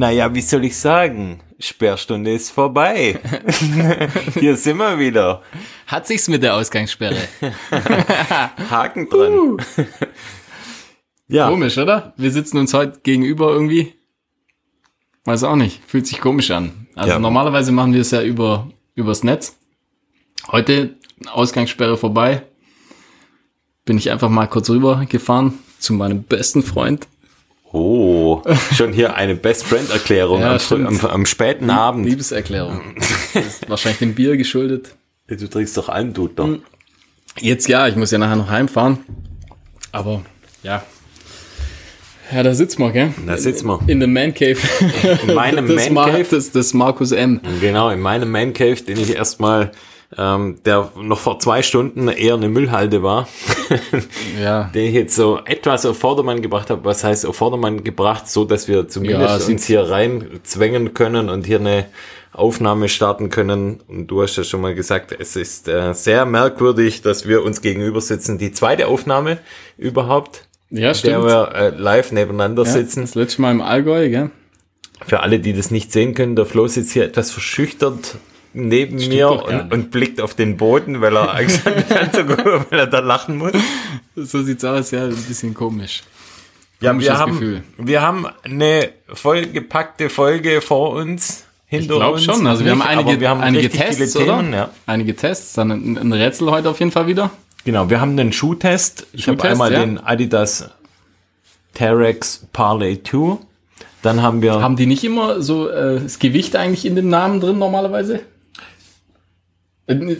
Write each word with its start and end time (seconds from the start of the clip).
Naja, 0.00 0.34
wie 0.34 0.40
soll 0.40 0.64
ich 0.64 0.78
sagen? 0.78 1.40
Sperrstunde 1.58 2.32
ist 2.32 2.48
vorbei. 2.52 3.20
Hier 4.40 4.56
sind 4.56 4.78
wir 4.78 4.98
wieder. 4.98 5.42
Hat 5.86 6.06
sich's 6.06 6.26
mit 6.26 6.42
der 6.42 6.54
Ausgangssperre. 6.54 7.28
Haken 8.70 9.10
dran. 9.10 9.32
Uh. 9.38 9.56
Ja, 11.28 11.50
Komisch, 11.50 11.76
oder? 11.76 12.14
Wir 12.16 12.30
sitzen 12.30 12.56
uns 12.56 12.72
heute 12.72 13.00
gegenüber 13.02 13.52
irgendwie. 13.52 13.92
Weiß 15.26 15.44
auch 15.44 15.54
nicht. 15.56 15.82
Fühlt 15.86 16.06
sich 16.06 16.18
komisch 16.18 16.50
an. 16.50 16.88
Also 16.96 17.10
Ja. 17.10 17.18
normalerweise 17.18 17.70
machen 17.70 17.92
wir 17.92 18.00
es 18.00 18.10
ja 18.10 18.22
über, 18.22 18.70
übers 18.94 19.22
Netz. 19.22 19.58
Heute 20.50 20.94
Ausgangssperre 21.30 21.98
vorbei. 21.98 22.44
Bin 23.84 23.98
ich 23.98 24.10
einfach 24.10 24.30
mal 24.30 24.46
kurz 24.46 24.70
rüber 24.70 25.04
gefahren 25.06 25.58
zu 25.78 25.92
meinem 25.92 26.22
besten 26.22 26.62
Freund. 26.62 27.06
Oh, 27.72 28.42
schon 28.74 28.92
hier 28.92 29.14
eine 29.14 29.36
Best 29.36 29.64
Friend 29.64 29.88
Erklärung 29.90 30.40
Ja, 30.40 30.58
am, 30.70 30.86
am, 30.86 31.00
am 31.04 31.26
späten 31.26 31.70
Abend. 31.70 32.04
Liebeserklärung. 32.06 32.80
Das 33.32 33.60
wahrscheinlich 33.68 34.00
dem 34.00 34.14
Bier 34.14 34.36
geschuldet. 34.36 34.94
Du 35.28 35.48
trinkst 35.48 35.76
doch 35.76 35.88
Almdudler. 35.88 36.44
Hm. 36.46 36.62
Jetzt 37.38 37.68
ja, 37.68 37.86
ich 37.86 37.94
muss 37.94 38.10
ja 38.10 38.18
nachher 38.18 38.36
noch 38.36 38.50
heimfahren. 38.50 38.98
Aber 39.92 40.22
ja. 40.64 40.82
Ja, 42.32 42.42
da 42.44 42.54
sitzen 42.54 42.80
wir, 42.82 42.90
gell? 42.92 43.14
Da 43.26 43.36
sitzen 43.36 43.66
wir. 43.66 43.80
In 43.86 43.98
dem 44.00 44.12
Man 44.12 44.34
Cave. 44.34 44.58
In 45.26 45.34
meinem 45.34 45.66
des 45.68 45.84
Man 45.86 45.94
Mar- 45.94 46.10
Cave. 46.10 46.24
Des, 46.24 46.50
des 46.52 46.74
Markus 46.74 47.12
M. 47.12 47.40
Genau, 47.60 47.90
in 47.90 48.00
meinem 48.00 48.30
Man 48.30 48.52
Cave, 48.52 48.76
den 48.82 48.98
ich 49.00 49.14
erstmal, 49.14 49.72
ähm, 50.18 50.58
der 50.64 50.90
noch 51.00 51.18
vor 51.20 51.38
zwei 51.38 51.62
Stunden 51.62 52.08
eher 52.08 52.34
eine 52.34 52.48
Müllhalde 52.48 53.02
war, 53.02 53.28
Ja. 54.42 54.64
den 54.74 54.86
ich 54.86 54.94
jetzt 54.94 55.14
so 55.14 55.38
etwas 55.44 55.86
auf 55.86 55.98
Vordermann 55.98 56.42
gebracht 56.42 56.70
habe. 56.70 56.84
Was 56.84 57.04
heißt 57.04 57.26
auf 57.26 57.36
Vordermann 57.36 57.84
gebracht, 57.84 58.28
so 58.28 58.44
dass 58.44 58.66
wir 58.68 58.78
Ja, 58.78 58.88
zumindest 58.88 59.46
sind- 59.46 59.54
uns 59.54 59.66
hier 59.66 59.82
rein 59.88 60.40
zwängen 60.42 60.94
können 60.94 61.28
und 61.28 61.46
hier 61.46 61.60
eine 61.60 61.86
Aufnahme 62.32 62.88
starten 62.88 63.28
können. 63.30 63.80
Und 63.88 64.06
du 64.08 64.22
hast 64.22 64.36
ja 64.36 64.44
schon 64.44 64.60
mal 64.60 64.74
gesagt, 64.74 65.14
es 65.18 65.36
ist 65.36 65.68
äh, 65.68 65.92
sehr 65.94 66.26
merkwürdig, 66.26 67.02
dass 67.02 67.26
wir 67.26 67.42
uns 67.44 67.60
gegenüber 67.60 68.00
sitzen. 68.00 68.38
Die 68.38 68.52
zweite 68.52 68.86
Aufnahme 68.86 69.38
überhaupt, 69.76 70.46
Ja, 70.70 70.88
der 70.88 70.94
stimmt. 70.94 71.24
wir 71.24 71.52
äh, 71.54 71.68
live 71.70 72.12
nebeneinander 72.12 72.64
Ja, 72.64 72.70
sitzen. 72.70 73.00
Das 73.02 73.14
letzte 73.14 73.42
Mal 73.42 73.50
im 73.52 73.60
Allgäu, 73.60 74.08
gell? 74.10 74.30
Für 75.06 75.20
alle, 75.20 75.40
die 75.40 75.54
das 75.54 75.70
nicht 75.70 75.92
sehen 75.92 76.14
können, 76.14 76.36
der 76.36 76.46
Flo 76.46 76.66
sitzt 76.66 76.92
hier 76.92 77.04
etwas 77.04 77.30
verschüchtert 77.30 78.16
neben 78.52 78.98
Stimmt 78.98 79.14
mir 79.14 79.30
und, 79.30 79.72
und 79.72 79.90
blickt 79.90 80.20
auf 80.20 80.34
den 80.34 80.56
Boden, 80.56 81.00
weil 81.00 81.16
er 81.16 81.34
Angst 81.34 81.64
hat, 81.64 81.88
ganz 81.88 82.16
so 82.16 82.24
gut, 82.24 82.44
weil 82.70 82.78
er 82.78 82.86
da 82.86 83.00
lachen 83.00 83.38
muss. 83.38 83.52
So 84.16 84.42
sieht's 84.42 84.64
aus, 84.64 84.90
ja, 84.90 85.04
ein 85.04 85.14
bisschen 85.14 85.54
komisch. 85.54 86.02
Ja, 86.80 86.90
Komisches 86.90 87.12
wir 87.12 87.18
haben, 87.18 87.32
Gefühl. 87.32 87.62
wir 87.76 88.02
haben 88.02 88.26
eine 88.42 88.88
vollgepackte 89.12 90.08
Folge 90.08 90.60
vor 90.60 90.92
uns, 90.92 91.44
hinter 91.66 91.94
Ich 91.94 91.98
glaube 91.98 92.14
uns. 92.14 92.24
schon. 92.24 92.46
Also 92.46 92.64
wir 92.64 92.72
haben 92.72 92.78
Nicht, 92.78 92.88
einige, 92.88 93.10
aber 93.10 93.20
wir 93.20 93.28
haben 93.28 93.40
einige 93.40 93.70
Tests, 93.70 94.12
viele 94.12 94.24
oder? 94.24 94.38
Themen, 94.38 94.52
ja. 94.52 94.70
Einige 94.86 95.14
Tests, 95.14 95.52
dann 95.52 95.70
ein, 95.70 95.98
ein 95.98 96.12
Rätsel 96.12 96.50
heute 96.50 96.70
auf 96.70 96.78
jeden 96.80 96.90
Fall 96.90 97.06
wieder. 97.06 97.30
Genau, 97.64 97.90
wir 97.90 98.00
haben 98.00 98.18
einen 98.18 98.32
Schuhtest. 98.32 99.06
Ich 99.12 99.28
habe 99.28 99.42
einmal 99.44 99.72
ja. 99.72 99.80
den 99.80 99.98
Adidas 99.98 100.70
Terex 101.74 102.46
Parley 102.52 103.02
2. 103.02 103.38
Dann 104.02 104.22
haben 104.22 104.40
wir 104.40 104.54
Haben 104.54 104.76
die 104.76 104.86
nicht 104.86 105.04
immer 105.04 105.42
so 105.42 105.68
äh, 105.68 106.00
das 106.00 106.18
Gewicht 106.18 106.56
eigentlich 106.56 106.86
in 106.86 106.96
den 106.96 107.08
Namen 107.10 107.40
drin 107.40 107.58
normalerweise? 107.58 108.20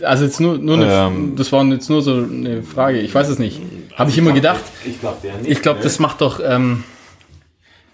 Also 0.03 0.25
jetzt 0.25 0.39
nur, 0.39 0.57
nur 0.57 0.75
eine, 0.75 0.91
Ähm. 0.91 1.35
das 1.35 1.51
war 1.51 1.63
jetzt 1.65 1.89
nur 1.89 2.01
so 2.01 2.13
eine 2.15 2.63
Frage. 2.63 2.99
Ich 2.99 3.13
weiß 3.15 3.29
es 3.29 3.39
nicht. 3.39 3.61
Habe 3.95 4.09
ich 4.09 4.17
immer 4.17 4.33
gedacht. 4.33 4.61
Ich 4.85 4.99
glaube, 4.99 5.17
der 5.23 5.35
nicht. 5.37 5.49
Ich 5.49 5.61
glaube, 5.61 5.79
ne? 5.79 5.83
das 5.83 5.99
macht 5.99 6.21
doch. 6.21 6.39
Ähm, 6.43 6.83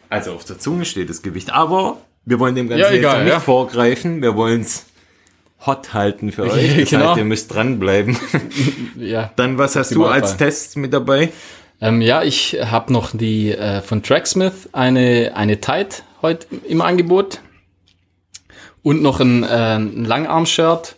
Also 0.10 0.32
auf 0.34 0.46
der 0.46 0.58
Zunge 0.60 0.86
steht 0.86 1.10
das 1.10 1.22
Gewicht. 1.22 1.52
Aber 1.54 1.98
wir 2.26 2.40
wollen 2.40 2.56
dem 2.56 2.68
Ganzen 2.70 2.82
Ja, 2.82 2.92
egal, 2.92 3.24
nicht 3.24 3.34
ja. 3.34 3.40
vorgreifen. 3.40 4.22
Wir 4.22 4.36
wollen 4.36 4.62
es 4.62 4.86
hot 5.66 5.94
halten 5.94 6.32
für 6.32 6.44
euch. 6.52 6.78
Das 6.80 6.90
Genau. 6.90 7.10
heißt, 7.10 7.18
ihr 7.18 7.26
müsst 7.26 7.54
dranbleiben. 7.54 8.18
ja. 8.98 9.32
Dann, 9.36 9.58
was 9.58 9.76
hast 9.76 9.94
du 9.96 10.06
als 10.06 10.38
Test 10.38 10.78
mit 10.78 10.94
dabei? 10.94 11.30
Ähm, 11.80 12.02
ja, 12.02 12.24
ich 12.24 12.58
habe 12.60 12.92
noch 12.92 13.12
die 13.16 13.52
äh, 13.52 13.82
von 13.82 14.02
Tracksmith 14.02 14.70
eine 14.72 15.34
eine 15.36 15.62
Tide 15.62 15.90
heute 16.24 16.48
im 16.68 16.82
Angebot 16.82 17.40
und 18.82 19.02
noch 19.04 19.20
ein, 19.20 19.44
äh, 19.44 19.76
ein 19.76 20.04
Langarm-Shirt. 20.06 20.96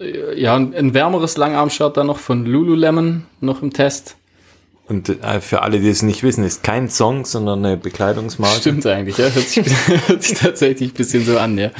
Äh, 0.00 0.40
Ja, 0.40 0.54
ein, 0.56 0.94
wärmeres 0.94 1.36
Langarm-Shirt 1.36 1.96
dann 1.96 2.06
noch 2.08 2.18
von 2.18 2.44
Lululemon 2.46 3.24
noch 3.40 3.62
im 3.62 3.72
Test. 3.72 4.16
Und 4.86 5.08
äh, 5.08 5.40
für 5.40 5.62
alle, 5.62 5.80
die 5.80 5.88
es 5.88 6.02
nicht 6.02 6.22
wissen, 6.22 6.44
ist 6.44 6.62
kein 6.62 6.90
Song, 6.90 7.24
sondern 7.24 7.64
eine 7.64 7.76
Bekleidungsmarke. 7.76 8.60
Stimmt 8.60 8.86
eigentlich, 8.86 9.16
ja. 9.16 9.28
Hört 9.30 9.48
sich, 9.48 9.64
hört 10.08 10.22
sich 10.22 10.38
tatsächlich 10.38 10.90
ein 10.90 10.94
bisschen 10.94 11.24
so 11.24 11.38
an, 11.38 11.56
ja. 11.56 11.70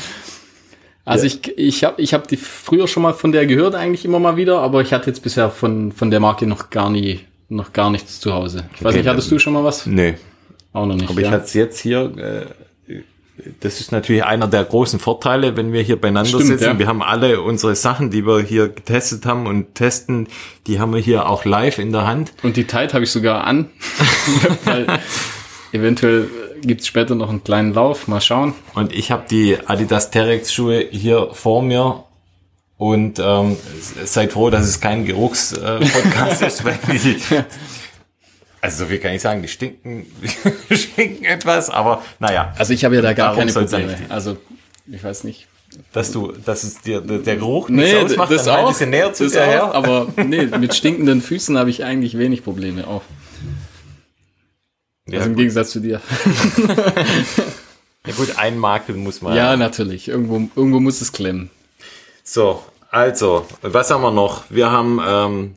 Also 1.06 1.26
ich, 1.26 1.46
ich 1.58 1.84
habe 1.84 2.00
ich 2.00 2.14
hab 2.14 2.28
die 2.28 2.38
früher 2.38 2.88
schon 2.88 3.02
mal 3.02 3.12
von 3.12 3.30
der 3.30 3.44
gehört, 3.44 3.74
eigentlich 3.74 4.06
immer 4.06 4.18
mal 4.18 4.38
wieder, 4.38 4.60
aber 4.60 4.80
ich 4.80 4.94
hatte 4.94 5.08
jetzt 5.10 5.22
bisher 5.22 5.50
von, 5.50 5.92
von 5.92 6.10
der 6.10 6.18
Marke 6.18 6.46
noch 6.46 6.70
gar 6.70 6.88
nie, 6.88 7.20
noch 7.50 7.74
gar 7.74 7.90
nichts 7.90 8.20
zu 8.20 8.32
Hause. 8.32 8.64
Ich 8.74 8.82
weiß 8.82 8.92
Okay, 8.92 8.98
nicht, 9.02 9.08
hattest 9.10 9.30
du 9.30 9.38
schon 9.38 9.52
mal 9.52 9.62
was? 9.64 9.84
Nee, 9.84 10.14
Auch 10.72 10.86
noch 10.86 10.94
nicht. 10.94 11.10
aber 11.10 11.18
ich 11.20 11.26
ja. 11.26 11.32
hatte 11.32 11.44
es 11.44 11.52
jetzt 11.52 11.78
hier. 11.80 12.46
Äh, 13.38 13.50
das 13.60 13.80
ist 13.80 13.92
natürlich 13.92 14.24
einer 14.24 14.48
der 14.48 14.64
großen 14.64 14.98
Vorteile, 14.98 15.56
wenn 15.56 15.72
wir 15.72 15.82
hier 15.82 16.00
beieinander 16.00 16.28
Stimmt, 16.28 16.46
sitzen. 16.46 16.64
ja. 16.64 16.78
Wir 16.78 16.86
haben 16.86 17.02
alle 17.02 17.40
unsere 17.40 17.74
Sachen, 17.74 18.10
die 18.10 18.26
wir 18.26 18.40
hier 18.40 18.68
getestet 18.68 19.26
haben 19.26 19.46
und 19.46 19.74
testen, 19.74 20.28
die 20.66 20.80
haben 20.80 20.92
wir 20.94 21.00
hier 21.00 21.28
auch 21.28 21.44
live 21.44 21.78
in 21.78 21.92
der 21.92 22.06
Hand. 22.06 22.32
Und 22.42 22.56
die 22.56 22.64
Tide 22.64 22.92
habe 22.92 23.04
ich 23.04 23.10
sogar 23.10 23.44
an, 23.44 23.70
weil 24.64 24.86
eventuell 25.72 26.28
gibt's 26.62 26.86
später 26.86 27.14
noch 27.14 27.28
einen 27.28 27.44
kleinen 27.44 27.74
Lauf. 27.74 28.08
Mal 28.08 28.20
schauen. 28.20 28.54
Und 28.74 28.92
ich 28.92 29.10
habe 29.10 29.24
die 29.28 29.58
Adidas 29.66 30.10
Terex 30.10 30.52
Schuhe 30.52 30.86
hier 30.90 31.28
vor 31.32 31.62
mir. 31.62 32.04
Und 32.76 33.20
ähm, 33.20 33.56
seid 34.04 34.32
froh, 34.32 34.50
dass 34.50 34.66
es 34.66 34.80
kein 34.80 35.04
Geruchspodcast 35.04 36.42
ist, 36.46 36.64
weil 36.64 36.76
die, 36.92 37.18
also 38.64 38.84
so 38.84 38.90
viel 38.90 38.98
kann 38.98 39.12
ich 39.12 39.22
sagen, 39.22 39.42
die 39.42 39.48
stinken, 39.48 40.06
die 40.70 40.76
stinken 40.76 41.24
etwas, 41.24 41.70
aber 41.70 42.02
naja, 42.18 42.52
Also 42.58 42.72
ich 42.72 42.84
habe 42.84 42.96
ja 42.96 43.02
da 43.02 43.12
gar 43.12 43.34
keine 43.36 43.52
Probleme. 43.52 43.96
Also 44.08 44.36
ich 44.86 45.02
weiß 45.02 45.24
nicht. 45.24 45.46
dass 45.92 46.12
du, 46.12 46.32
dass 46.32 46.62
es 46.64 46.80
dir 46.80 47.00
der, 47.00 47.36
Geruch 47.36 47.68
Nee, 47.68 47.92
nichts 47.94 48.12
ausmacht, 48.12 48.30
das 48.32 48.44
dann 48.44 48.60
auch. 48.60 48.66
ein 48.66 48.72
bisschen 48.72 48.90
näher 48.90 49.12
zu 49.12 49.28
dir 49.28 49.42
her. 49.44 49.74
aber 49.74 50.08
nee, 50.16 50.46
mit 50.46 50.74
stinkenden 50.74 51.20
Füßen 51.22 51.56
habe 51.58 51.70
ich 51.70 51.84
eigentlich 51.84 52.18
wenig 52.18 52.44
Probleme 52.44 52.86
auch. 52.86 53.02
Ja, 55.06 55.18
Also 55.18 55.26
im 55.30 55.34
gut. 55.34 55.40
Gegensatz 55.40 55.70
zu 55.70 55.80
dir. 55.80 56.00
ja 58.06 58.12
gut, 58.16 58.38
ein 58.38 58.58
Makel 58.58 58.96
muss 58.96 59.22
man. 59.22 59.36
Ja, 59.36 59.56
natürlich. 59.56 60.08
Irgendwo, 60.08 60.48
irgendwo 60.56 60.80
muss 60.80 61.00
es 61.00 61.12
klemmen. 61.12 61.50
So, 62.22 62.62
also, 62.90 63.46
was 63.62 63.90
haben 63.90 64.02
wir 64.02 64.10
noch? 64.10 64.44
Wir 64.50 64.70
haben 64.70 65.00
ähm, 65.06 65.54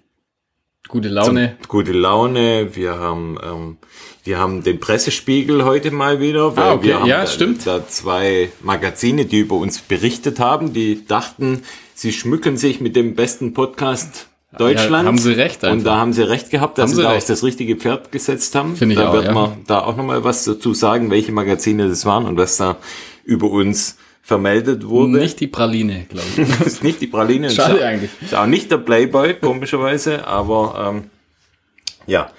Gute 0.88 1.10
Laune. 1.10 1.58
gute 1.68 1.92
Laune, 1.92 2.70
wir 2.76 2.98
haben 2.98 3.38
ähm, 3.44 3.78
wir 4.24 4.40
haben 4.40 4.64
den 4.64 4.80
Pressespiegel 4.80 5.64
heute 5.66 5.92
mal 5.92 6.20
wieder, 6.20 6.56
weil 6.56 6.64
Ah, 6.64 6.74
okay. 6.74 6.88
wir 6.88 7.00
haben 7.00 7.06
Ja, 7.08 7.22
da, 7.22 7.28
stimmt. 7.28 7.66
da 7.68 7.88
zwei 7.88 8.50
Magazine, 8.62 9.26
die 9.26 9.40
über 9.40 9.56
uns 9.56 9.80
berichtet 9.80 10.40
haben, 10.40 10.74
die 10.74 11.06
dachten, 11.06 11.64
sie 11.94 12.12
schmücken 12.14 12.58
sich 12.58 12.80
mit 12.82 12.96
dem 12.96 13.16
besten 13.16 13.54
Podcast 13.54 14.28
Deutschlands. 14.58 15.08
haben 15.08 15.18
sie 15.18 15.34
recht 15.34 15.64
Und 15.64 15.70
einfach. 15.70 15.86
da 15.86 15.98
haben 15.98 16.14
sie 16.14 16.24
recht 16.24 16.50
gehabt, 16.50 16.78
dass 16.78 16.84
Haben 16.84 16.90
sie 16.90 16.96
sie 16.98 17.02
da 17.04 17.16
auf 17.16 17.26
das 17.26 17.44
richtige 17.44 17.76
Pferd 17.76 18.12
gesetzt 18.12 18.56
haben. 18.56 18.76
Finde 18.76 18.96
ich 18.96 19.00
da 19.00 19.10
auch, 19.10 19.14
wird 19.14 19.26
ja. 19.26 19.32
man 19.34 19.52
da 19.68 19.80
auch 19.84 19.96
nochmal 19.98 20.24
was 20.24 20.44
dazu 20.46 20.74
sagen, 20.74 21.10
welche 21.12 21.32
Magazine 21.32 21.88
das 21.90 22.06
waren 22.06 22.26
und 22.26 22.38
was 22.38 22.58
da 22.58 22.78
über 23.24 23.50
uns 23.52 23.98
vermeldet 24.28 24.86
wurde. 24.86 25.20
Nicht 25.20 25.40
die 25.40 25.48
Praline, 25.48 26.06
glaube 26.10 26.28
ich. 26.36 26.50
Das 26.60 26.68
ist 26.68 26.84
nicht 26.84 27.00
die 27.00 27.08
Praline. 27.08 27.50
Schade 27.50 27.78
ist 27.78 27.84
eigentlich. 27.84 28.12
Ist 28.20 28.36
auch 28.36 28.46
nicht 28.46 28.70
der 28.70 28.78
Playboy, 28.78 29.36
komischerweise, 29.36 30.28
aber 30.28 30.94
ähm, 30.96 31.10
ja. 32.08 32.30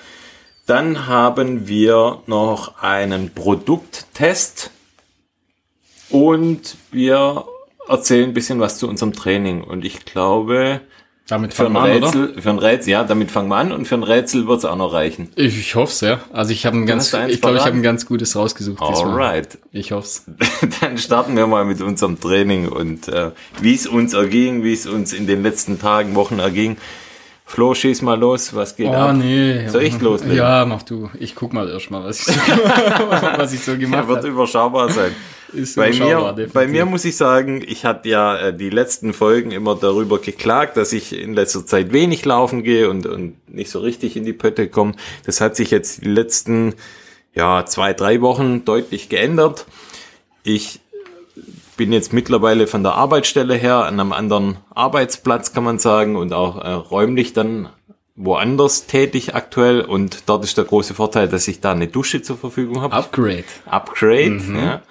Dann 0.66 1.06
haben 1.06 1.66
wir 1.66 2.20
noch 2.26 2.82
einen 2.82 3.30
Produkttest 3.30 4.70
und 6.10 6.76
wir 6.90 7.46
erzählen 7.88 8.28
ein 8.28 8.34
bisschen 8.34 8.60
was 8.60 8.76
zu 8.76 8.86
unserem 8.86 9.14
Training. 9.14 9.64
Und 9.64 9.86
ich 9.86 10.04
glaube, 10.04 10.82
Damit 11.28 11.52
für 11.52 11.66
ein 11.66 11.74
fangen 11.74 11.86
wir 11.86 11.92
an, 11.92 11.98
oder? 11.98 12.06
Rätsel, 12.06 12.42
für 12.42 12.50
ein 12.50 12.58
Rätsel, 12.58 12.90
ja, 12.90 13.04
damit 13.04 13.30
fangen 13.30 13.48
wir 13.50 13.56
an 13.56 13.70
und 13.70 13.86
für 13.86 13.96
ein 13.96 14.02
Rätsel 14.02 14.46
wird 14.46 14.58
es 14.60 14.64
auch 14.64 14.76
noch 14.76 14.94
reichen. 14.94 15.28
Ich, 15.36 15.58
ich 15.58 15.74
hoffe 15.74 15.92
es, 15.92 16.00
ja. 16.00 16.20
Also 16.32 16.52
ich 16.52 16.64
habe 16.64 16.78
ein 16.78 16.86
ganz, 16.86 17.12
ich 17.12 17.42
glaube, 17.42 17.58
ich 17.58 17.66
habe 17.66 17.76
ein 17.76 17.82
ganz 17.82 18.06
gutes 18.06 18.34
rausgesucht. 18.34 18.80
Alright. 18.80 19.58
Ich 19.70 19.92
hoffe 19.92 20.06
es. 20.06 20.24
Dann 20.80 20.96
starten 20.96 21.36
wir 21.36 21.46
mal 21.46 21.66
mit 21.66 21.82
unserem 21.82 22.18
Training 22.18 22.68
und 22.68 23.08
äh, 23.08 23.32
wie 23.60 23.74
es 23.74 23.86
uns 23.86 24.14
erging, 24.14 24.64
wie 24.64 24.72
es 24.72 24.86
uns 24.86 25.12
in 25.12 25.26
den 25.26 25.42
letzten 25.42 25.78
Tagen, 25.78 26.14
Wochen 26.14 26.38
erging. 26.38 26.78
Flo, 27.48 27.74
schieß 27.74 28.02
mal 28.02 28.18
los, 28.18 28.54
was 28.54 28.76
geht 28.76 28.88
Oh 28.88 28.92
ab? 28.92 29.16
nee. 29.16 29.66
Soll 29.68 29.82
ich 29.82 29.98
loslegen? 30.00 30.36
Ja, 30.36 30.64
mach 30.66 30.82
du. 30.82 31.10
Ich 31.18 31.34
guck 31.34 31.54
mal 31.54 31.68
erst 31.68 31.90
mal, 31.90 32.04
was 32.04 32.20
ich 32.20 32.26
so, 32.26 32.32
was 33.36 33.52
ich 33.54 33.60
so 33.60 33.76
gemacht 33.76 34.06
wird 34.06 34.18
habe. 34.18 34.28
überschaubar 34.28 34.90
sein. 34.90 35.12
Ist 35.54 35.76
Bei 35.76 35.90
mir, 35.90 36.34
bei 36.52 36.66
mir 36.68 36.84
muss 36.84 37.06
ich 37.06 37.16
sagen, 37.16 37.64
ich 37.66 37.86
hatte 37.86 38.06
ja 38.10 38.36
äh, 38.38 38.54
die 38.54 38.68
letzten 38.68 39.14
Folgen 39.14 39.50
immer 39.50 39.74
darüber 39.76 40.18
geklagt, 40.18 40.76
dass 40.76 40.92
ich 40.92 41.18
in 41.18 41.32
letzter 41.32 41.64
Zeit 41.64 41.90
wenig 41.90 42.26
laufen 42.26 42.62
gehe 42.62 42.90
und, 42.90 43.06
und 43.06 43.48
nicht 43.48 43.70
so 43.70 43.78
richtig 43.80 44.14
in 44.18 44.24
die 44.26 44.34
Pötte 44.34 44.68
komme. 44.68 44.92
Das 45.24 45.40
hat 45.40 45.56
sich 45.56 45.70
jetzt 45.70 46.04
die 46.04 46.10
letzten 46.10 46.74
ja, 47.34 47.64
zwei, 47.64 47.94
drei 47.94 48.20
Wochen 48.20 48.66
deutlich 48.66 49.08
geändert. 49.08 49.64
ich 50.44 50.80
bin 51.78 51.92
jetzt 51.92 52.12
mittlerweile 52.12 52.66
von 52.66 52.82
der 52.82 52.96
Arbeitsstelle 52.96 53.54
her 53.54 53.86
an 53.86 53.98
einem 53.98 54.12
anderen 54.12 54.58
Arbeitsplatz, 54.74 55.54
kann 55.54 55.64
man 55.64 55.78
sagen, 55.78 56.16
und 56.16 56.34
auch 56.34 56.58
äh, 56.58 56.70
räumlich 56.72 57.32
dann 57.32 57.70
woanders 58.16 58.86
tätig 58.86 59.34
aktuell. 59.34 59.80
Und 59.80 60.24
dort 60.26 60.44
ist 60.44 60.58
der 60.58 60.64
große 60.64 60.92
Vorteil, 60.92 61.28
dass 61.28 61.48
ich 61.48 61.60
da 61.60 61.72
eine 61.72 61.86
Dusche 61.86 62.20
zur 62.20 62.36
Verfügung 62.36 62.82
habe. 62.82 62.94
Upgrade. 62.94 63.44
Upgrade, 63.64 64.30
mhm. 64.30 64.58
ja. 64.58 64.82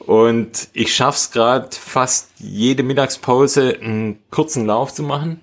Und 0.00 0.68
ich 0.74 0.94
schaff's 0.94 1.30
gerade 1.30 1.68
fast 1.70 2.28
jede 2.38 2.82
Mittagspause 2.82 3.78
einen 3.80 4.18
kurzen 4.30 4.66
Lauf 4.66 4.92
zu 4.92 5.02
machen. 5.02 5.40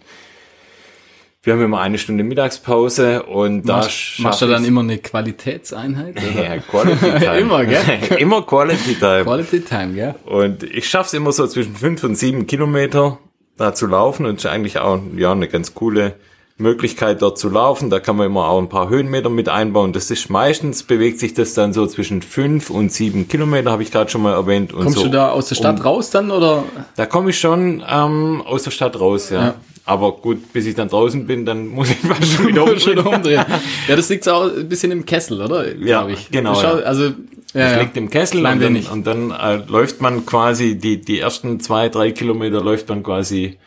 Wir 1.44 1.54
haben 1.54 1.64
immer 1.64 1.82
eine 1.82 1.98
Stunde 1.98 2.24
Mittagspause 2.24 3.24
und 3.24 3.68
da 3.68 3.78
machst, 3.78 4.20
machst 4.20 4.44
du 4.44 4.46
dann 4.46 4.64
immer 4.64 4.82
eine 4.82 5.00
Qualitätseinheit? 5.00 6.16
Oder? 6.16 6.44
Ja, 6.44 6.58
Quality 6.60 7.12
Time. 7.20 7.38
immer, 7.40 7.66
gell? 7.66 7.82
immer 8.20 8.44
Quality 8.44 8.94
Time. 8.94 9.24
Quality 9.24 9.62
Time, 9.62 9.94
gell? 9.96 10.16
Und 10.26 10.62
ich 10.62 10.88
schaff's 10.88 11.14
immer 11.16 11.32
so 11.32 11.48
zwischen 11.48 11.76
fünf 11.76 12.04
und 12.04 12.14
sieben 12.14 12.46
Kilometer 12.46 13.18
da 13.58 13.74
zu 13.74 13.88
laufen 13.88 14.28
und 14.28 14.36
ist 14.36 14.46
eigentlich 14.46 14.78
auch 14.78 15.00
ja 15.18 15.32
eine 15.32 15.48
ganz 15.48 15.74
coole 15.74 16.14
Möglichkeit 16.58 17.24
dort 17.24 17.40
zu 17.40 17.50
laufen. 17.50 17.90
Da 17.90 18.00
kann 18.00 18.18
man 18.18 18.28
immer 18.28 18.48
auch 18.48 18.60
ein 18.60 18.70
paar 18.70 18.90
Höhenmeter 18.90 19.32
mit 19.32 19.50
einbauen. 19.50 19.94
Das 19.94 20.12
ist 20.12 20.30
meistens 20.30 20.84
bewegt 20.84 21.18
sich 21.18 21.34
das 21.34 21.56
dann 21.56 21.74
so 21.74 21.88
zwischen 21.88 22.22
fünf 22.22 22.70
und 22.70 22.92
sieben 22.92 23.28
Kilometer, 23.28 23.72
habe 23.72 23.82
ich 23.82 23.92
gerade 23.92 24.12
schon 24.12 24.22
mal 24.22 24.34
erwähnt. 24.34 24.74
Und 24.74 24.84
Kommst 24.84 25.00
so 25.00 25.06
du 25.06 25.10
da 25.10 25.32
aus 25.32 25.50
der 25.50 25.56
Stadt 25.56 25.80
um, 25.80 25.86
raus 25.88 26.12
dann 26.12 26.30
oder? 26.30 26.66
Da 26.96 27.08
komme 27.08 27.32
ich 27.32 27.40
schon 27.40 27.84
ähm, 27.90 28.44
aus 28.46 28.62
der 28.62 28.72
Stadt 28.72 29.00
raus, 29.00 29.32
ja. 29.32 29.42
ja. 29.42 29.56
Aber 29.86 30.14
gut, 30.14 30.54
bis 30.54 30.66
ich 30.68 30.76
dann 30.76 30.90
draußen 30.90 31.26
bin, 31.26 31.46
dann 31.46 31.68
muss 31.68 31.90
ich 31.90 31.98
fast 31.98 32.26
schon 32.34 32.48
wieder 32.48 32.64
umdrehen. 32.64 33.00
umdrehen. 33.00 33.46
Ja, 33.88 33.96
das 33.96 34.10
liegt 34.10 34.28
auch 34.30 34.56
ein 34.56 34.70
bisschen 34.70 34.92
im 34.92 35.06
Kessel, 35.06 35.42
oder? 35.42 35.76
Ja, 35.76 36.08
ich. 36.08 36.30
genau. 36.30 36.56
Schau, 36.56 36.78
ja. 36.78 36.84
Also 36.84 37.06
ja, 37.54 37.72
das 37.72 37.80
liegt 37.82 37.98
im 37.98 38.10
Kessel 38.10 38.46
und 38.46 38.62
dann, 38.62 38.76
und 38.78 39.08
dann, 39.08 39.32
äh, 39.32 39.58
läuft 39.68 40.02
man 40.02 40.26
quasi 40.26 40.76
die 40.76 41.02
die 41.02 41.20
ersten 41.20 41.60
zwei 41.60 41.90
drei 41.90 42.12
Kilometer 42.12 42.62
läuft 42.62 42.88
man 42.88 43.04
quasi 43.04 43.58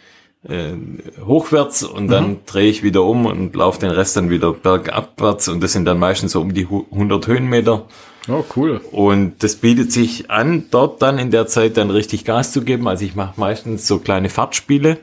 äh, 0.48 0.72
hochwärts 1.24 1.82
und 1.82 2.08
dann 2.08 2.28
mhm. 2.28 2.36
drehe 2.46 2.70
ich 2.70 2.82
wieder 2.82 3.02
um 3.02 3.26
und 3.26 3.54
laufe 3.54 3.80
den 3.80 3.90
Rest 3.90 4.16
dann 4.16 4.30
wieder 4.30 4.52
bergabwärts 4.52 5.48
und 5.48 5.62
das 5.62 5.72
sind 5.72 5.84
dann 5.84 5.98
meistens 5.98 6.32
so 6.32 6.40
um 6.40 6.54
die 6.54 6.66
100 6.66 7.26
Höhenmeter. 7.26 7.86
Oh, 8.28 8.42
cool. 8.56 8.80
Und 8.90 9.42
das 9.42 9.56
bietet 9.56 9.92
sich 9.92 10.30
an, 10.30 10.64
dort 10.70 11.02
dann 11.02 11.18
in 11.18 11.30
der 11.30 11.46
Zeit 11.46 11.76
dann 11.76 11.90
richtig 11.90 12.24
Gas 12.24 12.52
zu 12.52 12.62
geben. 12.62 12.88
Also 12.88 13.04
ich 13.04 13.14
mache 13.14 13.38
meistens 13.38 13.86
so 13.86 13.98
kleine 13.98 14.30
Fahrtspiele. 14.30 14.98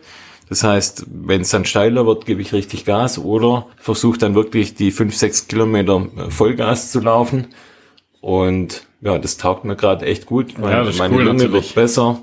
Das 0.52 0.66
heißt, 0.66 1.06
wenn 1.10 1.44
es 1.44 1.50
dann 1.52 1.64
steiler 1.64 2.06
wird, 2.06 2.26
gebe 2.26 2.42
ich 2.42 2.52
richtig 2.52 2.84
Gas 2.84 3.18
oder 3.18 3.68
versuche 3.78 4.18
dann 4.18 4.36
wirklich 4.36 4.76
die 4.76 4.92
5, 4.92 5.16
6 5.16 5.48
Kilometer 5.48 6.06
äh, 6.18 6.30
Vollgas 6.30 6.92
zu 6.92 7.00
laufen. 7.00 7.48
Und 8.20 8.86
ja, 9.00 9.18
das 9.18 9.38
taugt 9.38 9.64
mir 9.64 9.78
gerade 9.78 10.06
echt 10.06 10.26
gut. 10.26 10.60
Meine, 10.60 10.90
ja, 10.90 10.98
meine 10.98 11.16
cool, 11.16 11.24
Lunge 11.24 11.44
natürlich. 11.44 11.68
wird 11.68 11.76
besser. 11.76 12.20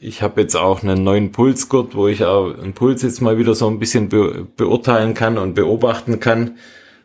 Ich 0.00 0.20
habe 0.20 0.40
jetzt 0.40 0.56
auch 0.56 0.82
einen 0.82 1.04
neuen 1.04 1.30
Pulsgurt, 1.30 1.94
wo 1.94 2.08
ich 2.08 2.24
auch 2.24 2.58
einen 2.58 2.72
Puls 2.72 3.02
jetzt 3.02 3.20
mal 3.20 3.38
wieder 3.38 3.54
so 3.54 3.68
ein 3.68 3.78
bisschen 3.78 4.08
be 4.08 4.44
beurteilen 4.56 5.14
kann 5.14 5.38
und 5.38 5.54
beobachten 5.54 6.18
kann. 6.18 6.56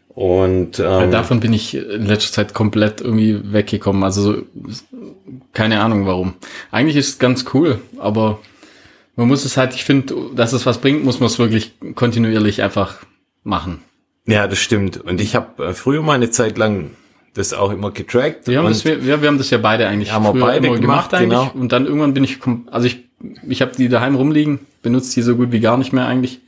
Und 0.10 0.80
ähm, 0.80 0.86
ja, 0.86 1.06
davon 1.06 1.42
bin 1.42 1.54
ich 1.54 1.76
in 1.76 2.08
letzter 2.08 2.34
Zeit 2.34 2.56
komplett 2.56 3.02
irgendwie 3.02 3.54
weggekommen. 3.54 4.04
Also 4.04 4.38
keine 5.54 5.82
Ahnung 5.82 6.08
warum. 6.08 6.34
Eigentlich 6.72 6.96
ist 6.96 7.10
es 7.10 7.20
ganz 7.20 7.46
cool, 7.54 7.78
aber 8.00 8.40
man 9.16 9.28
muss 9.28 9.46
es 9.46 9.58
halt, 9.58 9.76
ich 9.76 9.84
finde, 9.84 10.16
dass 10.36 10.54
es 10.54 10.66
was 10.66 10.80
bringt, 10.80 11.04
muss 11.04 11.20
man 11.20 11.28
es 11.28 11.40
wirklich 11.40 11.74
kontinuierlich 11.96 12.62
einfach 12.62 12.98
machen. 13.44 13.80
Ja, 14.26 14.48
das 14.48 14.60
stimmt. 14.60 14.98
Und 14.98 15.22
ich 15.22 15.36
habe 15.36 15.64
äh, 15.64 15.74
früher 15.74 16.02
mal 16.02 16.14
eine 16.14 16.32
Zeit 16.32 16.58
lang 16.58 16.92
das 17.34 17.54
auch 17.54 17.72
immer 17.72 17.92
getrackt. 17.92 18.48
Wir 18.48 18.60
haben, 18.60 18.68
das, 18.68 18.86
wir, 18.86 19.04
wir 19.04 19.28
haben 19.28 19.38
das 19.38 19.50
ja 19.50 19.58
beide 19.58 19.88
eigentlich 19.88 20.12
haben 20.12 20.24
wir 20.24 20.34
beide 20.34 20.68
immer 20.68 20.78
gemacht, 20.78 21.10
gemacht 21.10 21.14
eigentlich. 21.14 21.40
Genau. 21.40 21.52
Und 21.54 21.72
dann 21.72 21.86
irgendwann 21.86 22.14
bin 22.14 22.24
ich, 22.24 22.40
also 22.68 22.86
ich, 22.88 23.06
ich 23.48 23.62
habe 23.62 23.72
die 23.76 23.90
daheim 23.90 24.16
rumliegen, 24.16 24.60
benutze 24.82 25.14
die 25.16 25.24
so 25.24 25.36
gut 25.36 25.52
wie 25.52 25.60
gar 25.60 25.78
nicht 25.78 25.94
mehr 25.94 26.06
eigentlich. 26.06 26.42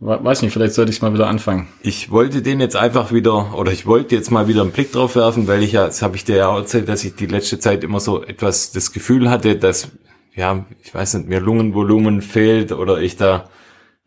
Weiß 0.00 0.42
nicht, 0.42 0.52
vielleicht 0.52 0.74
sollte 0.74 0.92
ich 0.92 1.02
mal 1.02 1.12
wieder 1.12 1.26
anfangen. 1.26 1.66
Ich 1.82 2.12
wollte 2.12 2.40
den 2.40 2.60
jetzt 2.60 2.76
einfach 2.76 3.10
wieder, 3.12 3.58
oder 3.58 3.72
ich 3.72 3.84
wollte 3.84 4.14
jetzt 4.14 4.30
mal 4.30 4.46
wieder 4.46 4.62
einen 4.62 4.70
Blick 4.70 4.92
drauf 4.92 5.16
werfen, 5.16 5.48
weil 5.48 5.60
ich 5.64 5.72
ja, 5.72 5.86
das 5.86 6.02
habe 6.02 6.14
ich 6.14 6.24
dir 6.24 6.36
ja 6.36 6.48
auch 6.48 6.58
erzählt, 6.58 6.88
dass 6.88 7.02
ich 7.02 7.16
die 7.16 7.26
letzte 7.26 7.58
Zeit 7.58 7.82
immer 7.82 7.98
so 7.98 8.22
etwas 8.22 8.70
das 8.70 8.92
Gefühl 8.92 9.28
hatte, 9.28 9.56
dass, 9.56 9.90
ja, 10.34 10.64
ich 10.82 10.94
weiß 10.94 11.14
nicht, 11.14 11.28
mir 11.28 11.40
Lungenvolumen 11.40 12.22
fehlt 12.22 12.72
oder 12.72 12.98
ich 12.98 13.16
da 13.16 13.48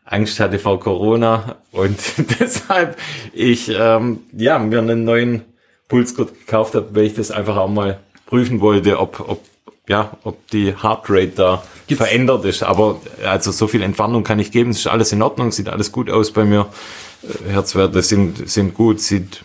Angst 0.04 0.40
hatte 0.40 0.58
vor 0.58 0.80
Corona 0.80 1.56
und 1.70 1.98
deshalb 2.40 2.96
ich, 3.32 3.70
ähm, 3.74 4.20
ja, 4.36 4.58
mir 4.58 4.78
einen 4.78 5.04
neuen 5.04 5.42
Pulsgurt 5.88 6.34
gekauft 6.34 6.74
habe, 6.74 6.94
weil 6.94 7.04
ich 7.04 7.14
das 7.14 7.30
einfach 7.30 7.56
auch 7.56 7.68
mal 7.68 8.00
prüfen 8.26 8.60
wollte, 8.60 8.98
ob, 8.98 9.20
ob 9.20 9.40
ja, 9.88 10.16
ob 10.22 10.48
die 10.48 10.74
Heartrate 10.80 11.32
da 11.34 11.62
Gibt's? 11.86 12.04
verändert 12.04 12.44
ist. 12.44 12.62
Aber 12.62 13.00
also 13.24 13.50
so 13.50 13.66
viel 13.66 13.82
Entwarnung 13.82 14.24
kann 14.24 14.38
ich 14.38 14.52
geben. 14.52 14.70
Es 14.70 14.78
ist 14.78 14.86
alles 14.86 15.12
in 15.12 15.22
Ordnung, 15.22 15.50
sieht 15.50 15.68
alles 15.68 15.92
gut 15.92 16.08
aus 16.08 16.30
bei 16.30 16.44
mir. 16.44 16.68
Äh, 17.22 17.50
Herzwerte 17.50 18.02
sind, 18.02 18.48
sind 18.48 18.74
gut, 18.74 19.00
sieht 19.00 19.44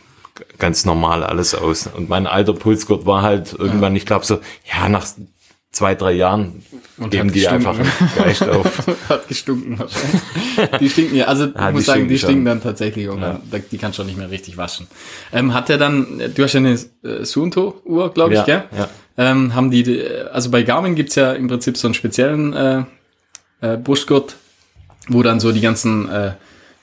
ganz 0.60 0.86
normal 0.86 1.24
alles 1.24 1.56
aus. 1.56 1.88
Und 1.88 2.10
mein 2.10 2.28
alter 2.28 2.54
Pulsgurt 2.54 3.06
war 3.06 3.24
halt 3.24 3.54
irgendwann, 3.54 3.94
ja. 3.94 3.98
ich 3.98 4.06
glaube 4.06 4.26
so, 4.26 4.40
ja, 4.72 4.88
nach 4.90 5.08
zwei, 5.72 5.96
drei 5.96 6.14
Jahren 6.14 6.64
und 6.98 7.12
geben 7.12 7.32
die 7.32 7.48
einfach 7.48 7.78
Geist 8.16 8.44
auf. 8.50 8.88
hat 9.10 9.28
gestunken 9.28 9.78
wahrscheinlich. 9.78 10.22
Die 10.80 10.90
stinken 10.90 11.16
ja, 11.16 11.26
also 11.26 11.46
ich 11.46 11.72
muss 11.72 11.86
sagen, 11.86 12.08
die 12.08 12.18
stinken 12.18 12.46
dann 12.46 12.62
tatsächlich 12.62 13.10
und 13.10 13.22
ja. 13.22 13.40
dann, 13.52 13.64
die 13.72 13.78
kannst 13.78 14.00
du 14.00 14.04
auch 14.04 14.08
nicht 14.08 14.18
mehr 14.18 14.32
richtig 14.32 14.58
waschen. 14.58 14.88
Ähm, 15.32 15.54
hat 15.54 15.70
er 15.70 15.78
dann, 15.78 16.22
du 16.34 16.44
hast 16.44 16.54
ja 16.54 16.60
eine 16.60 16.80
äh, 17.04 17.26
Suunto-Uhr, 17.26 18.14
glaube 18.14 18.34
ich, 18.34 18.40
ja, 18.40 18.46
gell? 18.46 18.64
Ja. 18.78 18.90
Ähm, 19.18 19.54
haben 19.56 19.72
die, 19.72 20.04
also 20.32 20.50
bei 20.52 20.64
Garmin 20.64 20.96
gibt's 20.96 21.16
ja 21.16 21.34
im 21.34 21.48
Prinzip 21.48 21.78
so 21.78 21.88
einen 21.88 21.96
speziellen 21.96 22.54
äh, 22.54 22.84
äh, 23.62 23.78
Brustgurt, 23.78 24.36
wo 25.10 25.24
dann 25.24 25.40
so 25.40 25.52
die 25.52 25.62
ganzen 25.62 26.10
äh, 26.10 26.32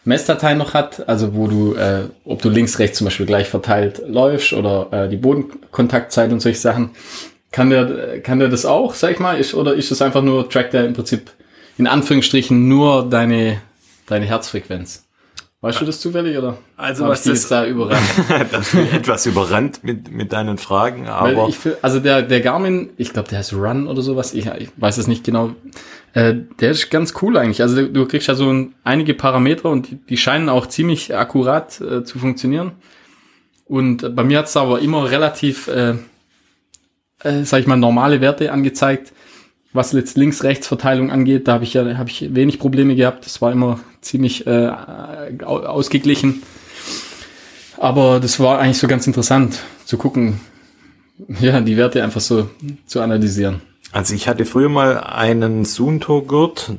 Messdateien 0.04 0.58
noch 0.58 0.74
hat, 0.74 1.08
also 1.08 1.34
wo 1.34 1.48
du, 1.48 1.74
äh, 1.74 2.08
ob 2.24 2.42
du 2.42 2.50
links, 2.50 2.78
rechts 2.78 2.98
zum 2.98 3.06
Beispiel 3.06 3.26
gleich 3.26 3.48
verteilt 3.48 4.02
läufst 4.06 4.52
oder 4.52 4.88
äh, 4.92 5.08
die 5.08 5.16
Bodenkontaktzeit 5.16 6.30
und 6.30 6.40
solche 6.40 6.58
Sachen. 6.58 6.90
Kann 7.54 7.70
der, 7.70 8.20
kann 8.20 8.40
der 8.40 8.48
das 8.48 8.66
auch, 8.66 8.94
sag 8.94 9.12
ich 9.12 9.20
mal, 9.20 9.38
ist, 9.38 9.54
oder 9.54 9.74
ist 9.74 9.92
das 9.92 10.02
einfach 10.02 10.22
nur, 10.22 10.50
trackt 10.50 10.72
der 10.72 10.86
im 10.86 10.92
Prinzip 10.92 11.30
in 11.78 11.86
Anführungsstrichen 11.86 12.66
nur 12.66 13.08
deine, 13.08 13.60
deine 14.06 14.26
Herzfrequenz? 14.26 15.06
Weißt 15.60 15.80
du 15.80 15.84
das 15.84 16.00
zufällig 16.00 16.36
oder? 16.36 16.58
Also 16.76 17.06
was 17.06 17.22
das 17.22 17.46
da 17.46 17.64
überrannt? 17.68 18.02
das 18.50 18.72
bin 18.72 18.92
etwas 18.92 19.26
überrannt 19.26 19.84
mit 19.84 20.10
mit 20.10 20.32
deinen 20.32 20.58
Fragen, 20.58 21.06
aber 21.06 21.48
ich, 21.48 21.56
also 21.80 22.00
der 22.00 22.22
der 22.22 22.40
Garmin, 22.40 22.90
ich 22.96 23.12
glaube 23.12 23.28
der 23.28 23.38
heißt 23.38 23.52
Run 23.52 23.86
oder 23.86 24.02
sowas, 24.02 24.34
ich, 24.34 24.46
ich 24.46 24.70
weiß 24.76 24.98
es 24.98 25.06
nicht 25.06 25.22
genau. 25.22 25.52
Äh, 26.12 26.34
der 26.58 26.72
ist 26.72 26.90
ganz 26.90 27.14
cool 27.22 27.36
eigentlich. 27.36 27.62
Also 27.62 27.86
du 27.86 28.06
kriegst 28.06 28.26
ja 28.26 28.34
so 28.34 28.52
ein, 28.52 28.74
einige 28.82 29.14
Parameter 29.14 29.70
und 29.70 29.90
die, 29.92 29.94
die 29.94 30.16
scheinen 30.16 30.48
auch 30.48 30.66
ziemlich 30.66 31.16
akkurat 31.16 31.80
äh, 31.80 32.02
zu 32.02 32.18
funktionieren. 32.18 32.72
Und 33.64 34.14
bei 34.16 34.24
mir 34.24 34.40
hat's 34.40 34.56
aber 34.56 34.80
immer 34.80 35.08
relativ 35.08 35.68
äh, 35.68 35.94
äh, 37.24 37.44
sag 37.44 37.60
ich 37.60 37.66
mal, 37.66 37.76
normale 37.76 38.20
Werte 38.20 38.52
angezeigt. 38.52 39.12
Was 39.72 39.92
jetzt 39.92 40.16
Links-Rechts-Verteilung 40.16 41.10
angeht, 41.10 41.48
da 41.48 41.54
habe 41.54 41.64
ich 41.64 41.74
ja 41.74 41.98
hab 41.98 42.08
ich 42.08 42.32
wenig 42.34 42.60
Probleme 42.60 42.94
gehabt. 42.94 43.26
Das 43.26 43.42
war 43.42 43.50
immer 43.50 43.80
ziemlich 44.00 44.46
äh, 44.46 44.70
ausgeglichen. 45.44 46.42
Aber 47.76 48.20
das 48.20 48.38
war 48.38 48.60
eigentlich 48.60 48.78
so 48.78 48.86
ganz 48.86 49.06
interessant 49.06 49.60
zu 49.84 49.98
gucken, 49.98 50.40
ja, 51.40 51.60
die 51.60 51.76
Werte 51.76 52.04
einfach 52.04 52.20
so 52.20 52.48
zu 52.86 53.00
analysieren. 53.00 53.62
Also 53.90 54.14
ich 54.14 54.28
hatte 54.28 54.44
früher 54.44 54.68
mal 54.68 54.98
einen 54.98 55.64
Sunto-Gurt, 55.64 56.72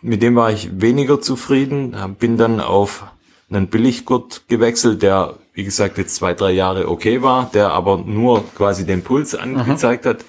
mit 0.00 0.22
dem 0.22 0.34
war 0.36 0.52
ich 0.52 0.80
weniger 0.80 1.20
zufrieden, 1.20 1.94
bin 2.18 2.36
dann 2.36 2.60
auf 2.60 3.04
einen 3.50 3.68
Billiggurt 3.68 4.48
gewechselt, 4.48 5.02
der 5.02 5.34
wie 5.54 5.64
gesagt, 5.64 5.98
jetzt 5.98 6.16
zwei, 6.16 6.34
drei 6.34 6.50
Jahre 6.50 6.88
okay 6.88 7.22
war, 7.22 7.50
der 7.54 7.70
aber 7.70 7.98
nur 7.98 8.44
quasi 8.56 8.84
den 8.84 9.02
Puls 9.02 9.34
angezeigt 9.34 10.04
mhm. 10.04 10.08
hat. 10.08 10.24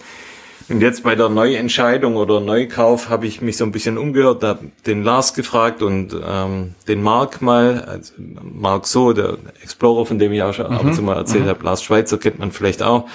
Und 0.67 0.81
jetzt 0.81 1.03
bei 1.03 1.13
der 1.13 1.29
Neuentscheidung 1.29 2.15
oder 2.15 2.39
Neukauf 2.39 3.09
habe 3.09 3.27
ich 3.27 3.39
mich 3.41 3.57
so 3.57 3.65
ein 3.65 3.71
bisschen 3.71 3.99
umgehört, 3.99 4.43
habe 4.43 4.71
den 4.87 5.03
Lars 5.03 5.35
gefragt 5.35 5.83
und 5.83 6.15
ähm, 6.27 6.73
den 6.87 7.03
Mark 7.03 7.41
mal, 7.41 7.81
also 7.81 8.13
Mark 8.17 8.87
So, 8.87 9.13
der 9.13 9.37
Explorer, 9.61 10.07
von 10.07 10.17
dem 10.17 10.31
ich 10.31 10.41
auch 10.41 10.53
schon 10.53 10.67
mhm. 10.67 10.73
ab 10.73 10.83
und 10.83 10.93
zu 10.95 11.03
mal 11.03 11.17
erzählt 11.17 11.45
mhm. 11.45 11.49
habe, 11.49 11.63
Lars 11.63 11.83
Schweizer 11.83 12.17
kennt 12.17 12.39
man 12.39 12.51
vielleicht 12.51 12.81
auch. 12.81 13.07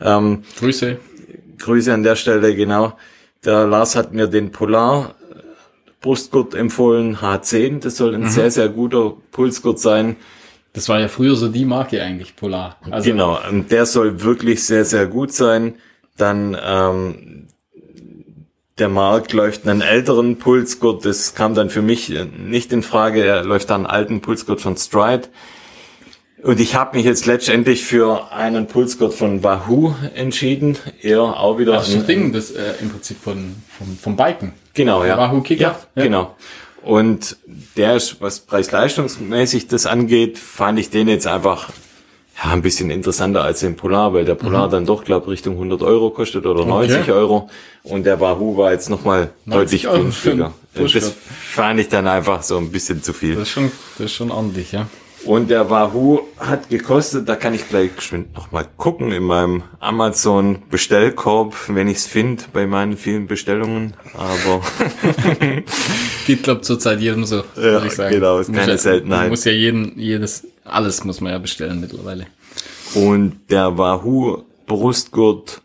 Ähm, 0.00 0.42
Grüße. 0.58 0.98
Grüße 1.58 1.92
an 1.92 2.02
der 2.02 2.16
Stelle, 2.16 2.54
genau. 2.56 2.96
Der 3.44 3.66
Lars 3.66 3.94
hat 3.94 4.12
mir 4.12 4.26
den 4.26 4.50
Polar 4.50 5.14
Brustgurt 6.00 6.54
empfohlen, 6.54 7.18
H10, 7.18 7.80
das 7.80 7.96
soll 7.96 8.14
ein 8.14 8.22
mhm. 8.22 8.28
sehr, 8.28 8.50
sehr 8.50 8.68
guter 8.68 9.14
Pulsgurt 9.32 9.78
sein 9.78 10.16
das 10.76 10.90
war 10.90 11.00
ja 11.00 11.08
früher 11.08 11.36
so 11.36 11.48
die 11.48 11.64
Marke 11.64 12.02
eigentlich, 12.02 12.36
Polar. 12.36 12.76
Also 12.90 13.10
genau, 13.10 13.38
und 13.48 13.72
der 13.72 13.86
soll 13.86 14.22
wirklich 14.22 14.62
sehr, 14.62 14.84
sehr 14.84 15.06
gut 15.06 15.32
sein. 15.32 15.76
Dann 16.18 16.54
ähm, 16.62 17.48
der 18.78 18.90
Markt 18.90 19.32
läuft 19.32 19.66
einen 19.66 19.80
älteren 19.80 20.38
Pulsgurt, 20.38 21.06
das 21.06 21.34
kam 21.34 21.54
dann 21.54 21.70
für 21.70 21.80
mich 21.80 22.12
nicht 22.36 22.74
in 22.74 22.82
Frage. 22.82 23.24
Er 23.24 23.42
läuft 23.42 23.70
dann 23.70 23.86
einen 23.86 23.86
alten 23.86 24.20
Pulsgurt 24.20 24.60
von 24.60 24.76
Stride. 24.76 25.28
Und 26.42 26.60
ich 26.60 26.74
habe 26.74 26.98
mich 26.98 27.06
jetzt 27.06 27.24
letztendlich 27.24 27.82
für 27.86 28.30
einen 28.30 28.66
Pulsgurt 28.66 29.14
von 29.14 29.42
Wahoo 29.42 29.94
entschieden. 30.14 30.76
Er 31.00 31.22
auch 31.22 31.58
wieder. 31.58 31.72
Das 31.72 31.88
ist 31.88 32.00
das 32.00 32.06
Ding, 32.06 32.34
das 32.34 32.50
äh, 32.50 32.74
im 32.82 32.90
Prinzip 32.90 33.16
von, 33.18 33.56
vom, 33.78 33.96
vom 33.96 34.14
Biken. 34.14 34.52
Genau, 34.74 35.02
ja. 35.06 35.16
Wahoo 35.16 35.40
Kicker. 35.40 35.62
Ja, 35.62 35.78
Ja. 35.94 36.02
genau. 36.02 36.36
Und 36.86 37.36
der 37.76 37.96
ist, 37.96 38.20
was 38.20 38.38
preis-leistungsmäßig 38.38 39.66
das 39.66 39.86
angeht, 39.86 40.38
fand 40.38 40.78
ich 40.78 40.88
den 40.88 41.08
jetzt 41.08 41.26
einfach 41.26 41.68
ja, 42.36 42.52
ein 42.52 42.62
bisschen 42.62 42.90
interessanter 42.90 43.42
als 43.42 43.58
den 43.58 43.74
Polar, 43.74 44.14
weil 44.14 44.24
der 44.24 44.36
Polar 44.36 44.68
dann 44.68 44.86
doch, 44.86 45.02
glaube 45.02 45.28
Richtung 45.32 45.54
100 45.54 45.82
Euro 45.82 46.10
kostet 46.10 46.46
oder 46.46 46.64
90 46.64 47.10
Euro. 47.10 47.50
Und 47.82 48.04
der 48.04 48.20
Wahoo 48.20 48.56
war 48.56 48.70
jetzt 48.70 48.88
nochmal 48.88 49.30
90 49.46 49.82
deutlich 49.82 50.00
günstiger. 50.00 50.54
Das 50.74 51.12
fand 51.54 51.80
ich 51.80 51.88
dann 51.88 52.06
einfach 52.06 52.44
so 52.44 52.56
ein 52.56 52.70
bisschen 52.70 53.02
zu 53.02 53.12
viel. 53.12 53.34
Das 53.34 53.42
ist 53.42 53.50
schon, 53.50 53.72
das 53.98 54.06
ist 54.06 54.12
schon 54.12 54.30
ordentlich, 54.30 54.70
ja. 54.70 54.86
Und 55.26 55.50
der 55.50 55.68
Wahoo 55.70 56.20
hat 56.38 56.68
gekostet, 56.68 57.28
da 57.28 57.34
kann 57.34 57.52
ich 57.52 57.68
gleich 57.68 57.94
geschwind 57.96 58.34
noch 58.34 58.52
mal 58.52 58.64
gucken 58.76 59.10
in 59.10 59.24
meinem 59.24 59.64
Amazon 59.80 60.62
Bestellkorb, 60.70 61.54
wenn 61.68 61.88
ich 61.88 61.96
es 61.98 62.06
finde 62.06 62.44
bei 62.52 62.66
meinen 62.66 62.96
vielen 62.96 63.26
Bestellungen. 63.26 63.94
Aber 64.14 64.60
Geht, 66.26 66.42
glaub 66.44 66.64
zurzeit 66.64 67.00
jedem 67.00 67.24
so, 67.24 67.36
Ja, 67.38 67.44
würde 67.56 67.86
ich 67.88 67.92
sagen. 67.94 68.14
genau, 68.14 68.38
ist 68.38 68.48
Muss 68.48 68.56
keine 68.58 68.72
ja, 68.72 68.78
Seltenheit. 68.78 69.30
Muss 69.30 69.44
ja 69.44 69.52
jeden, 69.52 69.98
jedes, 69.98 70.46
alles 70.64 71.02
muss 71.04 71.20
man 71.20 71.32
ja 71.32 71.38
bestellen 71.38 71.80
mittlerweile. 71.80 72.26
und 72.94 73.40
der 73.50 73.76
Wahoo 73.76 74.44
Brustgurt 74.66 75.60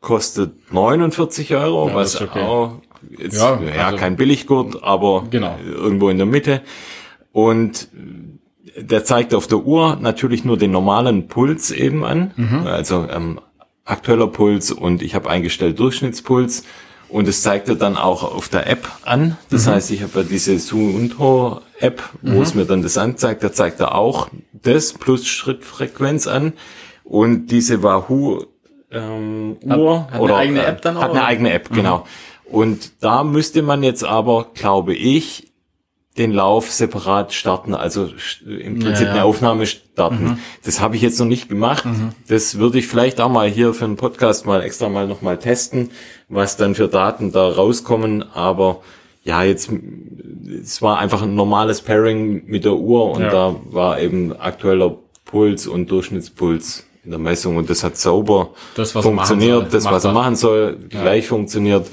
kostet 0.00 0.52
49 0.72 1.54
Euro, 1.54 1.88
Ja, 1.88 1.94
was 1.94 2.20
okay. 2.20 2.40
auch 2.40 2.80
jetzt, 3.18 3.36
Ja, 3.38 3.60
ja, 3.74 3.86
also- 3.86 3.98
kein 3.98 4.16
Billiggurt, 4.16 4.82
aber 4.82 5.24
Genau. 5.30 5.56
irgendwo 5.64 6.08
in 6.08 6.16
der 6.18 6.26
Mitte. 6.26 6.62
Und 7.32 7.88
der 8.76 9.04
zeigt 9.04 9.34
auf 9.34 9.46
der 9.46 9.58
Uhr 9.58 9.96
natürlich 10.00 10.44
nur 10.44 10.56
den 10.56 10.70
normalen 10.72 11.28
Puls 11.28 11.70
eben 11.70 12.04
an, 12.04 12.32
Mhm. 12.36 12.66
also 12.66 13.06
ähm, 13.10 13.40
aktueller 13.84 14.26
Puls 14.28 14.72
und 14.72 15.02
ich 15.02 15.14
habe 15.14 15.28
eingestellt 15.30 15.78
Durchschnittspuls 15.78 16.64
und 17.08 17.28
es 17.28 17.42
zeigt 17.42 17.68
er 17.68 17.74
dann 17.76 17.96
auch 17.96 18.22
auf 18.24 18.48
der 18.48 18.66
App 18.68 18.88
an. 19.04 19.36
Das 19.50 19.66
Mhm. 19.66 19.70
heißt, 19.72 19.90
ich 19.90 20.02
habe 20.02 20.20
ja 20.20 20.22
diese 20.28 20.58
Suunto 20.58 21.60
App, 21.80 22.02
wo 22.22 22.40
es 22.42 22.54
mir 22.54 22.64
dann 22.64 22.82
das 22.82 22.96
anzeigt, 22.98 23.44
da 23.44 23.52
zeigt 23.52 23.80
er 23.80 23.94
auch 23.94 24.28
das 24.52 24.92
plus 24.94 25.26
Schrittfrequenz 25.26 26.26
an 26.26 26.54
und 27.04 27.46
diese 27.48 27.82
Wahoo 27.82 28.44
ähm, 28.90 29.56
Hat- 29.68 29.78
Uhr 29.78 30.00
hat 30.04 30.12
eine 30.14 30.22
oder 30.22 30.36
eigene 30.36 30.62
äh, 30.62 30.66
App 30.68 30.82
dann 30.82 30.96
auch, 30.96 31.02
hat 31.02 31.10
eine 31.10 31.18
oder? 31.20 31.26
eigene 31.28 31.52
App, 31.52 31.70
genau. 31.72 32.06
Und 32.50 32.92
da 33.02 33.24
müsste 33.24 33.62
man 33.62 33.82
jetzt 33.82 34.04
aber, 34.04 34.46
glaube 34.54 34.94
ich, 34.94 35.52
den 36.16 36.32
Lauf 36.32 36.70
separat 36.70 37.32
starten, 37.32 37.74
also 37.74 38.08
im 38.46 38.78
Prinzip 38.78 38.84
Ja, 38.84 38.90
Mhm. 38.90 39.02
ja. 39.06 39.10
eine 39.12 39.24
Aufnahme 39.24 39.66
starten. 39.66 40.38
Das 40.64 40.80
habe 40.80 40.94
ich 40.96 41.02
jetzt 41.02 41.18
noch 41.18 41.26
nicht 41.26 41.48
gemacht. 41.48 41.84
Das 42.28 42.58
würde 42.58 42.78
ich 42.78 42.86
vielleicht 42.86 43.20
auch 43.20 43.28
mal 43.30 43.48
hier 43.48 43.74
für 43.74 43.84
einen 43.84 43.96
Podcast 43.96 44.46
mal 44.46 44.62
extra 44.62 44.88
mal 44.88 45.08
noch 45.08 45.22
mal 45.22 45.38
testen, 45.38 45.90
was 46.28 46.56
dann 46.56 46.74
für 46.76 46.86
Daten 46.88 47.32
da 47.32 47.48
rauskommen. 47.48 48.22
Aber 48.32 48.80
ja, 49.24 49.42
jetzt 49.42 49.70
es 50.62 50.80
war 50.82 50.98
einfach 50.98 51.22
ein 51.22 51.34
normales 51.34 51.80
Pairing 51.80 52.44
mit 52.46 52.64
der 52.64 52.74
Uhr 52.74 53.10
und 53.10 53.22
Ja. 53.22 53.30
da 53.30 53.56
war 53.70 53.98
eben 54.00 54.32
aktueller 54.38 54.96
Puls 55.24 55.66
und 55.66 55.90
Durchschnittspuls 55.90 56.86
in 57.04 57.10
der 57.10 57.18
Messung 57.18 57.56
und 57.56 57.68
das 57.68 57.82
hat 57.82 57.96
sauber 57.96 58.50
Das, 58.76 58.94
er 58.94 59.02
funktioniert, 59.02 59.62
soll, 59.62 59.68
das 59.70 59.84
was 59.84 60.04
er 60.04 60.10
er. 60.10 60.14
machen 60.14 60.36
soll, 60.36 60.78
gleich 60.90 61.26
funktioniert 61.26 61.86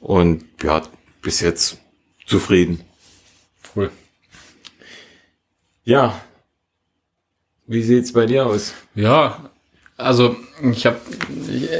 und 0.00 0.44
ja, 0.62 0.82
bis 1.22 1.40
jetzt 1.40 1.78
zufrieden. 2.26 2.80
Cool. 3.74 3.90
Ja. 5.84 6.20
Wie 7.66 7.82
sieht's 7.82 8.12
bei 8.12 8.26
dir 8.26 8.46
aus? 8.46 8.74
Ja, 8.94 9.50
also 9.96 10.36
ich 10.72 10.86
habe, 10.86 10.98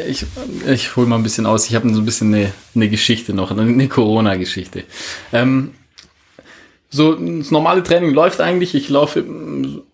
ich, 0.09 0.25
ich, 0.69 0.97
hole 0.97 1.07
mal 1.07 1.17
ein 1.17 1.23
bisschen 1.23 1.47
aus. 1.47 1.69
Ich 1.69 1.75
habe 1.75 1.93
so 1.93 2.01
ein 2.01 2.05
bisschen 2.05 2.33
eine, 2.35 2.53
eine 2.75 2.89
Geschichte 2.89 3.35
noch, 3.35 3.51
eine 3.51 3.89
Corona-Geschichte. 3.89 4.85
Ähm, 5.33 5.73
so 6.91 7.15
das 7.15 7.51
normale 7.51 7.83
Training 7.83 8.13
läuft 8.13 8.41
eigentlich. 8.41 8.75
Ich 8.75 8.89
laufe 8.89 9.25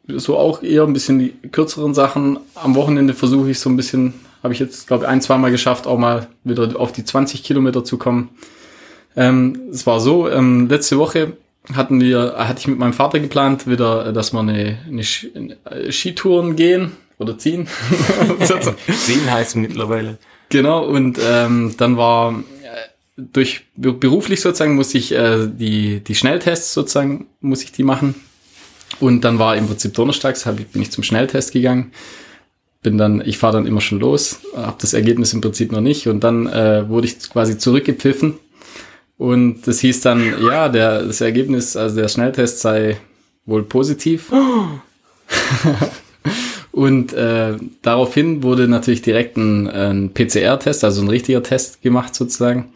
so 0.08 0.36
auch 0.36 0.62
eher 0.62 0.84
ein 0.84 0.92
bisschen 0.92 1.18
die 1.18 1.34
kürzeren 1.50 1.94
Sachen. 1.94 2.38
Am 2.54 2.74
Wochenende 2.74 3.14
versuche 3.14 3.50
ich 3.50 3.60
so 3.60 3.70
ein 3.70 3.76
bisschen, 3.76 4.14
habe 4.42 4.54
ich 4.54 4.60
jetzt 4.60 4.86
glaube 4.86 5.04
ich 5.04 5.08
ein, 5.08 5.20
zweimal 5.20 5.50
geschafft, 5.50 5.86
auch 5.86 5.98
mal 5.98 6.28
wieder 6.42 6.78
auf 6.80 6.92
die 6.92 7.04
20 7.04 7.42
Kilometer 7.42 7.84
zu 7.84 7.98
kommen. 7.98 8.30
Ähm, 9.14 9.60
es 9.70 9.86
war 9.86 10.00
so, 10.00 10.28
ähm, 10.28 10.68
letzte 10.68 10.98
Woche 10.98 11.36
hatten 11.74 12.00
wir, 12.00 12.34
hatte 12.36 12.60
ich 12.60 12.68
mit 12.68 12.78
meinem 12.78 12.92
Vater 12.92 13.18
geplant, 13.20 13.66
wieder, 13.66 14.06
äh, 14.06 14.12
dass 14.12 14.32
wir 14.32 14.40
eine, 14.40 14.78
eine 14.86 15.02
äh, 15.02 15.92
Skitouren 15.92 16.56
gehen 16.56 16.92
oder 17.18 17.38
ziehen. 17.38 17.66
Sehen 18.88 19.30
heißt 19.30 19.56
mittlerweile. 19.56 20.18
genau, 20.48 20.84
und 20.84 21.18
ähm, 21.24 21.74
dann 21.78 21.96
war 21.96 22.32
äh, 22.32 22.40
durch 23.16 23.62
be- 23.74 23.92
beruflich 23.92 24.40
sozusagen 24.40 24.74
muss 24.74 24.94
ich 24.94 25.12
äh, 25.12 25.46
die, 25.46 26.00
die 26.00 26.14
Schnelltests 26.14 26.74
sozusagen, 26.74 27.26
muss 27.40 27.62
ich 27.62 27.72
die 27.72 27.82
machen. 27.82 28.14
Und 29.00 29.22
dann 29.22 29.38
war 29.38 29.56
im 29.56 29.66
Prinzip 29.66 29.94
donnerstags, 29.94 30.46
hab 30.46 30.60
ich, 30.60 30.68
bin 30.68 30.80
ich 30.82 30.90
zum 30.90 31.02
Schnelltest 31.04 31.52
gegangen. 31.52 31.92
Bin 32.82 32.98
dann, 32.98 33.20
ich 33.24 33.36
fahre 33.36 33.54
dann 33.54 33.66
immer 33.66 33.80
schon 33.80 33.98
los, 33.98 34.40
habe 34.54 34.76
das 34.80 34.94
Ergebnis 34.94 35.32
im 35.32 35.40
Prinzip 35.40 35.72
noch 35.72 35.80
nicht 35.80 36.06
und 36.06 36.22
dann 36.22 36.46
äh, 36.46 36.88
wurde 36.88 37.08
ich 37.08 37.18
quasi 37.28 37.58
zurückgepfiffen 37.58 38.34
und 39.18 39.66
das 39.66 39.80
hieß 39.80 40.00
dann, 40.02 40.34
ja, 40.42 40.68
der, 40.68 41.04
das 41.04 41.20
Ergebnis, 41.20 41.76
also 41.76 41.96
der 41.96 42.08
Schnelltest 42.08 42.60
sei 42.60 42.98
wohl 43.46 43.62
positiv. 43.62 44.30
Und 46.76 47.14
äh, 47.14 47.56
daraufhin 47.80 48.42
wurde 48.42 48.68
natürlich 48.68 49.00
direkt 49.00 49.38
ein, 49.38 49.66
ein 49.66 50.12
PCR-Test, 50.12 50.84
also 50.84 51.00
ein 51.00 51.08
richtiger 51.08 51.42
Test 51.42 51.80
gemacht 51.80 52.14
sozusagen. 52.14 52.70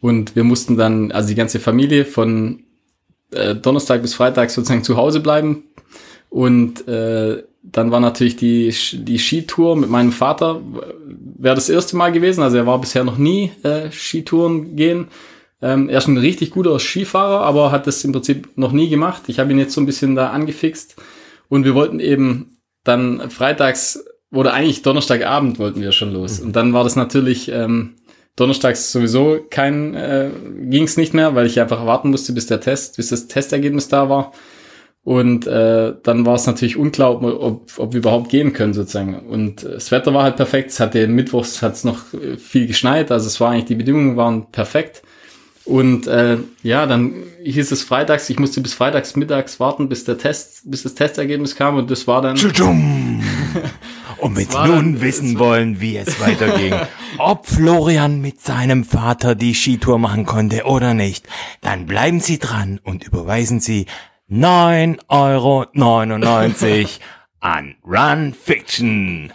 Und 0.00 0.36
wir 0.36 0.44
mussten 0.44 0.76
dann, 0.76 1.10
also 1.10 1.30
die 1.30 1.34
ganze 1.34 1.58
Familie 1.58 2.04
von 2.04 2.60
äh, 3.32 3.56
Donnerstag 3.56 4.02
bis 4.02 4.14
Freitag 4.14 4.50
sozusagen 4.50 4.84
zu 4.84 4.96
Hause 4.96 5.18
bleiben. 5.18 5.64
Und 6.28 6.86
äh, 6.86 7.42
dann 7.64 7.90
war 7.90 7.98
natürlich 7.98 8.36
die, 8.36 8.72
die 8.92 9.18
Skitour 9.18 9.74
mit 9.74 9.90
meinem 9.90 10.12
Vater, 10.12 10.60
wäre 11.36 11.56
das 11.56 11.68
erste 11.68 11.96
Mal 11.96 12.12
gewesen. 12.12 12.42
Also 12.42 12.56
er 12.56 12.66
war 12.66 12.80
bisher 12.80 13.02
noch 13.02 13.18
nie 13.18 13.50
äh, 13.64 13.90
Skitouren 13.90 14.76
gehen. 14.76 15.08
Ähm, 15.62 15.88
er 15.88 15.98
ist 15.98 16.08
ein 16.08 16.16
richtig 16.16 16.50
guter 16.50 16.78
Skifahrer, 16.78 17.40
aber 17.40 17.70
hat 17.70 17.86
das 17.86 18.02
im 18.04 18.12
Prinzip 18.12 18.48
noch 18.56 18.72
nie 18.72 18.88
gemacht. 18.88 19.24
Ich 19.26 19.38
habe 19.38 19.50
ihn 19.52 19.58
jetzt 19.58 19.74
so 19.74 19.80
ein 19.80 19.86
bisschen 19.86 20.14
da 20.14 20.30
angefixt. 20.30 20.96
Und 21.48 21.64
wir 21.64 21.74
wollten 21.74 22.00
eben 22.00 22.56
dann 22.84 23.28
freitags 23.30 24.04
oder 24.32 24.54
eigentlich 24.54 24.82
Donnerstagabend 24.82 25.58
wollten 25.58 25.80
wir 25.80 25.92
schon 25.92 26.12
los. 26.12 26.40
Und 26.40 26.54
dann 26.56 26.72
war 26.72 26.84
das 26.84 26.96
natürlich 26.96 27.50
ähm, 27.50 27.94
donnerstags 28.36 28.92
sowieso 28.92 29.40
kein, 29.50 29.94
äh, 29.94 30.30
ging 30.68 30.84
es 30.84 30.96
nicht 30.96 31.12
mehr, 31.14 31.34
weil 31.34 31.46
ich 31.46 31.60
einfach 31.60 31.84
warten 31.84 32.10
musste, 32.10 32.32
bis 32.32 32.46
der 32.46 32.60
Test, 32.60 32.96
bis 32.96 33.08
das 33.08 33.26
Testergebnis 33.26 33.88
da 33.88 34.08
war. 34.08 34.32
Und 35.02 35.46
äh, 35.46 35.94
dann 36.02 36.26
war 36.26 36.34
es 36.34 36.46
natürlich 36.46 36.76
unklar, 36.76 37.12
ob, 37.16 37.22
wir- 37.22 37.40
ob, 37.40 37.70
ob 37.78 37.92
wir 37.92 37.98
überhaupt 37.98 38.28
gehen 38.28 38.52
können 38.52 38.74
sozusagen. 38.74 39.18
Und 39.18 39.64
äh, 39.64 39.72
das 39.72 39.90
Wetter 39.90 40.14
war 40.14 40.22
halt 40.22 40.36
perfekt. 40.36 40.70
Es 40.70 40.78
hatte 40.80 41.06
mittwochs 41.08 41.60
hat's 41.62 41.84
noch 41.84 42.12
äh, 42.14 42.36
viel 42.36 42.66
geschneit, 42.66 43.10
also 43.10 43.26
es 43.26 43.40
war 43.40 43.50
eigentlich 43.50 43.64
die 43.64 43.74
Bedingungen 43.74 44.16
waren 44.16 44.50
perfekt. 44.52 45.02
Und 45.64 46.06
äh, 46.06 46.38
ja, 46.62 46.86
dann 46.86 47.14
hieß 47.44 47.70
es 47.70 47.82
freitags, 47.82 48.30
ich 48.30 48.38
musste 48.38 48.60
bis 48.60 48.74
freitags 48.74 49.14
mittags 49.16 49.60
warten, 49.60 49.88
bis 49.88 50.04
der 50.04 50.18
Test, 50.18 50.62
bis 50.64 50.82
das 50.82 50.94
Testergebnis 50.94 51.54
kam 51.54 51.76
und 51.76 51.90
das 51.90 52.06
war 52.06 52.22
dann. 52.22 52.36
Und 54.20 54.36
wenn 54.36 54.48
Sie 54.50 54.56
nun 54.58 54.68
dann- 54.68 55.00
wissen 55.00 55.38
wollen, 55.38 55.80
wie 55.80 55.96
es 55.96 56.20
weiterging, 56.20 56.74
ob 57.18 57.46
Florian 57.46 58.20
mit 58.20 58.40
seinem 58.40 58.84
Vater 58.84 59.34
die 59.34 59.54
Skitour 59.54 59.98
machen 59.98 60.26
konnte 60.26 60.64
oder 60.64 60.92
nicht, 60.92 61.26
dann 61.62 61.86
bleiben 61.86 62.20
Sie 62.20 62.38
dran 62.38 62.80
und 62.84 63.04
überweisen 63.04 63.60
Sie 63.60 63.86
9,99 64.30 64.98
Euro 65.08 65.64
an 67.40 67.76
Run 67.82 68.34
Fiction. 68.34 69.32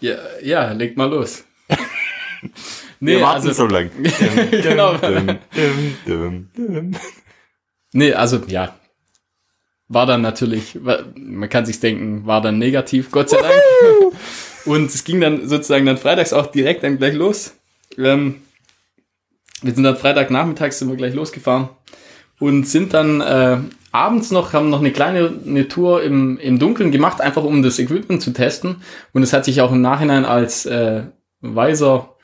Ja, 0.00 0.16
ja 0.42 0.72
leg 0.72 0.96
mal 0.96 1.08
los. 1.08 1.44
Wir 3.00 3.16
nee, 3.16 3.22
warten 3.22 3.48
also, 3.48 3.52
so 3.52 3.66
lang. 3.66 3.90
genau. 4.50 4.96
Dum, 4.96 5.38
dum, 6.06 6.48
dum. 6.56 6.92
Nee, 7.92 8.12
also 8.12 8.40
ja. 8.46 8.74
War 9.88 10.06
dann 10.06 10.20
natürlich, 10.20 10.78
man 10.80 11.48
kann 11.48 11.64
sich 11.64 11.78
denken, 11.78 12.26
war 12.26 12.40
dann 12.40 12.58
negativ, 12.58 13.10
Gott 13.12 13.30
sei 13.30 13.36
Dank. 13.40 13.54
Und 14.64 14.86
es 14.86 15.04
ging 15.04 15.20
dann 15.20 15.48
sozusagen 15.48 15.86
dann 15.86 15.96
freitags 15.96 16.32
auch 16.32 16.48
direkt 16.48 16.82
dann 16.82 16.98
gleich 16.98 17.14
los. 17.14 17.54
Ähm, 17.96 18.42
wir 19.62 19.72
sind 19.72 19.84
dann 19.84 19.96
Freitagnachmittags 19.96 20.78
sind 20.78 20.88
wir 20.88 20.96
gleich 20.96 21.14
losgefahren 21.14 21.68
und 22.40 22.68
sind 22.68 22.92
dann 22.92 23.20
äh, 23.20 23.58
abends 23.92 24.30
noch, 24.30 24.52
haben 24.52 24.68
noch 24.68 24.80
eine 24.80 24.90
kleine 24.90 25.32
eine 25.46 25.68
Tour 25.68 26.02
im, 26.02 26.38
im 26.38 26.58
Dunkeln 26.58 26.90
gemacht, 26.90 27.20
einfach 27.20 27.44
um 27.44 27.62
das 27.62 27.78
Equipment 27.78 28.20
zu 28.20 28.32
testen. 28.32 28.82
Und 29.12 29.22
es 29.22 29.32
hat 29.32 29.44
sich 29.44 29.60
auch 29.60 29.72
im 29.72 29.80
Nachhinein 29.80 30.24
als 30.24 30.66
äh, 30.66 31.04
weiser 31.40 32.15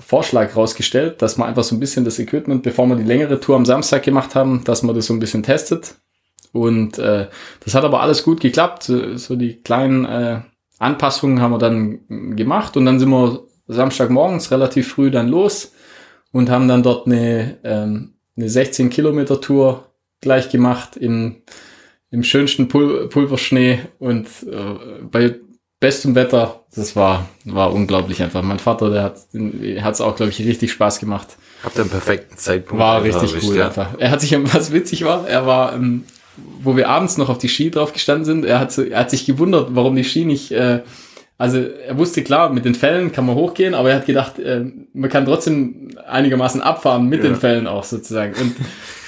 Vorschlag 0.00 0.56
rausgestellt, 0.56 1.22
dass 1.22 1.36
man 1.36 1.48
einfach 1.48 1.64
so 1.64 1.74
ein 1.74 1.80
bisschen 1.80 2.04
das 2.04 2.18
Equipment, 2.18 2.62
bevor 2.62 2.86
wir 2.86 2.96
die 2.96 3.02
längere 3.02 3.40
Tour 3.40 3.56
am 3.56 3.64
Samstag 3.64 4.02
gemacht 4.02 4.34
haben, 4.34 4.64
dass 4.64 4.82
man 4.82 4.94
das 4.94 5.06
so 5.06 5.14
ein 5.14 5.20
bisschen 5.20 5.42
testet. 5.42 5.96
Und 6.52 6.98
äh, 6.98 7.28
das 7.64 7.74
hat 7.74 7.84
aber 7.84 8.00
alles 8.00 8.22
gut 8.22 8.40
geklappt. 8.40 8.84
So, 8.84 9.16
so 9.16 9.36
die 9.36 9.62
kleinen 9.62 10.04
äh, 10.04 10.40
Anpassungen 10.78 11.40
haben 11.40 11.52
wir 11.52 11.58
dann 11.58 12.36
gemacht 12.36 12.76
und 12.76 12.86
dann 12.86 12.98
sind 12.98 13.10
wir 13.10 13.44
Samstagmorgens 13.68 14.50
relativ 14.50 14.88
früh 14.88 15.10
dann 15.10 15.28
los 15.28 15.72
und 16.32 16.50
haben 16.50 16.68
dann 16.68 16.82
dort 16.82 17.06
eine, 17.06 17.58
ähm, 17.64 18.14
eine 18.36 18.48
16 18.48 18.90
Kilometer 18.90 19.40
Tour 19.40 19.92
gleich 20.20 20.50
gemacht 20.50 20.96
im, 20.96 21.42
im 22.10 22.22
schönsten 22.24 22.68
Pul 22.68 23.08
Pulverschnee 23.08 23.80
und 23.98 24.26
äh, 24.50 25.02
bei 25.10 25.36
bestem 25.82 26.14
Wetter. 26.14 26.60
Das 26.74 26.96
war, 26.96 27.28
war 27.44 27.72
unglaublich 27.72 28.22
einfach. 28.22 28.40
Mein 28.40 28.60
Vater, 28.60 28.88
der 28.88 29.02
hat 29.82 29.94
es 29.94 30.00
auch, 30.00 30.16
glaube 30.16 30.30
ich, 30.30 30.38
richtig 30.38 30.72
Spaß 30.72 31.00
gemacht. 31.00 31.36
Habt 31.64 31.76
ihr 31.76 31.82
einen 31.82 31.90
perfekten 31.90 32.38
Zeitpunkt. 32.38 32.80
War 32.80 33.02
richtig 33.02 33.42
cool 33.42 33.56
ja. 33.56 33.66
einfach. 33.66 33.88
Er 33.98 34.10
hat 34.10 34.20
sich, 34.20 34.32
was 34.54 34.72
witzig 34.72 35.04
war, 35.04 35.28
er 35.28 35.44
war, 35.44 35.74
ähm, 35.74 36.04
wo 36.62 36.76
wir 36.76 36.88
abends 36.88 37.18
noch 37.18 37.28
auf 37.28 37.38
die 37.38 37.48
Ski 37.48 37.70
drauf 37.70 37.92
gestanden 37.92 38.24
sind, 38.24 38.44
er 38.44 38.60
hat, 38.60 38.78
er 38.78 39.00
hat 39.00 39.10
sich 39.10 39.26
gewundert, 39.26 39.70
warum 39.72 39.96
die 39.96 40.04
Ski 40.04 40.24
nicht, 40.24 40.52
äh, 40.52 40.80
also 41.38 41.58
er 41.58 41.98
wusste 41.98 42.22
klar, 42.22 42.52
mit 42.52 42.64
den 42.64 42.74
Fällen 42.74 43.10
kann 43.10 43.26
man 43.26 43.34
hochgehen, 43.34 43.74
aber 43.74 43.90
er 43.90 43.96
hat 43.96 44.06
gedacht, 44.06 44.38
äh, 44.38 44.64
man 44.92 45.10
kann 45.10 45.24
trotzdem 45.24 45.90
einigermaßen 46.06 46.60
abfahren 46.60 47.08
mit 47.08 47.24
ja. 47.24 47.30
den 47.30 47.36
Fällen 47.36 47.66
auch 47.66 47.84
sozusagen. 47.84 48.34
Und, 48.40 48.54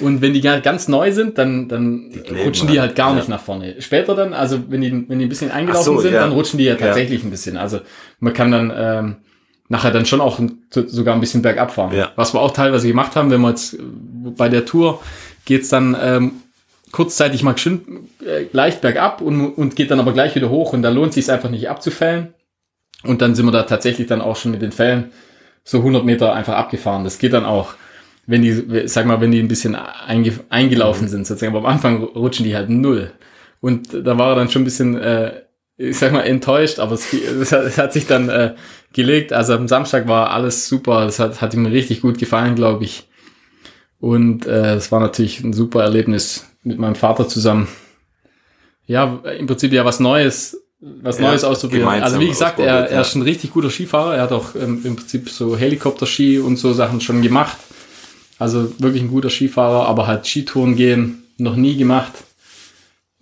und 0.01 0.21
wenn 0.21 0.33
die 0.33 0.41
ganz 0.41 0.89
neu 0.89 1.13
sind, 1.13 1.39
dann, 1.39 1.69
dann 1.69 2.11
die 2.11 2.43
rutschen 2.43 2.67
die 2.69 2.81
halt 2.81 2.97
gar 2.97 3.11
ja. 3.11 3.17
nicht 3.17 3.29
nach 3.29 3.41
vorne. 3.41 3.81
Später 3.81 4.15
dann, 4.17 4.33
also 4.33 4.65
wenn 4.69 4.81
die, 4.81 5.09
wenn 5.09 5.19
die 5.19 5.27
ein 5.27 5.29
bisschen 5.29 5.53
eingelaufen 5.53 5.85
so, 5.85 6.01
sind, 6.01 6.15
ja. 6.15 6.21
dann 6.23 6.33
rutschen 6.33 6.59
die 6.59 6.65
ja 6.65 6.75
tatsächlich 6.75 7.23
ein 7.23 7.31
bisschen. 7.31 7.57
Also 7.57 7.81
man 8.19 8.33
kann 8.33 8.51
dann 8.51 8.73
ähm, 8.77 9.17
nachher 9.69 9.93
dann 9.93 10.07
schon 10.07 10.21
auch 10.21 10.41
sogar 10.73 11.15
ein 11.15 11.21
bisschen 11.21 11.43
bergab 11.43 11.71
fahren. 11.71 11.95
Ja. 11.95 12.11
Was 12.17 12.35
wir 12.35 12.41
auch 12.41 12.53
teilweise 12.53 12.89
gemacht 12.89 13.17
haben, 13.17 13.31
wenn 13.31 13.41
wir 13.41 13.51
jetzt 13.51 13.77
bei 14.37 14.49
der 14.49 14.65
Tour 14.65 15.01
geht's 15.45 15.69
dann 15.69 15.97
ähm, 16.01 16.33
kurzzeitig 16.95 17.43
mal 17.43 17.59
schön, 17.59 18.09
äh, 18.25 18.45
leicht 18.53 18.81
bergab 18.81 19.21
und, 19.21 19.51
und 19.51 19.75
geht 19.75 19.91
dann 19.91 19.99
aber 19.99 20.13
gleich 20.13 20.37
wieder 20.37 20.49
hoch 20.49 20.73
und 20.73 20.83
da 20.83 20.91
lohnt 20.91 21.13
sich 21.13 21.29
einfach 21.29 21.51
nicht 21.51 21.69
abzufällen. 21.69 22.35
Und 23.03 23.21
dann 23.21 23.35
sind 23.35 23.47
wir 23.47 23.51
da 23.51 23.65
tatsächlich 23.65 24.07
dann 24.07 24.21
auch 24.21 24.37
schon 24.37 24.53
mit 24.53 24.63
den 24.63 24.71
Fällen 24.71 25.11
so 25.65 25.79
100 25.79 26.05
Meter 26.05 26.33
einfach 26.33 26.55
abgefahren. 26.55 27.03
Das 27.03 27.19
geht 27.19 27.33
dann 27.33 27.45
auch, 27.45 27.75
wenn 28.29 28.43
die, 28.43 28.87
sag 28.87 29.07
mal, 29.07 29.21
wenn 29.21 29.33
die 29.33 29.41
ein 29.41 29.49
bisschen 29.49 29.75
einge, 29.75 30.35
eingelaufen 30.51 31.09
sind, 31.09 31.27
sozusagen. 31.27 31.57
Aber 31.57 31.67
am 31.67 31.75
Anfang 31.75 32.01
rutschen 32.05 32.45
die 32.45 32.55
halt 32.55 32.71
null. 32.71 33.11
Und 33.61 33.89
da 33.93 34.17
war 34.17 34.31
er 34.31 34.37
dann 34.37 34.49
schon 34.49 34.63
ein 34.63 34.67
bisschen, 34.67 34.97
äh, 34.97 35.43
ich 35.77 35.99
sag 35.99 36.13
mal, 36.13 36.23
enttäuscht, 36.23 36.79
aber 36.79 36.93
es, 36.93 37.13
es, 37.13 37.51
hat, 37.51 37.65
es 37.65 37.77
hat 37.77 37.93
sich 37.93 38.07
dann 38.07 38.29
äh, 38.29 38.55
gelegt. 38.93 39.33
Also 39.33 39.55
am 39.55 39.67
Samstag 39.67 40.07
war 40.07 40.31
alles 40.31 40.69
super. 40.69 41.07
Das 41.07 41.19
hat, 41.19 41.41
hat 41.41 41.55
ihm 41.55 41.67
richtig 41.67 42.03
gut 42.03 42.19
gefallen, 42.19 42.55
glaube 42.55 42.85
ich. 42.85 43.09
Und 43.99 44.47
äh, 44.47 44.75
es 44.75 44.93
war 44.93 45.01
natürlich 45.01 45.41
ein 45.41 45.53
super 45.53 45.83
Erlebnis 45.83 46.54
mit 46.65 46.79
meinem 46.79 46.95
Vater 46.95 47.29
zusammen. 47.29 47.69
Ja, 48.87 49.21
im 49.39 49.47
Prinzip 49.47 49.73
ja 49.73 49.85
was 49.85 50.01
Neues, 50.01 50.61
was 50.81 51.19
ja, 51.19 51.29
Neues 51.29 51.45
auszuprobieren. 51.45 52.03
Also 52.03 52.21
wie 52.21 52.29
gesagt, 52.29 52.59
er, 52.59 52.91
er 52.91 53.01
ist 53.03 53.15
ein 53.15 53.23
richtig 53.23 53.53
guter 53.53 53.71
Skifahrer. 53.71 54.17
Er 54.17 54.23
hat 54.23 54.33
auch 54.33 54.55
ähm, 54.55 54.81
im 54.85 54.97
Prinzip 54.97 55.31
so 55.31 55.57
Helikopter-Ski 55.57 56.41
und 56.41 56.57
so 56.57 56.73
Sachen 56.73 57.01
schon 57.01 57.23
gemacht. 57.23 57.57
Also 58.39 58.73
wirklich 58.79 59.03
ein 59.03 59.09
guter 59.09 59.31
Skifahrer, 59.31 59.87
aber 59.87 60.07
halt 60.07 60.27
Skitouren 60.27 60.77
gehen 60.77 61.23
noch 61.39 61.57
nie 61.57 61.77
gemacht. 61.77 62.13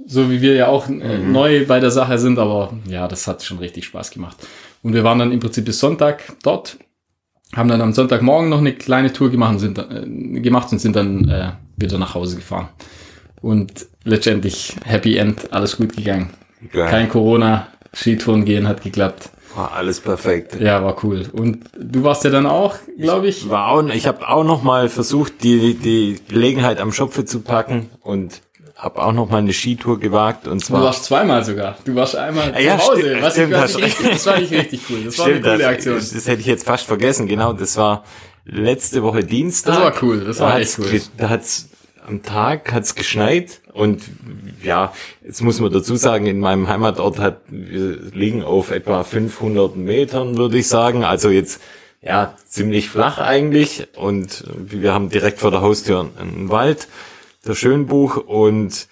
So 0.04 0.30
wie 0.30 0.40
wir 0.40 0.54
ja 0.54 0.66
auch 0.68 0.88
äh, 0.88 1.18
mhm. 1.18 1.32
neu 1.32 1.66
bei 1.66 1.78
der 1.78 1.90
Sache 1.90 2.18
sind, 2.18 2.38
aber 2.38 2.72
ja, 2.88 3.06
das 3.06 3.28
hat 3.28 3.44
schon 3.44 3.58
richtig 3.58 3.84
Spaß 3.84 4.11
gemacht. 4.11 4.37
Und 4.82 4.94
wir 4.94 5.04
waren 5.04 5.18
dann 5.18 5.30
im 5.30 5.38
Prinzip 5.38 5.64
bis 5.64 5.78
Sonntag 5.78 6.33
dort, 6.42 6.78
haben 7.55 7.68
dann 7.68 7.81
am 7.81 7.92
Sonntagmorgen 7.92 8.48
noch 8.48 8.59
eine 8.59 8.72
kleine 8.72 9.12
Tour 9.12 9.31
gemacht 9.31 9.52
und 9.52 9.59
sind, 9.61 9.78
äh, 9.78 10.40
gemacht 10.40 10.72
und 10.72 10.81
sind 10.81 10.96
dann 10.96 11.28
äh, 11.28 11.52
wieder 11.76 11.98
nach 11.98 12.14
Hause 12.14 12.37
gefahren. 12.37 12.68
Und 13.42 13.87
letztendlich 14.05 14.76
Happy 14.85 15.16
End, 15.16 15.52
alles 15.52 15.76
gut 15.76 15.96
gegangen. 15.96 16.31
Geil. 16.72 16.88
Kein 16.88 17.09
Corona, 17.09 17.68
Skitouren 17.92 18.44
gehen 18.44 18.68
hat 18.68 18.83
geklappt. 18.83 19.31
War 19.55 19.72
alles 19.72 20.00
perfekt. 20.00 20.59
Ja, 20.61 20.83
war 20.83 20.96
cool. 21.05 21.26
Und 21.33 21.64
du 21.78 22.05
warst 22.05 22.24
ja 22.24 22.31
dann 22.31 22.46
auch, 22.46 22.76
glaube 22.98 23.26
ich. 23.26 23.44
ich. 23.44 23.50
War 23.50 23.68
auch, 23.68 23.87
ich 23.88 24.07
habe 24.07 24.26
auch 24.26 24.44
noch 24.44 24.62
mal 24.62 24.88
versucht, 24.88 25.42
die 25.42 25.74
die 25.74 26.20
Gelegenheit 26.28 26.81
am 26.81 26.92
Schopfe 26.92 27.24
zu 27.24 27.40
packen 27.40 27.90
und 28.00 28.40
habe 28.76 29.02
auch 29.02 29.12
noch 29.12 29.28
mal 29.28 29.38
eine 29.38 29.52
Skitour 29.52 30.00
gewagt 30.00 30.48
und 30.48 30.64
zwar. 30.64 30.81
Du 30.81 30.87
warst 30.87 31.05
zweimal 31.05 31.44
sogar. 31.44 31.76
Du 31.85 31.94
warst 31.94 32.16
einmal 32.16 32.55
ja, 32.61 32.78
zu 32.78 32.87
Hause. 32.87 33.00
Stimmt, 33.00 33.22
was 33.22 33.33
stimmt, 33.33 33.52
ich, 33.52 33.59
was 33.59 33.76
richtig, 33.76 34.11
das 34.11 34.26
war 34.26 34.40
nicht 34.40 34.52
richtig 34.52 34.81
cool. 34.88 35.05
Das 35.05 35.14
stimmt, 35.14 35.44
war 35.44 35.52
eine 35.52 35.59
coole 35.59 35.68
Aktion. 35.68 35.94
Das, 35.96 36.12
das, 36.12 36.26
hätte 36.26 36.40
ich 36.40 36.46
jetzt 36.46 36.64
fast 36.64 36.87
vergessen. 36.87 37.26
Genau, 37.26 37.52
das 37.52 37.76
war 37.76 38.05
letzte 38.44 39.02
Woche 39.02 39.22
Dienstag. 39.22 39.74
Das 39.74 39.83
war 39.83 40.02
cool. 40.02 40.24
Das 40.24 40.40
war 40.40 40.52
da 40.52 40.59
echt 40.61 40.78
cool. 40.78 41.00
Da 41.18 41.28
hat's 41.28 41.68
am 42.06 42.22
Tag 42.22 42.72
hat's 42.72 42.94
geschneit 42.94 43.60
und 43.72 44.02
ja, 44.62 44.92
jetzt 45.24 45.42
muss 45.42 45.60
man 45.60 45.72
dazu 45.72 45.96
sagen, 45.96 46.26
in 46.26 46.40
meinem 46.40 46.68
Heimatort 46.68 47.18
hat, 47.18 47.40
wir 47.48 47.98
liegen 48.12 48.42
auf 48.42 48.70
etwa 48.70 49.04
500 49.04 49.76
Metern, 49.76 50.36
würde 50.36 50.58
ich 50.58 50.68
sagen. 50.68 51.04
Also 51.04 51.30
jetzt, 51.30 51.60
ja, 52.00 52.34
ziemlich 52.46 52.88
flach 52.88 53.18
eigentlich 53.18 53.88
und 53.96 54.44
wir 54.56 54.92
haben 54.92 55.08
direkt 55.08 55.40
vor 55.40 55.50
der 55.50 55.62
Haustür 55.62 56.10
einen 56.18 56.50
Wald, 56.50 56.88
der 57.46 57.54
Schönbuch 57.54 58.16
und 58.16 58.88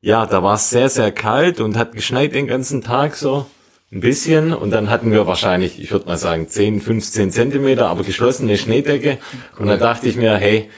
ja, 0.00 0.26
da 0.26 0.42
war 0.42 0.54
es 0.54 0.70
sehr, 0.70 0.88
sehr 0.88 1.12
kalt 1.12 1.60
und 1.60 1.76
hat 1.76 1.92
geschneit 1.92 2.34
den 2.34 2.46
ganzen 2.46 2.82
Tag 2.82 3.16
so 3.16 3.46
ein 3.92 4.00
bisschen 4.00 4.52
und 4.52 4.70
dann 4.70 4.90
hatten 4.90 5.12
wir 5.12 5.26
wahrscheinlich, 5.26 5.80
ich 5.80 5.90
würde 5.90 6.06
mal 6.06 6.18
sagen, 6.18 6.48
10, 6.48 6.80
15 6.80 7.30
Zentimeter, 7.30 7.88
aber 7.88 8.04
geschlossene 8.04 8.58
Schneedecke 8.58 9.18
und 9.58 9.66
dann 9.66 9.78
dachte 9.78 10.08
ich 10.08 10.16
mir, 10.16 10.36
hey, 10.36 10.68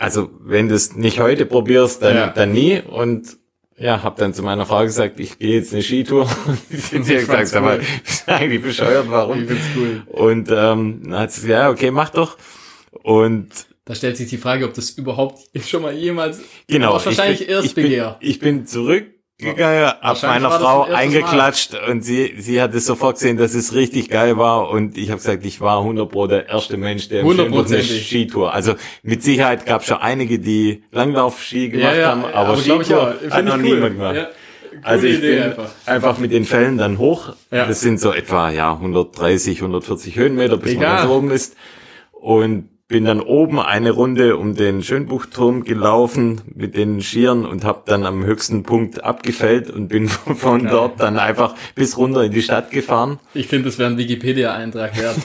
also 0.00 0.30
wenn 0.40 0.68
du 0.68 0.74
es 0.74 0.96
nicht 0.96 1.20
heute 1.20 1.44
probierst, 1.44 2.02
dann, 2.02 2.16
ja. 2.16 2.26
dann 2.28 2.52
nie. 2.52 2.80
Und 2.80 3.36
ja, 3.76 4.02
habe 4.02 4.18
dann 4.18 4.32
zu 4.32 4.42
meiner 4.42 4.64
Frau 4.64 4.82
gesagt, 4.82 5.20
ich 5.20 5.38
gehe 5.38 5.56
jetzt 5.56 5.74
eine 5.74 5.82
Skitour. 5.82 6.26
sie 6.70 6.98
hat 6.98 7.04
gesagt, 7.06 7.50
cool. 7.52 7.58
aber 7.58 7.76
bist 7.76 8.26
eigentlich 8.26 8.62
bescheuert, 8.62 9.10
warum? 9.10 9.42
Ich 9.42 9.50
cool. 9.76 10.02
Und 10.06 10.48
ähm, 10.50 11.02
dann 11.04 11.18
hat 11.18 11.32
sie 11.32 11.42
gesagt, 11.42 11.50
ja, 11.50 11.70
okay, 11.70 11.90
mach 11.90 12.08
doch. 12.08 12.38
Und 13.02 13.50
da 13.84 13.94
stellt 13.94 14.16
sich 14.16 14.30
die 14.30 14.38
Frage, 14.38 14.64
ob 14.64 14.72
das 14.72 14.90
überhaupt 14.90 15.40
schon 15.66 15.82
mal 15.82 15.94
jemals 15.94 16.40
genau, 16.66 16.94
wahrscheinlich 16.94 17.42
ich 17.42 17.46
bin, 17.46 17.56
Erstbegehr. 17.56 18.16
Ich 18.20 18.38
bin, 18.38 18.56
ich 18.56 18.58
bin 18.58 18.66
zurück 18.66 19.06
gegangen, 19.40 19.92
hab 20.00 20.22
meiner 20.22 20.50
Frau 20.50 20.84
eingeklatscht 20.84 21.72
Mal. 21.72 21.90
und 21.90 22.04
sie, 22.04 22.34
sie 22.38 22.60
hat 22.60 22.74
es 22.74 22.86
sofort 22.86 23.16
gesehen, 23.16 23.36
dass 23.36 23.54
es 23.54 23.74
richtig 23.74 24.08
geil 24.08 24.38
war 24.38 24.70
und 24.70 24.96
ich 24.96 25.10
habe 25.10 25.18
gesagt, 25.18 25.44
ich 25.44 25.60
war 25.60 25.78
100 25.78 26.10
Pro 26.10 26.26
der 26.26 26.48
erste 26.48 26.76
Mensch, 26.76 27.08
der 27.08 27.20
im 27.20 27.28
eine 27.30 27.82
Skitour. 27.82 28.52
Also 28.52 28.74
mit 29.02 29.22
Sicherheit 29.22 29.66
gab 29.66 29.82
es 29.82 29.88
schon 29.88 29.98
einige, 29.98 30.38
die 30.38 30.84
Langlauf-Ski 30.92 31.70
gemacht 31.70 31.94
ja, 31.94 32.00
ja, 32.00 32.08
haben, 32.08 32.24
aber, 32.24 32.36
aber 32.36 32.56
Skitour 32.56 33.14
hat 33.30 33.44
noch 33.44 33.56
cool. 33.56 33.62
niemand 33.62 33.96
gemacht. 33.96 34.16
Ja. 34.16 34.28
Also 34.82 35.06
ich 35.06 35.18
Idee 35.18 35.34
bin 35.34 35.42
einfach. 35.42 35.70
einfach. 35.86 36.18
mit 36.18 36.32
den 36.32 36.44
Fällen 36.44 36.78
dann 36.78 36.98
hoch. 36.98 37.34
Ja. 37.50 37.66
Das 37.66 37.80
sind 37.80 38.00
so 38.00 38.12
etwa 38.12 38.50
ja 38.50 38.72
130, 38.72 39.58
140 39.58 40.16
Höhenmeter, 40.16 40.56
bis 40.56 40.72
Egal. 40.72 40.88
man 40.88 40.96
ganz 40.96 41.10
oben 41.10 41.30
ist. 41.30 41.56
Und 42.12 42.69
bin 42.90 43.04
dann 43.04 43.20
oben 43.20 43.60
eine 43.60 43.92
Runde 43.92 44.36
um 44.36 44.56
den 44.56 44.82
Schönbuchturm 44.82 45.62
gelaufen 45.62 46.40
mit 46.52 46.76
den 46.76 47.00
Skiern 47.00 47.46
und 47.46 47.64
habe 47.64 47.82
dann 47.86 48.04
am 48.04 48.24
höchsten 48.24 48.64
Punkt 48.64 49.04
abgefällt 49.04 49.70
und 49.70 49.86
bin 49.86 50.08
von 50.34 50.64
Geil. 50.64 50.72
dort 50.72 51.00
dann 51.00 51.16
einfach 51.16 51.54
bis 51.76 51.96
runter 51.96 52.24
in 52.24 52.32
die 52.32 52.42
Stadt 52.42 52.72
gefahren. 52.72 53.20
Ich 53.32 53.46
finde, 53.46 53.66
das 53.66 53.78
wäre 53.78 53.90
ein 53.90 53.96
Wikipedia-Eintrag 53.96 54.98
wert. 54.98 55.16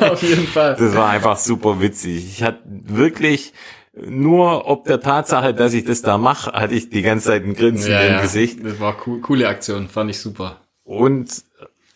Auf 0.12 0.22
jeden 0.22 0.46
Fall. 0.46 0.76
Das 0.78 0.94
war 0.94 1.10
einfach 1.10 1.36
super 1.36 1.80
witzig. 1.80 2.24
Ich 2.24 2.44
hatte 2.44 2.60
wirklich 2.64 3.52
nur 3.94 4.70
ob 4.70 4.84
der 4.84 5.00
Tatsache, 5.00 5.54
dass 5.54 5.74
ich 5.74 5.84
das 5.84 6.02
da 6.02 6.18
mache, 6.18 6.52
hatte 6.52 6.74
ich 6.74 6.88
die 6.88 7.02
ganze 7.02 7.26
Zeit 7.26 7.42
ein 7.42 7.54
Grinsen 7.54 7.90
ja, 7.90 8.00
im 8.02 8.12
ja. 8.12 8.22
Gesicht. 8.22 8.64
Das 8.64 8.78
war 8.78 8.96
cool, 9.06 9.20
coole 9.20 9.48
Aktion, 9.48 9.88
fand 9.88 10.08
ich 10.10 10.20
super. 10.20 10.60
Und 10.84 11.42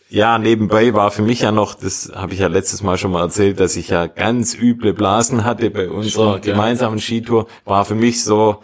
ja, 0.08 0.38
nebenbei 0.38 0.94
war 0.94 1.10
für 1.10 1.22
mich 1.22 1.40
ja 1.40 1.50
noch, 1.50 1.74
das 1.74 2.12
habe 2.14 2.32
ich 2.32 2.40
ja 2.40 2.46
letztes 2.46 2.82
Mal 2.82 2.96
schon 2.96 3.10
mal 3.10 3.22
erzählt, 3.22 3.58
dass 3.58 3.76
ich 3.76 3.88
ja 3.88 4.06
ganz 4.06 4.54
üble 4.54 4.94
Blasen 4.94 5.44
hatte 5.44 5.70
bei 5.70 5.88
unserer 5.88 6.38
gemeinsamen. 6.38 7.00
Skitour. 7.00 7.46
War 7.64 7.84
für 7.84 7.96
mich 7.96 8.22
so, 8.22 8.58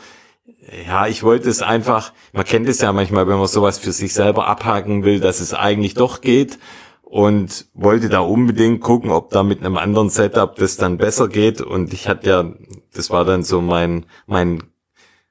ja, 0.86 1.08
ich 1.08 1.22
wollte 1.24 1.48
es 1.50 1.60
einfach, 1.60 2.12
man 2.32 2.44
kennt 2.44 2.68
es 2.68 2.80
ja 2.80 2.92
manchmal, 2.92 3.26
wenn 3.26 3.38
man 3.38 3.48
sowas 3.48 3.78
für 3.78 3.92
sich 3.92 4.14
selber 4.14 4.46
abhaken 4.46 5.04
will, 5.04 5.18
dass 5.18 5.40
es 5.40 5.52
eigentlich 5.52 5.94
doch 5.94 6.20
geht 6.20 6.58
und 7.02 7.66
wollte 7.74 8.08
da 8.08 8.20
unbedingt 8.20 8.80
gucken, 8.80 9.10
ob 9.10 9.30
da 9.30 9.42
mit 9.42 9.60
einem 9.60 9.76
anderen 9.76 10.10
Setup 10.10 10.54
das 10.56 10.76
dann 10.76 10.96
besser 10.96 11.28
geht 11.28 11.60
und 11.60 11.92
ich 11.92 12.08
hatte 12.08 12.28
ja, 12.30 12.52
das 12.94 13.10
war 13.10 13.24
dann 13.24 13.42
so 13.42 13.60
mein, 13.60 14.06
mein 14.26 14.62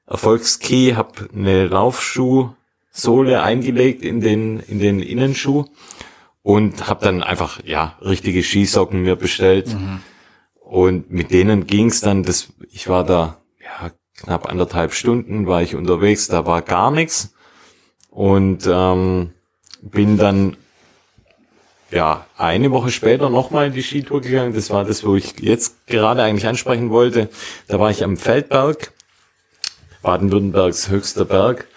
Erfolgskey, 0.06 0.92
habe 0.94 1.28
eine 1.34 1.70
Laufschuhsohle 2.92 3.42
eingelegt 3.42 4.02
in 4.02 4.20
den, 4.20 4.60
in 4.60 4.78
den 4.78 5.00
Innenschuh 5.00 5.66
und 6.42 6.88
habe 6.88 7.04
dann 7.04 7.22
einfach 7.22 7.60
ja 7.64 7.96
richtige 8.02 8.42
Skisocken 8.42 9.02
mir 9.02 9.16
bestellt 9.16 9.68
mhm. 9.68 10.00
und 10.60 11.10
mit 11.10 11.30
denen 11.30 11.66
ging's 11.66 12.00
dann 12.00 12.22
das 12.22 12.52
ich 12.70 12.88
war 12.88 13.04
da 13.04 13.38
ja 13.60 13.90
knapp 14.18 14.48
anderthalb 14.48 14.92
Stunden 14.92 15.46
war 15.46 15.62
ich 15.62 15.74
unterwegs 15.74 16.26
da 16.26 16.44
war 16.46 16.62
gar 16.62 16.90
nichts 16.90 17.34
und 18.10 18.66
ähm, 18.66 19.30
bin 19.80 20.18
dann 20.18 20.56
ja 21.90 22.26
eine 22.36 22.70
Woche 22.72 22.90
später 22.90 23.30
nochmal 23.30 23.68
in 23.68 23.72
die 23.72 23.82
Skitour 23.82 24.20
gegangen 24.20 24.52
das 24.52 24.70
war 24.70 24.84
das 24.84 25.04
wo 25.04 25.14
ich 25.14 25.38
jetzt 25.40 25.86
gerade 25.86 26.22
eigentlich 26.22 26.48
ansprechen 26.48 26.90
wollte 26.90 27.28
da 27.68 27.78
war 27.78 27.90
ich 27.90 28.02
am 28.02 28.16
Feldberg 28.16 28.92
Baden-Württembergs 30.02 30.88
höchster 30.88 31.24
Berg. 31.24 31.68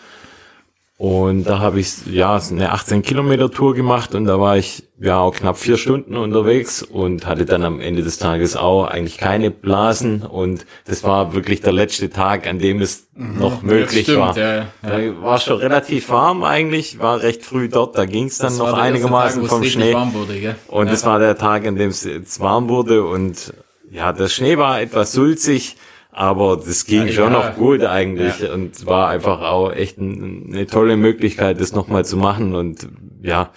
Und 0.97 1.43
da 1.43 1.60
habe 1.60 1.81
ich 1.81 2.08
ja 2.08 2.39
eine 2.49 2.71
18 2.71 3.01
Kilometer 3.01 3.51
Tour 3.51 3.75
gemacht 3.75 4.15
und 4.15 4.23
da 4.23 4.39
war 4.39 4.55
ich 4.55 4.84
ja 4.97 5.19
auch 5.19 5.36
knapp 5.36 5.58
vier 5.58 5.75
Stunden 5.75 6.15
unterwegs 6.15 6.84
und 6.84 7.27
hatte 7.27 7.43
dann 7.43 7.65
am 7.65 7.81
Ende 7.81 8.01
des 8.01 8.17
Tages 8.17 8.55
auch 8.55 8.86
eigentlich 8.86 9.17
keine 9.17 9.51
Blasen 9.51 10.21
und 10.21 10.65
das 10.86 11.03
war 11.03 11.34
wirklich 11.34 11.60
der 11.60 11.73
letzte 11.73 12.10
Tag, 12.10 12.47
an 12.47 12.60
dem 12.60 12.81
es 12.81 13.08
noch 13.13 13.62
möglich 13.62 14.03
stimmt, 14.03 14.19
war. 14.19 14.38
ja, 14.38 14.55
ja. 14.55 14.67
Da 14.81 15.21
war 15.21 15.38
schon 15.39 15.58
relativ 15.58 16.08
warm 16.08 16.45
eigentlich, 16.45 16.97
war 16.97 17.21
recht 17.21 17.43
früh 17.43 17.67
dort, 17.67 17.97
da 17.97 18.05
ging 18.05 18.27
es 18.27 18.38
dann 18.38 18.51
Das 18.51 18.58
noch 18.58 18.71
einigermaßen 18.71 19.41
Tag, 19.41 19.49
vom 19.49 19.63
Schnee. 19.65 19.93
wurde? 19.93 20.55
Und 20.69 20.86
ja. 20.86 20.91
das 20.91 21.05
war 21.05 21.19
der 21.19 21.38
Tag, 21.38 21.67
an 21.67 21.75
dem 21.75 21.89
es 21.89 22.39
warm 22.39 22.69
wurde 22.69 23.03
und 23.03 23.53
ja, 23.91 24.13
der 24.13 24.29
Schnee 24.29 24.58
war 24.58 24.79
etwas 24.79 25.12
sulzig, 25.12 25.75
aber 26.17 26.56
das 26.58 26.86
ging 26.86 27.08
Ja, 27.08 27.12
schon 27.13 27.34
ja. 27.34 27.39
noch 27.49 27.56
gut 27.56 27.84
eigentlich 27.84 28.49
und 28.49 28.86
war 28.86 29.10
einfach 29.10 29.41
auch 29.41 29.71
echt 29.73 29.97
ein, 29.97 30.49
eine 30.54 30.65
tolle 30.65 30.95
Möglichkeit, 30.95 31.60
das 31.60 31.73
nochmal 31.73 32.06
zu 32.06 32.15
machen 32.17 32.56
und 32.56 32.88
ja, 33.21 33.51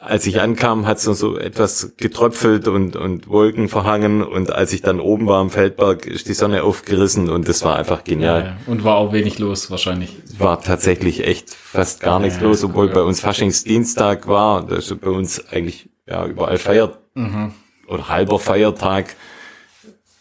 als 0.00 0.24
ich 0.26 0.40
ankam, 0.40 0.86
hat 0.86 0.98
es 0.98 1.06
noch 1.08 1.14
so 1.14 1.36
etwas 1.36 1.94
getröpfelt 1.96 2.68
und, 2.68 2.94
und 2.94 3.26
Wolken 3.28 3.68
verhangen 3.68 4.22
und 4.22 4.52
als 4.52 4.72
ich 4.72 4.80
dann 4.80 5.00
oben 5.00 5.26
war 5.26 5.40
am 5.40 5.50
Feldberg, 5.50 6.06
ist 6.06 6.28
die 6.28 6.34
Sonne 6.34 6.62
aufgerissen 6.62 7.28
und 7.28 7.48
das 7.48 7.64
war 7.64 7.74
einfach 7.76 7.98
ja, 7.98 8.04
genial. 8.04 8.44
ja. 8.44 8.56
Und 8.72 8.84
war 8.84 8.96
auch 8.98 9.12
wenig 9.12 9.40
los 9.40 9.68
wahrscheinlich. 9.68 10.14
War 10.38 10.60
tatsächlich 10.60 11.26
echt 11.26 11.50
fast 11.52 12.00
gar 12.00 12.20
nichts 12.20 12.38
Ja, 12.40 12.44
los, 12.46 12.62
obwohl 12.62 12.86
cool. 12.86 12.92
bei 12.94 13.02
uns 13.02 13.20
Faschingsdienstag 13.20 14.28
war, 14.28 14.64
das 14.64 14.90
ist 14.92 15.00
bei 15.00 15.10
uns 15.10 15.44
eigentlich 15.50 15.88
ja 16.06 16.24
überall 16.26 16.58
feiert 16.58 16.98
Mhm. 17.14 17.52
oder 17.88 18.08
halber 18.08 18.38
Feiertag 18.38 19.16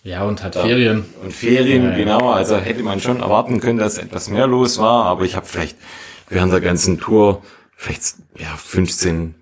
Ja, 0.06 0.24
und 0.24 0.44
hat 0.44 0.54
Ferien. 0.56 1.04
und 1.24 1.34
Ferien, 1.34 1.84
Ja, 1.84 1.90
ja. 1.90 1.96
genau. 1.98 2.30
Also 2.30 2.58
hätte 2.58 2.84
man 2.84 3.00
schon 3.02 3.22
erwarten 3.22 3.60
können, 3.60 3.80
dass 3.80 3.98
etwas 3.98 4.30
mehr 4.30 4.46
los 4.48 4.78
war, 4.78 5.06
aber 5.06 5.26
ich 5.26 5.36
habe 5.36 5.46
vielleicht 5.48 5.76
während 6.30 6.54
der 6.54 6.62
ganzen 6.62 7.00
Tour 7.00 7.42
vielleicht 7.76 8.16
ja 8.38 8.56
15, 8.56 9.34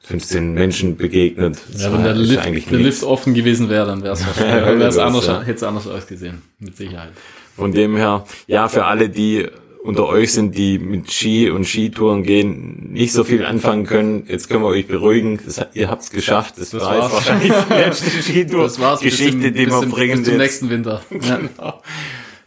15 0.00 0.54
Menschen 0.54 0.96
begegnet. 0.96 1.56
Das 1.72 1.82
Ja, 1.82 1.92
wenn 1.92 2.02
der 2.02 2.14
Lift, 2.14 2.44
der 2.44 2.50
nichts. 2.50 2.70
Lift 2.72 3.02
offen 3.04 3.32
gewesen 3.32 3.68
wäre, 3.70 3.86
dann 3.86 4.02
wäre 4.02 4.14
es 4.14 4.20
Ja, 4.22 4.26
wahrscheinlich, 4.36 4.80
das, 4.84 4.98
anders, 4.98 5.26
ja. 5.28 5.40
hätte 5.42 5.52
es 5.54 5.62
anders 5.62 5.86
ausgesehen. 5.86 6.42
Mit 6.58 6.76
Sicherheit. 6.76 7.12
Von 7.56 7.70
dem 7.72 7.96
her, 7.96 8.24
ja, 8.48 8.66
für 8.68 8.84
alle, 8.86 9.08
die 9.08 9.46
unter 9.82 10.06
euch 10.06 10.32
sind, 10.32 10.56
die 10.56 10.78
mit 10.78 11.10
Ski 11.10 11.50
und 11.50 11.64
Skitouren 11.66 12.22
gehen, 12.22 12.92
nicht 12.92 13.12
so 13.12 13.24
viel 13.24 13.44
anfangen 13.44 13.84
können, 13.84 14.24
jetzt 14.28 14.48
können 14.48 14.62
wir 14.62 14.68
euch 14.68 14.86
beruhigen, 14.86 15.40
das, 15.44 15.60
ihr 15.74 15.90
habt's 15.90 16.10
geschafft, 16.10 16.54
das, 16.56 16.70
Das 16.70 16.82
war 16.82 17.02
jetzt 17.02 17.12
wahrscheinlich 17.12 17.52
die 17.68 17.74
letzte 17.74 18.22
Skitour-Geschichte, 18.22 19.52
die 19.52 19.66
wir 19.66 19.80
bringen 19.86 20.18
bis 20.18 20.28
zum 20.28 20.38
nächsten 20.38 20.70
Winter. 20.70 21.02
Ja. 21.20 21.80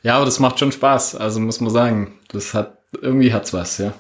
ja, 0.04 0.16
aber 0.16 0.26
das 0.26 0.40
macht 0.40 0.60
schon 0.60 0.72
Spaß. 0.72 1.16
Also 1.16 1.40
muss 1.40 1.60
man 1.60 1.72
sagen, 1.72 2.14
das 2.30 2.54
hat 2.54 2.78
irgendwie 3.02 3.34
hat's 3.34 3.54
was, 3.54 3.80
ja. 3.80 3.94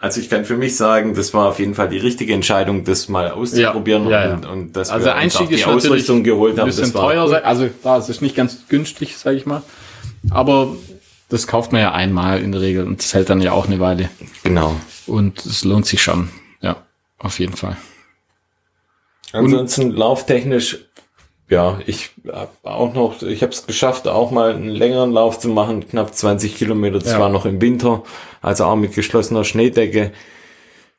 Also 0.00 0.20
ich 0.20 0.30
kann 0.30 0.46
für 0.46 0.56
mich 0.56 0.76
sagen, 0.76 1.14
das 1.14 1.34
war 1.34 1.48
auf 1.48 1.58
jeden 1.58 1.74
Fall 1.74 1.90
die 1.90 1.98
richtige 1.98 2.32
Entscheidung, 2.32 2.84
das 2.84 3.08
mal 3.08 3.30
auszuprobieren 3.30 4.08
Ja, 4.08 4.22
ja, 4.22 4.28
ja. 4.28 4.34
Und, 4.34 4.46
und 4.46 4.72
dass 4.76 4.90
Also 4.90 5.06
wir 5.06 5.14
uns 5.22 5.36
auch 5.36 5.46
die 5.46 5.64
Ausrüstung 5.64 6.24
geholt 6.24 6.54
ein 6.54 6.60
haben. 6.60 6.66
bisschen 6.66 6.84
Das 6.84 6.94
war 6.94 7.02
teuer, 7.02 7.44
also 7.44 7.68
da 7.82 7.98
es 7.98 8.08
ist 8.08 8.22
nicht 8.22 8.34
ganz 8.34 8.66
günstig, 8.68 9.16
sage 9.18 9.36
ich 9.36 9.44
mal. 9.44 9.62
Aber 10.30 10.74
das 11.30 11.46
kauft 11.46 11.72
man 11.72 11.80
ja 11.80 11.92
einmal 11.92 12.42
in 12.42 12.52
der 12.52 12.60
Regel 12.60 12.86
und 12.86 12.98
das 13.00 13.14
hält 13.14 13.30
dann 13.30 13.40
ja 13.40 13.52
auch 13.52 13.66
eine 13.66 13.80
Weile. 13.80 14.10
genau. 14.42 14.76
Und 15.06 15.44
es 15.46 15.64
lohnt 15.64 15.86
sich 15.86 16.02
schon. 16.02 16.28
Ja, 16.60 16.76
auf 17.18 17.38
jeden 17.40 17.56
Fall. 17.56 17.76
Ansonsten 19.32 19.90
lauftechnisch, 19.92 20.86
ja, 21.48 21.80
ich 21.86 22.10
hab 22.32 22.54
auch 22.64 22.94
noch, 22.94 23.22
ich 23.22 23.42
habe 23.42 23.52
es 23.52 23.66
geschafft, 23.66 24.06
auch 24.08 24.30
mal 24.30 24.54
einen 24.54 24.68
längeren 24.68 25.12
Lauf 25.12 25.38
zu 25.38 25.48
machen, 25.48 25.88
knapp 25.88 26.14
20 26.14 26.56
Kilometer. 26.56 26.98
Das 26.98 27.12
Ja. 27.12 27.20
war 27.20 27.28
noch 27.28 27.46
im 27.46 27.60
Winter, 27.60 28.02
also 28.40 28.64
auch 28.64 28.76
mit 28.76 28.94
geschlossener 28.94 29.44
Schneedecke. 29.44 30.12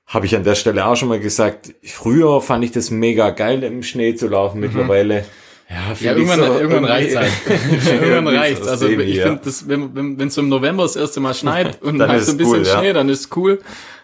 Habe 0.08 0.26
ich 0.26 0.36
an 0.36 0.44
der 0.44 0.56
Stelle 0.56 0.86
auch 0.86 0.96
schon 0.98 1.08
mal 1.08 1.20
gesagt. 1.22 1.74
Früher 1.84 2.42
fand 2.42 2.66
ich 2.66 2.72
das 2.72 2.92
mega 2.92 3.30
geil, 3.30 3.64
im 3.64 3.82
Schnee 3.82 4.14
zu 4.16 4.28
laufen. 4.28 4.60
Mittlerweile, 4.60 5.24
ja, 5.72 5.94
Ja, 6.00 6.12
irgendwann, 6.18 6.40
so 6.40 6.60
irgendwann 6.60 6.86
reicht's 6.86 7.16
halt. 7.16 7.32
irgendwann 8.02 8.56
so 8.64 8.70
Also 8.70 8.88
ich 8.88 9.16
ja. 9.16 9.24
finde, 9.28 9.42
das, 9.46 9.68
wenn 9.68 9.96
wenn 9.96 10.20
wenn, 10.20 10.30
so 10.30 10.42
im 10.42 10.50
November 10.50 10.84
das 10.84 10.96
erste 10.96 11.20
Mal 11.20 11.34
schneit 11.34 11.82
und 11.84 11.98
Dann 12.00 12.12
ist 12.16 12.26
so 12.26 12.32
ein 12.34 12.36
es 12.36 12.38
bisschen 12.38 12.60
cool, 12.62 12.68
ja. 12.68 12.80
Schnee, 12.80 12.94
dann 12.94 13.10
ist 13.10 13.36
cool. 13.38 13.60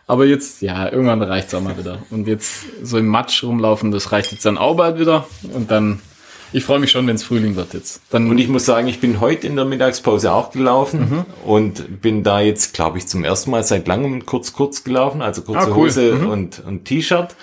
Aber 0.10 0.25
jetzt, 0.25 0.62
ja, 0.62 0.89
irgendwann 0.89 1.21
reicht's 1.21 1.53
auch 1.53 1.62
mal 1.62 1.77
wieder. 1.77 1.99
Und 2.12 2.27
jetzt 2.27 2.63
so 2.82 2.97
im 2.97 3.08
Matsch 3.08 3.43
rumlaufen, 3.43 3.91
das 3.91 4.13
reicht 4.13 4.32
jetzt 4.32 4.45
dann 4.45 4.58
auch 4.58 4.75
bald 4.77 4.97
wieder. 4.99 5.27
Und 5.53 5.69
dann, 5.69 5.99
ich 6.53 6.63
freue 6.63 6.80
mich 6.80 6.91
schon, 6.91 7.06
wenn 7.08 7.15
es 7.17 7.23
Frühling 7.23 7.58
wird 7.58 7.73
jetzt. 7.73 7.99
Dann 8.10 8.30
Und 8.30 8.38
ich 8.38 8.47
muss 8.47 8.65
sagen, 8.65 8.88
ich 8.88 9.01
bin 9.01 9.19
heute 9.19 9.45
in 9.47 9.58
der 9.58 9.65
Mittagspause 9.65 10.32
auch 10.32 10.51
gelaufen 10.51 10.99
Mhm. 11.01 11.25
und 11.45 12.01
bin 12.01 12.23
da 12.23 12.39
jetzt, 12.39 12.73
glaube 12.73 12.99
ich, 12.99 13.08
zum 13.08 13.25
ersten 13.25 13.51
Mal 13.51 13.63
seit 13.65 13.86
langem 13.89 14.25
kurz 14.25 14.53
kurz 14.53 14.86
gelaufen, 14.86 15.21
also 15.21 15.41
kurze 15.41 15.60
Ah, 15.60 15.67
cool. 15.71 15.75
Hose 15.88 16.13
und, 16.15 16.63
und 16.65 16.86
T-Shirt. 16.86 17.36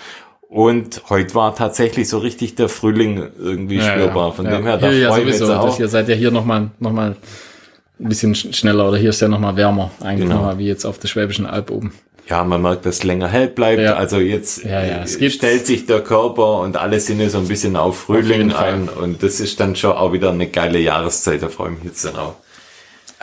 Und 0.49 1.01
heute 1.09 1.33
war 1.35 1.55
tatsächlich 1.55 2.07
so 2.07 2.19
richtig 2.19 2.55
der 2.55 2.69
Frühling 2.69 3.27
irgendwie 3.39 3.81
spürbar. 3.81 4.31
Von 4.33 4.45
dem 4.45 4.63
her, 4.63 4.77
da 4.77 4.91
ja, 4.91 5.09
freue 5.09 5.21
ich 5.29 5.39
mich 5.39 5.49
auch. 5.49 5.75
hier 5.75 5.87
seid 5.87 6.07
ihr 6.07 6.15
hier 6.15 6.31
nochmal 6.31 6.69
noch 6.79 6.91
mal 6.91 7.15
ein 7.99 8.09
bisschen 8.09 8.33
sch- 8.35 8.53
schneller 8.53 8.87
oder 8.87 8.97
hier 8.97 9.09
ist 9.09 9.21
ja 9.21 9.27
nochmal 9.27 9.55
wärmer. 9.55 9.91
Eigentlich 10.01 10.21
Genau. 10.27 10.35
nochmal 10.35 10.57
wie 10.57 10.67
jetzt 10.67 10.85
auf 10.85 10.97
der 10.99 11.07
Schwäbischen 11.07 11.45
Alb 11.45 11.71
oben. 11.71 11.93
Ja, 12.29 12.43
man 12.43 12.61
merkt, 12.61 12.85
dass 12.85 12.95
es 12.97 13.03
länger 13.03 13.27
hell 13.27 13.47
bleibt. 13.49 13.81
Ja. 13.81 13.95
Also 13.95 14.17
jetzt 14.17 14.63
Ja, 14.63 14.83
ja, 14.83 15.03
äh, 15.03 15.29
stellt 15.29 15.65
sich 15.67 15.85
der 15.85 16.01
Körper 16.01 16.59
und 16.61 16.75
alle 16.77 16.99
Sinne 16.99 17.29
so 17.29 17.37
ein 17.37 17.47
bisschen 17.47 17.75
auf 17.75 17.99
Frühling 17.99 18.49
Fall. 18.51 18.73
ein. 18.73 18.89
Und 18.89 19.21
das 19.23 19.39
ist 19.39 19.59
dann 19.59 19.75
schon 19.75 19.91
auch 19.91 20.11
wieder 20.13 20.31
eine 20.31 20.47
geile 20.47 20.79
Jahreszeit. 20.79 21.43
Da 21.43 21.49
freue 21.49 21.71
ich 21.73 21.77
mich 21.77 21.85
jetzt 21.85 22.05
dann 22.05 22.15
auch. 22.15 22.35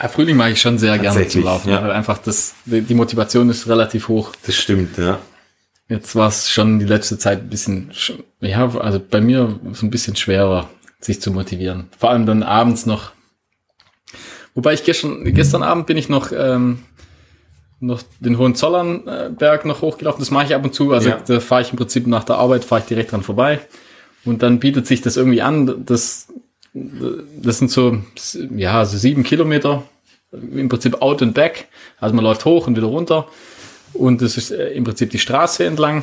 Ja, 0.00 0.08
Frühling 0.08 0.36
mag 0.36 0.52
ich 0.52 0.60
schon 0.60 0.78
sehr 0.78 0.98
gerne 0.98 1.26
zum 1.28 1.44
Laufen. 1.44 1.70
ja. 1.70 1.82
Weil 1.82 1.90
einfach 1.92 2.18
das, 2.18 2.54
die 2.64 2.94
Motivation 2.94 3.48
ist 3.50 3.66
relativ 3.68 4.08
hoch. 4.08 4.32
Das 4.46 4.54
stimmt, 4.54 4.96
ja. 4.98 5.18
Jetzt 5.92 6.14
war 6.16 6.28
es 6.28 6.50
schon 6.50 6.78
die 6.78 6.86
letzte 6.86 7.18
Zeit 7.18 7.40
ein 7.40 7.48
bisschen, 7.48 7.90
sch- 7.92 8.22
ja, 8.40 8.66
also 8.78 8.98
bei 9.00 9.20
mir 9.20 9.58
so 9.72 9.84
ein 9.86 9.90
bisschen 9.90 10.16
schwerer, 10.16 10.70
sich 11.00 11.20
zu 11.20 11.30
motivieren. 11.30 11.88
Vor 11.98 12.10
allem 12.10 12.24
dann 12.26 12.42
abends 12.42 12.86
noch. 12.86 13.12
Wobei 14.54 14.72
ich 14.74 14.84
gestern, 14.84 15.24
gestern 15.34 15.62
Abend 15.62 15.86
bin 15.86 15.96
ich 15.96 16.08
noch, 16.08 16.30
ähm, 16.32 16.80
noch 17.80 18.02
den 18.20 18.38
Hohenzollernberg 18.38 19.64
noch 19.64 19.82
hochgelaufen. 19.82 20.20
Das 20.20 20.30
mache 20.30 20.46
ich 20.46 20.54
ab 20.54 20.64
und 20.64 20.74
zu. 20.74 20.92
Also 20.92 21.10
Ja. 21.10 21.20
da 21.26 21.40
fahre 21.40 21.62
ich 21.62 21.70
im 21.70 21.76
Prinzip 21.76 22.06
nach 22.06 22.24
der 22.24 22.36
Arbeit, 22.36 22.64
fahre 22.64 22.80
ich 22.82 22.86
direkt 22.86 23.12
dran 23.12 23.22
vorbei. 23.22 23.60
Und 24.24 24.42
dann 24.42 24.60
bietet 24.60 24.86
sich 24.86 25.00
das 25.00 25.16
irgendwie 25.16 25.42
an. 25.42 25.84
Das, 25.84 26.28
das 26.74 27.58
sind 27.58 27.70
so, 27.70 27.98
ja, 28.56 28.84
so 28.84 28.96
sieben 28.96 29.24
Kilometer. 29.24 29.82
Im 30.32 30.68
Prinzip 30.68 31.02
out 31.02 31.20
and 31.22 31.34
back. 31.34 31.66
Also 31.98 32.14
man 32.14 32.24
läuft 32.24 32.44
hoch 32.44 32.66
und 32.66 32.76
wieder 32.76 32.86
runter. 32.86 33.26
Und 33.92 34.22
das 34.22 34.36
ist 34.36 34.50
äh, 34.50 34.70
im 34.70 34.84
Prinzip 34.84 35.10
die 35.10 35.18
Straße 35.18 35.64
entlang. 35.64 36.02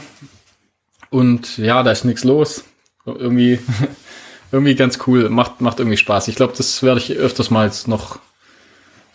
Und 1.09 1.57
ja, 1.57 1.83
da 1.83 1.91
ist 1.91 2.05
nichts 2.05 2.23
los. 2.23 2.63
Irgendwie, 3.05 3.59
irgendwie 4.51 4.75
ganz 4.75 4.99
cool. 5.07 5.29
Macht, 5.29 5.61
macht 5.61 5.79
irgendwie 5.79 5.97
Spaß. 5.97 6.27
Ich 6.27 6.35
glaube, 6.35 6.53
das 6.55 6.83
werde 6.83 6.99
ich 6.99 7.11
öfters 7.13 7.49
mal 7.49 7.65
jetzt 7.65 7.87
noch 7.87 8.19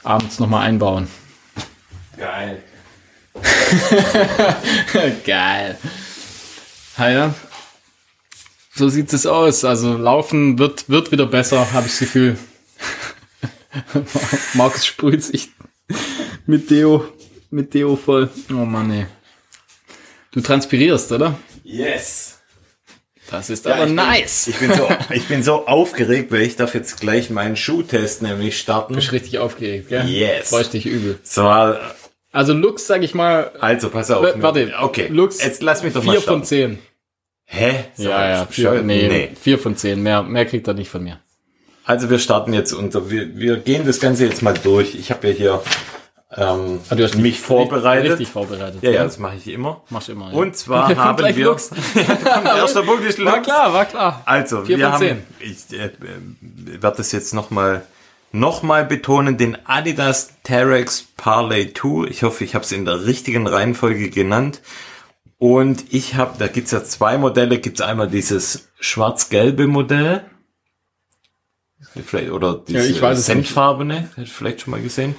abends 0.02 0.38
noch 0.38 0.48
mal 0.48 0.60
einbauen. 0.60 1.08
Geil. 2.16 2.62
Geil. 5.26 5.78
Ja. 6.98 7.34
So 8.74 8.88
sieht 8.88 9.12
es 9.12 9.26
aus. 9.26 9.64
Also 9.64 9.96
laufen 9.96 10.58
wird, 10.58 10.88
wird 10.88 11.12
wieder 11.12 11.26
besser, 11.26 11.72
habe 11.72 11.86
ich 11.86 11.92
das 11.92 12.00
Gefühl. 12.00 12.38
Markus 14.54 14.86
sprüht 14.86 15.22
sich 15.22 15.50
mit 16.46 16.70
Deo, 16.70 17.04
mit 17.50 17.74
Deo 17.74 17.96
voll. 17.96 18.28
Oh 18.50 18.54
Mann, 18.64 18.90
ey. 18.90 19.06
Du 20.32 20.40
transpirierst, 20.40 21.12
oder? 21.12 21.34
Yes. 21.62 22.40
Das 23.30 23.48
ist 23.50 23.64
Ja, 23.64 23.74
aber 23.74 23.82
ich 23.84 23.86
bin- 23.88 23.94
nice. 23.96 24.46
Ich 24.48 24.56
bin, 24.56 24.72
so, 24.74 24.88
ich 25.10 25.28
bin 25.28 25.42
so 25.42 25.66
aufgeregt, 25.66 26.30
weil 26.32 26.42
ich 26.42 26.56
darf 26.56 26.74
jetzt 26.74 27.00
gleich 27.00 27.30
meinen 27.30 27.56
Schuhtest 27.56 28.22
nämlich 28.22 28.58
starten. 28.58 28.94
bist 28.94 29.12
richtig 29.12 29.38
aufgeregt, 29.38 29.88
gell? 29.88 30.06
Yes. 30.08 30.50
Freust 30.50 30.74
dich 30.74 30.86
übel. 30.86 31.18
So, 31.22 31.46
Also 32.32 32.52
Lux, 32.52 32.86
sag 32.86 33.02
ich 33.02 33.14
mal, 33.14 33.52
also 33.60 33.88
pass 33.90 34.10
auf. 34.10 34.26
warte, 34.42 34.72
Okay, 34.80 35.06
Lux, 35.08 35.42
jetzt 35.42 35.62
lass 35.62 35.82
mich 35.82 35.92
doch 35.94 36.02
mal 36.02 36.12
vier 36.12 36.20
starten. 36.20 36.40
von 36.40 36.46
zehn. 36.46 36.78
Hä? 37.46 37.84
So, 37.96 38.08
Ja, 38.08 38.28
ja, 38.30 38.46
vier, 38.46 38.82
nee, 38.82 39.06
nee. 39.08 39.30
vier 39.40 39.58
von 39.58 39.76
zehn. 39.76 40.02
Mehr, 40.02 40.22
mehr 40.22 40.44
kriegt 40.46 40.66
er 40.66 40.74
nicht 40.74 40.90
von 40.90 41.04
mir. 41.04 41.20
Also 41.84 42.10
wir 42.10 42.18
starten 42.18 42.52
jetzt 42.54 42.72
unter, 42.72 43.10
wir, 43.10 43.36
wir 43.36 43.58
gehen 43.58 43.86
das 43.86 44.00
Ganze 44.00 44.24
jetzt 44.26 44.42
mal 44.42 44.54
durch. 44.54 44.94
Ich 44.94 45.10
habe 45.10 45.28
ja 45.28 45.34
hier 45.34 45.62
ähm, 46.36 46.80
Ah, 46.88 46.94
du 46.94 47.04
hast 47.04 47.16
mich 47.16 47.40
vorbereitet. 47.40 48.12
Richtig 48.12 48.28
vorbereitet. 48.28 48.82
Ja, 48.82 48.90
ja, 48.90 49.04
das 49.04 49.18
mache 49.18 49.36
ich 49.36 49.48
immer. 49.48 49.82
Machst 49.90 50.08
immer. 50.08 50.30
Ja. 50.32 50.36
Und 50.38 50.56
zwar 50.56 50.88
haben 50.96 51.18
wir... 51.36 51.44
Lux. 51.44 51.70
Der 51.94 52.56
erste 52.56 52.82
Punkt 52.82 53.04
ist 53.04 53.24
War 53.24 53.36
Lux. 53.36 53.46
klar, 53.46 53.72
war 53.72 53.84
klar. 53.84 54.22
Also, 54.24 54.64
Vier 54.64 54.78
wir 54.78 54.90
von 54.90 54.94
haben, 54.94 55.22
ich 55.40 55.78
äh, 55.78 55.86
äh, 55.86 55.90
werde 56.80 56.96
das 56.96 57.12
jetzt 57.12 57.34
nochmal 57.34 57.82
noch 58.32 58.62
mal 58.62 58.84
betonen, 58.84 59.36
den 59.38 59.56
Adidas 59.64 60.32
Terex 60.42 61.06
Parley 61.16 61.72
2. 61.72 62.08
Ich 62.08 62.24
hoffe, 62.24 62.42
ich 62.42 62.54
habe 62.56 62.64
es 62.64 62.72
in 62.72 62.84
der 62.84 63.06
richtigen 63.06 63.46
Reihenfolge 63.46 64.10
genannt. 64.10 64.60
Und 65.38 65.92
ich 65.92 66.16
habe, 66.16 66.34
da 66.38 66.48
gibt's 66.48 66.72
ja 66.72 66.82
zwei 66.82 67.16
Modelle. 67.16 67.58
Gibt's 67.58 67.80
einmal 67.80 68.08
dieses 68.08 68.70
schwarz-gelbe 68.80 69.66
Modell. 69.66 70.24
Vielleicht, 72.06 72.30
oder 72.32 72.62
diese 72.66 72.86
ich 72.88 73.00
weiß 73.00 73.18
es 73.18 73.26
senffarbene, 73.26 74.08
hätte 74.14 74.22
ich 74.22 74.32
vielleicht 74.32 74.62
schon 74.62 74.72
mal 74.72 74.82
gesehen. 74.82 75.14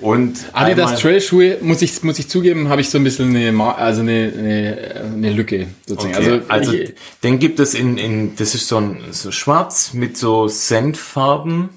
Und 0.00 0.50
Adidas 0.52 1.00
Trailschuhe, 1.00 1.58
muss 1.62 1.80
ich, 1.80 2.02
muss 2.02 2.18
ich 2.18 2.28
zugeben, 2.28 2.68
habe 2.68 2.80
ich 2.80 2.90
so 2.90 2.98
ein 2.98 3.04
bisschen 3.04 3.34
eine, 3.34 3.76
also 3.76 4.02
eine, 4.02 4.32
eine, 4.36 5.10
eine 5.14 5.32
Lücke 5.32 5.68
sozusagen. 5.86 6.16
Okay, 6.16 6.42
also, 6.48 6.72
ich, 6.72 6.94
den 7.22 7.38
gibt 7.38 7.60
es 7.60 7.74
in, 7.74 7.96
in 7.96 8.36
das 8.36 8.54
ist 8.54 8.68
so 8.68 8.76
ein 8.76 8.98
so 9.10 9.32
schwarz 9.32 9.94
mit 9.94 10.16
so 10.16 10.48
Senffarben. 10.48 11.70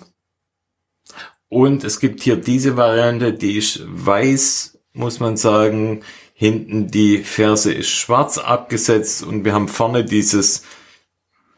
Und 1.48 1.84
es 1.84 2.00
gibt 2.00 2.22
hier 2.22 2.36
diese 2.36 2.78
Variante, 2.78 3.34
die 3.34 3.58
ist 3.58 3.82
weiß, 3.86 4.78
muss 4.94 5.20
man 5.20 5.38
sagen. 5.38 6.02
Hinten 6.34 6.88
die 6.88 7.18
Ferse 7.18 7.74
ist 7.74 7.90
schwarz 7.90 8.38
abgesetzt 8.38 9.24
und 9.24 9.44
wir 9.44 9.54
haben 9.54 9.68
vorne 9.68 10.06
dieses, 10.06 10.64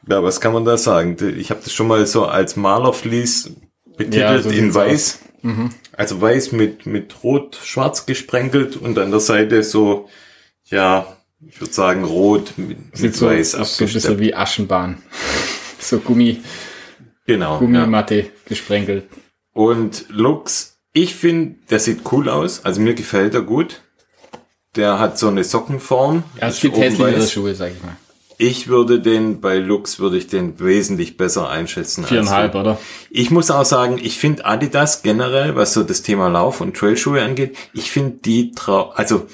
ja, 0.08 0.24
was 0.24 0.42
kann 0.42 0.54
man 0.54 0.66
da 0.66 0.78
sagen? 0.78 1.18
Ich 1.38 1.52
habe 1.52 1.62
das 1.64 1.74
schon 1.74 1.88
mal 1.88 2.08
so 2.08 2.26
als 2.26 2.56
Malerflies 2.56 3.52
betitelt 3.96 4.16
Ja, 4.16 4.42
so 4.42 4.50
in 4.50 4.74
weiß. 4.74 5.20
Also 5.94 6.22
weiß 6.22 6.52
mit, 6.54 6.86
mit 6.86 7.24
rot-schwarz 7.24 8.06
gesprenkelt 8.06 8.78
und 8.78 8.98
an 8.98 9.12
der 9.12 9.20
Seite 9.20 9.64
so, 9.64 10.10
ja, 10.66 11.18
ich 11.46 11.60
würde 11.60 11.74
sagen 11.74 12.04
rot 12.04 12.54
mit, 12.58 12.78
sieht 12.94 13.02
mit 13.08 13.16
so, 13.16 13.28
weiß 13.28 13.52
so 13.52 13.58
ein 13.58 13.64
abgesteppt. 13.64 13.94
bisschen 13.94 14.20
wie 14.20 14.34
Aschenbahn. 14.34 15.02
so 15.80 16.00
Gummi, 16.00 16.42
Genau. 17.26 17.54
Ja. 17.54 17.60
Gummimatte 17.60 18.28
gesprenkelt. 18.46 19.06
Und 19.54 20.06
Lux, 20.10 20.78
ich 20.94 21.16
finde, 21.16 21.56
der 21.70 21.80
sieht 21.80 22.02
cool 22.12 22.30
aus. 22.30 22.66
Also 22.66 22.82
mir 22.82 22.94
gefällt 22.94 23.34
er 23.36 23.42
gut. 23.42 23.82
Der 24.76 25.00
hat 25.00 25.18
so 25.20 25.28
eine 25.28 25.44
Sockenform. 25.44 26.24
Ja, 26.40 26.48
es 26.48 26.62
gibt 26.62 26.78
hässlichere 26.78 27.20
weiß. 27.20 27.32
Schuhe, 27.32 27.54
sag 27.56 27.72
ich 27.72 27.84
mal. 27.84 27.96
Ich 28.44 28.68
würde 28.68 29.00
den, 29.00 29.40
bei 29.40 29.58
Lux 29.58 30.00
würde 30.00 30.18
ich 30.18 30.26
den 30.26 30.60
wesentlich 30.60 31.16
besser 31.16 31.48
einschätzen. 31.48 32.04
Viereinhalb, 32.06 32.56
oder? 32.56 32.80
Ich 33.12 33.30
muss 33.30 33.52
auch 33.52 33.66
sagen, 33.66 34.00
ich 34.02 34.18
finde 34.18 34.46
Adidas 34.46 35.04
generell, 35.04 35.56
was 35.56 35.74
so 35.74 35.84
das 35.84 36.02
Thema 36.02 36.28
Lauf- 36.28 36.60
und 36.60 36.76
Trailschuhe 36.76 37.22
angeht, 37.22 37.56
ich 37.76 37.92
finde 37.92 38.18
die 38.26 38.52
trau 38.54 38.90
also 38.96 39.28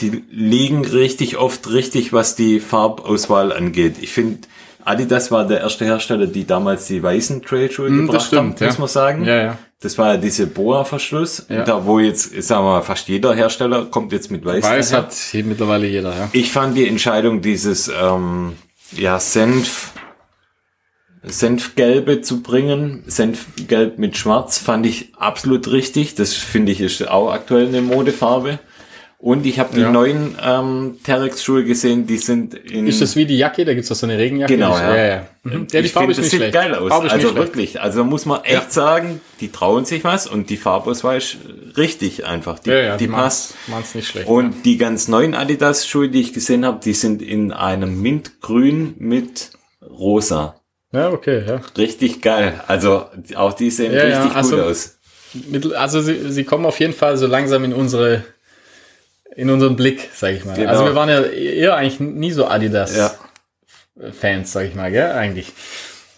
die 0.00 0.24
liegen 0.30 0.86
richtig 0.86 1.36
oft 1.36 1.70
richtig, 1.70 2.14
was 2.14 2.34
die 2.34 2.60
Farbauswahl 2.60 3.52
angeht. 3.52 3.96
Ich 4.00 4.12
finde, 4.12 4.48
Adidas 4.86 5.32
war 5.32 5.44
der 5.46 5.60
erste 5.60 5.84
Hersteller, 5.84 6.26
die 6.26 6.46
damals 6.46 6.86
die 6.86 7.02
weißen 7.02 7.42
Trailschuhe 7.42 7.88
das 7.88 7.96
gebracht 7.98 8.26
stimmt, 8.26 8.54
haben, 8.54 8.56
ja. 8.60 8.66
muss 8.66 8.78
man 8.78 8.88
sagen. 8.88 9.24
Ja, 9.24 9.36
ja. 9.42 9.58
Das 9.80 9.98
war 9.98 10.14
ja 10.14 10.16
diese 10.16 10.46
Boa-Verschluss, 10.46 11.46
Ja. 11.48 11.64
da 11.64 11.84
wo 11.84 11.98
jetzt, 11.98 12.40
sagen 12.42 12.64
wir 12.64 12.70
mal, 12.70 12.82
fast 12.82 13.08
jeder 13.08 13.34
Hersteller 13.34 13.86
kommt 13.86 14.12
jetzt 14.12 14.30
mit 14.30 14.44
weiß. 14.44 14.64
Weiß 14.64 14.90
daher. 14.90 15.02
hat 15.04 15.12
hier 15.12 15.44
mittlerweile 15.44 15.86
jeder, 15.86 16.10
ja. 16.16 16.28
Ich 16.32 16.52
fand 16.52 16.76
die 16.76 16.86
Entscheidung, 16.88 17.42
dieses 17.42 17.88
ähm, 17.88 18.52
ja, 18.92 19.18
Senf, 19.18 19.92
Senfgelbe 21.24 22.22
zu 22.22 22.42
bringen, 22.42 23.02
Senfgelb 23.06 23.98
mit 23.98 24.16
Schwarz, 24.16 24.58
fand 24.58 24.86
ich 24.86 25.12
absolut 25.16 25.70
richtig. 25.72 26.14
Das 26.14 26.32
finde 26.34 26.70
ich 26.70 26.80
ist 26.80 27.06
auch 27.08 27.32
aktuell 27.32 27.66
eine 27.66 27.82
Modefarbe. 27.82 28.60
Und 29.18 29.46
ich 29.46 29.58
habe 29.58 29.74
die 29.74 29.80
Ja. 29.80 29.90
neuen 29.90 30.36
ähm, 30.44 30.98
Terex-Schuhe 31.02 31.64
gesehen, 31.64 32.06
die 32.06 32.18
sind 32.18 32.52
in. 32.54 32.86
Ist 32.86 33.00
das 33.00 33.16
wie 33.16 33.24
die 33.24 33.38
Jacke? 33.38 33.64
Da 33.64 33.72
gibt's 33.72 33.88
doch 33.88 33.96
so 33.96 34.06
eine 34.06 34.18
Regenjacke. 34.18 34.52
Genau, 34.54 34.76
ja. 34.76 34.94
ja, 34.94 35.06
ja. 35.06 35.26
Mhm. 35.42 35.66
Ja, 35.72 35.80
die 35.80 35.86
ich 35.86 35.92
Farbe 35.92 36.08
finde, 36.08 36.10
ist 36.12 36.18
das 36.18 36.24
nicht 36.24 36.30
sieht 36.32 36.38
schlecht. 36.40 36.52
geil 36.54 36.74
aus. 36.74 36.90
Farbe 36.90 37.10
also 37.10 37.34
wirklich. 37.34 37.80
Also 37.80 38.04
muss 38.04 38.26
man 38.26 38.44
echt 38.44 38.52
Ja. 38.66 38.70
sagen, 38.70 39.22
die 39.40 39.50
trauen 39.50 39.86
sich 39.86 40.04
was 40.04 40.26
und 40.26 40.50
die 40.50 40.58
Farbauswahl 40.58 41.16
ist 41.16 41.38
richtig 41.78 42.26
einfach. 42.26 42.58
Die, 42.58 42.68
Ja, 42.70 42.76
ja, 42.78 42.96
die 42.98 43.08
passt. 43.08 43.54
Man's 43.68 43.94
nicht 43.94 44.06
schlecht. 44.06 44.28
Und 44.28 44.64
die 44.66 44.76
ganz 44.76 45.08
neuen 45.08 45.34
Adidas-Schuhe, 45.34 46.10
die 46.10 46.20
ich 46.20 46.34
gesehen 46.34 46.66
habe, 46.66 46.80
die 46.84 46.92
sind 46.92 47.22
in 47.22 47.52
einem 47.52 48.00
Mintgrün 48.02 48.96
mit 48.98 49.50
Rosa. 49.82 50.60
ja, 50.92 51.10
okay, 51.10 51.42
ja. 51.46 51.60
Richtig 51.78 52.20
geil. 52.20 52.60
Also 52.66 53.06
auch 53.34 53.54
die 53.54 53.70
sehen 53.70 53.92
richtig 53.94 54.36
also- 54.36 54.56
gut 54.56 54.64
aus. 54.66 54.92
Mittel, 55.50 55.74
also 55.74 56.00
sie, 56.00 56.30
sie 56.30 56.44
kommen 56.44 56.64
auf 56.64 56.80
jeden 56.80 56.94
Fall 56.94 57.16
so 57.18 57.26
langsam 57.26 57.64
in 57.64 57.72
unsere 57.74 58.24
in 59.36 59.50
unseren 59.50 59.76
Blick, 59.76 60.08
sag 60.14 60.32
ich 60.34 60.44
mal. 60.44 60.56
Genau. 60.56 60.70
Also 60.70 60.84
wir 60.84 60.94
waren 60.94 61.08
ja 61.08 61.20
eher 61.22 61.76
eigentlich 61.76 62.00
nie 62.00 62.32
so 62.32 62.46
Adidas 62.46 62.96
Ja. 62.96 63.12
Fans, 64.12 64.52
sag 64.52 64.66
ich 64.66 64.74
mal, 64.74 64.90
gell, 64.90 65.12
eigentlich. 65.12 65.52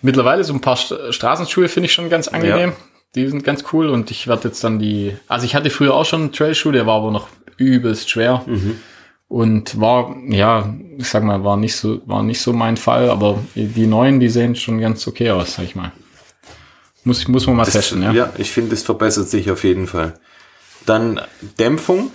Mittlerweile 0.03 0.45
so 0.45 0.53
ein 0.55 0.61
paar 0.61 0.77
St 0.77 0.95
Straßenschuhe 1.11 1.69
finde 1.69 1.87
ich 1.87 1.93
schon 1.93 2.09
ganz 2.09 2.29
angenehm. 2.29 2.71
Ja. 2.71 2.77
Die 3.15 3.27
sind 3.29 3.43
ganz 3.45 3.65
cool 3.73 3.89
und 3.89 4.11
ich 4.11 4.27
werde 4.29 4.49
jetzt 4.49 4.63
dann 4.65 4.79
die, 4.79 5.17
also 5.29 5.45
ich 5.47 5.55
hatte 5.55 5.71
früher 5.71 5.95
auch 5.95 6.05
schon 6.05 6.23
einen 6.23 6.33
Trailschuh, 6.33 6.73
der 6.73 6.87
war 6.87 6.97
aber 6.97 7.11
noch 7.11 7.29
übelst 7.57 8.11
schwer 8.11 8.43
Mhm. 8.47 8.79
und 9.29 9.81
war, 9.81 10.15
ja, 10.29 10.75
ich 10.99 11.09
sag 11.09 11.25
mal, 11.25 11.43
war 11.43 11.57
nicht 11.57 11.75
so, 11.75 12.01
war 12.07 12.23
nicht 12.23 12.41
so 12.41 12.53
mein 12.53 12.77
Fall, 12.77 13.11
aber 13.11 13.39
die 13.55 13.87
neuen, 13.87 14.21
die 14.21 14.29
sehen 14.29 14.55
schon 14.57 14.79
ganz 14.79 15.07
okay 15.09 15.31
aus, 15.31 15.55
sag 15.55 15.65
ich 15.65 15.75
mal. 15.75 15.91
Muss, 17.05 17.27
muss 17.29 17.47
man 17.47 17.57
mal 17.57 17.65
testen, 17.65 18.03
ja. 18.03 18.13
ja, 18.13 18.33
ich 18.37 18.51
finde, 18.51 18.75
es 18.75 18.83
verbessert 18.83 19.29
sich 19.29 19.51
auf 19.51 19.65
jeden 19.65 19.87
Fall. 19.87 20.15
Dann 20.85 21.21
Dämpfung 21.59 22.11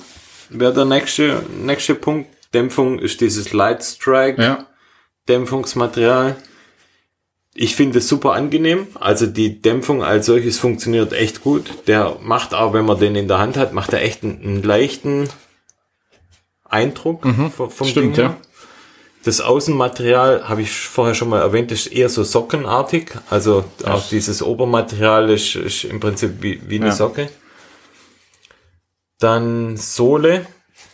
wäre 0.60 0.74
der 0.74 0.86
nächste, 0.86 1.44
nächste 1.62 1.96
Punkt. 1.96 2.30
Dämpfung 2.54 3.00
ist 3.00 3.20
dieses 3.22 3.52
Light 3.54 3.84
Strike. 3.84 4.42
Ja. 4.42 4.68
Dämpfungsmaterial. 5.28 6.36
Ich 7.56 7.76
finde 7.76 8.00
es 8.00 8.08
super 8.10 8.34
angenehm. 8.34 8.88
Also 8.96 9.28
die 9.28 9.62
Dämpfung 9.62 10.04
als 10.04 10.26
solches 10.26 10.58
funktioniert 10.60 11.14
echt 11.14 11.42
gut. 11.42 11.70
Der 11.88 12.18
macht 12.22 12.54
auch, 12.54 12.74
wenn 12.74 12.86
man 12.86 13.00
den 13.00 13.16
in 13.16 13.28
der 13.28 13.38
Hand 13.40 13.58
hat, 13.58 13.74
macht 13.74 13.94
er 13.94 14.02
echt 14.02 14.24
einen, 14.24 14.42
einen 14.44 14.64
leichten 14.64 15.30
Eindruck 16.68 17.24
vom, 17.56 17.70
vom 17.70 17.88
Mhm. 17.88 17.92
Stimmt, 17.92 18.18
Ding 18.18 18.26
ja. 18.26 18.38
Das 19.24 19.40
Außenmaterial, 19.40 20.50
habe 20.50 20.64
ich 20.64 20.72
vorher 20.72 21.16
schon 21.16 21.30
mal 21.30 21.40
erwähnt, 21.40 21.72
ist 21.72 21.88
eher 21.88 22.10
so 22.10 22.24
sockenartig. 22.24 23.12
Also 23.30 23.64
auch 23.86 24.06
dieses 24.10 24.44
Obermaterial 24.44 25.30
ist, 25.30 25.56
ist 25.56 25.86
im 25.86 26.00
Prinzip 26.02 26.42
wie, 26.42 26.60
wie 26.68 26.76
eine 26.78 26.88
Ja. 26.88 26.92
Socke. 26.92 27.30
Dann 29.24 29.78
Sohle. 29.78 30.46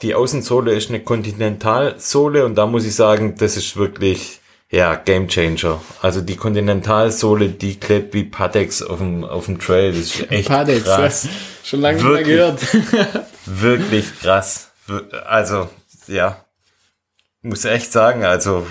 Die 0.04 0.14
Außensohle 0.14 0.74
ist 0.74 0.90
eine 0.90 1.00
Kontinentalsohle 1.02 2.46
und 2.46 2.56
da 2.56 2.68
muss 2.68 2.86
ich 2.86 2.96
sagen, 2.96 3.36
das 3.38 3.58
ist 3.58 3.76
wirklich, 3.76 4.40
ja, 4.70 4.96
Game 4.96 5.28
Changer. 5.28 5.82
Also 6.02 6.22
die 6.22 6.36
Kontinentalsohle, 6.36 7.50
die 7.50 7.80
klebt 7.80 8.14
wie 8.14 8.24
Patex 8.24 8.84
auf 8.84 9.00
dem, 9.00 9.26
auf 9.26 9.46
dem 9.48 9.60
Trail. 9.60 9.94
Das 9.94 10.02
ist 10.02 10.32
echt 10.32 10.48
Padex, 10.48 10.84
krass. 10.86 11.24
ja. 11.24 11.30
Schon 11.64 11.82
lange 11.82 11.98
nicht 11.98 12.06
mehr 12.06 12.14
Wirklich. 12.18 12.92
gehört. 12.92 13.26
Wirklich 13.46 14.20
krass. 14.22 14.72
Also, 15.26 15.68
ja. 16.08 16.46
Muss 17.42 17.66
echt 17.66 17.92
sagen, 17.92 18.26
also 18.26 18.68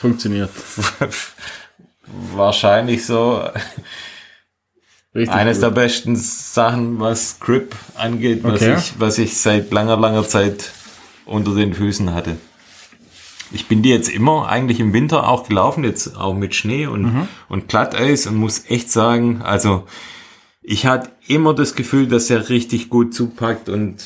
Funktioniert. 0.00 0.50
wahrscheinlich 2.34 3.06
so 3.06 3.44
Richtig 5.14 5.34
eines 5.34 5.58
gut. 5.58 5.64
der 5.64 5.70
besten 5.70 6.16
Sachen, 6.16 6.98
was 6.98 7.38
Grip 7.38 7.74
angeht, 7.96 8.40
was, 8.42 8.62
Okay. 8.62 8.76
ich, 8.78 8.94
was 8.98 9.18
ich 9.18 9.36
seit 9.36 9.70
langer, 9.72 9.96
langer 9.98 10.26
Zeit 10.26 10.70
unter 11.26 11.54
den 11.54 11.74
Füßen 11.74 12.14
hatte. 12.14 12.36
Ich 13.52 13.68
bin 13.68 13.82
die 13.82 13.90
jetzt 13.90 14.08
immer 14.08 14.48
eigentlich 14.48 14.80
im 14.80 14.94
Winter 14.94 15.28
auch 15.28 15.46
gelaufen, 15.46 15.84
jetzt 15.84 16.16
auch 16.16 16.34
mit 16.34 16.54
Schnee 16.54 16.86
und, 16.86 17.02
Mhm. 17.02 17.28
und 17.50 17.68
Glatteis 17.68 18.26
und 18.26 18.36
muss 18.36 18.64
echt 18.68 18.90
sagen, 18.90 19.42
also 19.42 19.84
ich 20.62 20.86
hatte 20.86 21.10
immer 21.26 21.52
das 21.54 21.74
Gefühl, 21.74 22.06
dass 22.06 22.30
er 22.30 22.48
richtig 22.48 22.88
gut 22.88 23.12
zupackt 23.12 23.68
und 23.68 23.96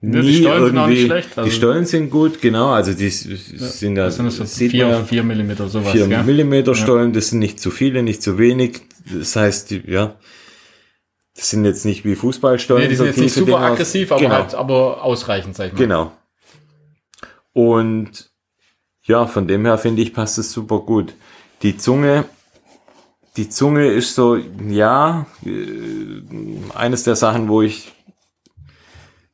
Ja, 0.00 0.20
die 0.20 0.28
nie 0.28 0.34
Stollen 0.34 0.66
sind 0.66 0.78
auch 0.78 0.82
irgendwie. 0.86 0.92
nicht 1.00 1.06
schlecht, 1.06 1.28
also- 1.38 1.50
die 1.50 1.56
Stollen 1.56 1.86
sind 1.86 2.10
gut, 2.10 2.40
genau, 2.40 2.68
also 2.70 2.92
die 2.92 3.08
sind 3.08 3.96
ja, 3.96 4.04
Das 4.04 4.16
sind 4.16 4.30
so 4.30 4.44
vier, 4.44 4.86
man 4.86 4.94
ja, 4.94 5.04
vier 5.04 5.22
Millimeter, 5.24 5.68
sowas. 5.68 5.90
4 5.90 6.06
gell? 6.06 6.22
Millimeter 6.22 6.76
Stollen, 6.76 7.12
das 7.12 7.30
sind 7.30 7.40
nicht 7.40 7.58
zu 7.58 7.72
viele, 7.72 8.04
nicht 8.04 8.22
zu 8.22 8.38
wenig. 8.38 8.82
Das 9.12 9.36
heißt, 9.36 9.70
die, 9.70 9.82
ja, 9.90 10.16
das 11.34 11.50
sind 11.50 11.64
jetzt 11.64 11.84
nicht 11.84 12.04
wie 12.04 12.16
Fußballstollen. 12.16 12.82
Nee, 12.82 12.88
die 12.88 12.96
sind 12.96 13.06
jetzt 13.06 13.18
nicht 13.18 13.34
super 13.34 13.60
aggressiv, 13.60 14.10
aber 14.10 14.20
genau, 14.20 14.34
halt, 14.34 14.54
aber 14.54 15.04
ausreichend, 15.04 15.56
sag 15.56 15.68
ich 15.68 15.72
mal. 15.72 15.78
Genau. 15.78 16.12
Und 17.52 18.30
ja, 19.04 19.26
von 19.26 19.48
dem 19.48 19.64
her 19.64 19.78
finde 19.78 20.02
ich, 20.02 20.12
passt 20.12 20.38
es 20.38 20.52
super 20.52 20.80
gut. 20.80 21.14
Die 21.62 21.76
Zunge, 21.76 22.24
die 23.36 23.48
Zunge 23.48 23.86
ist 23.86 24.14
so, 24.14 24.36
ja, 24.36 25.26
äh, 25.44 26.22
eines 26.74 27.04
der 27.04 27.16
Sachen, 27.16 27.48
wo 27.48 27.62
ich 27.62 27.92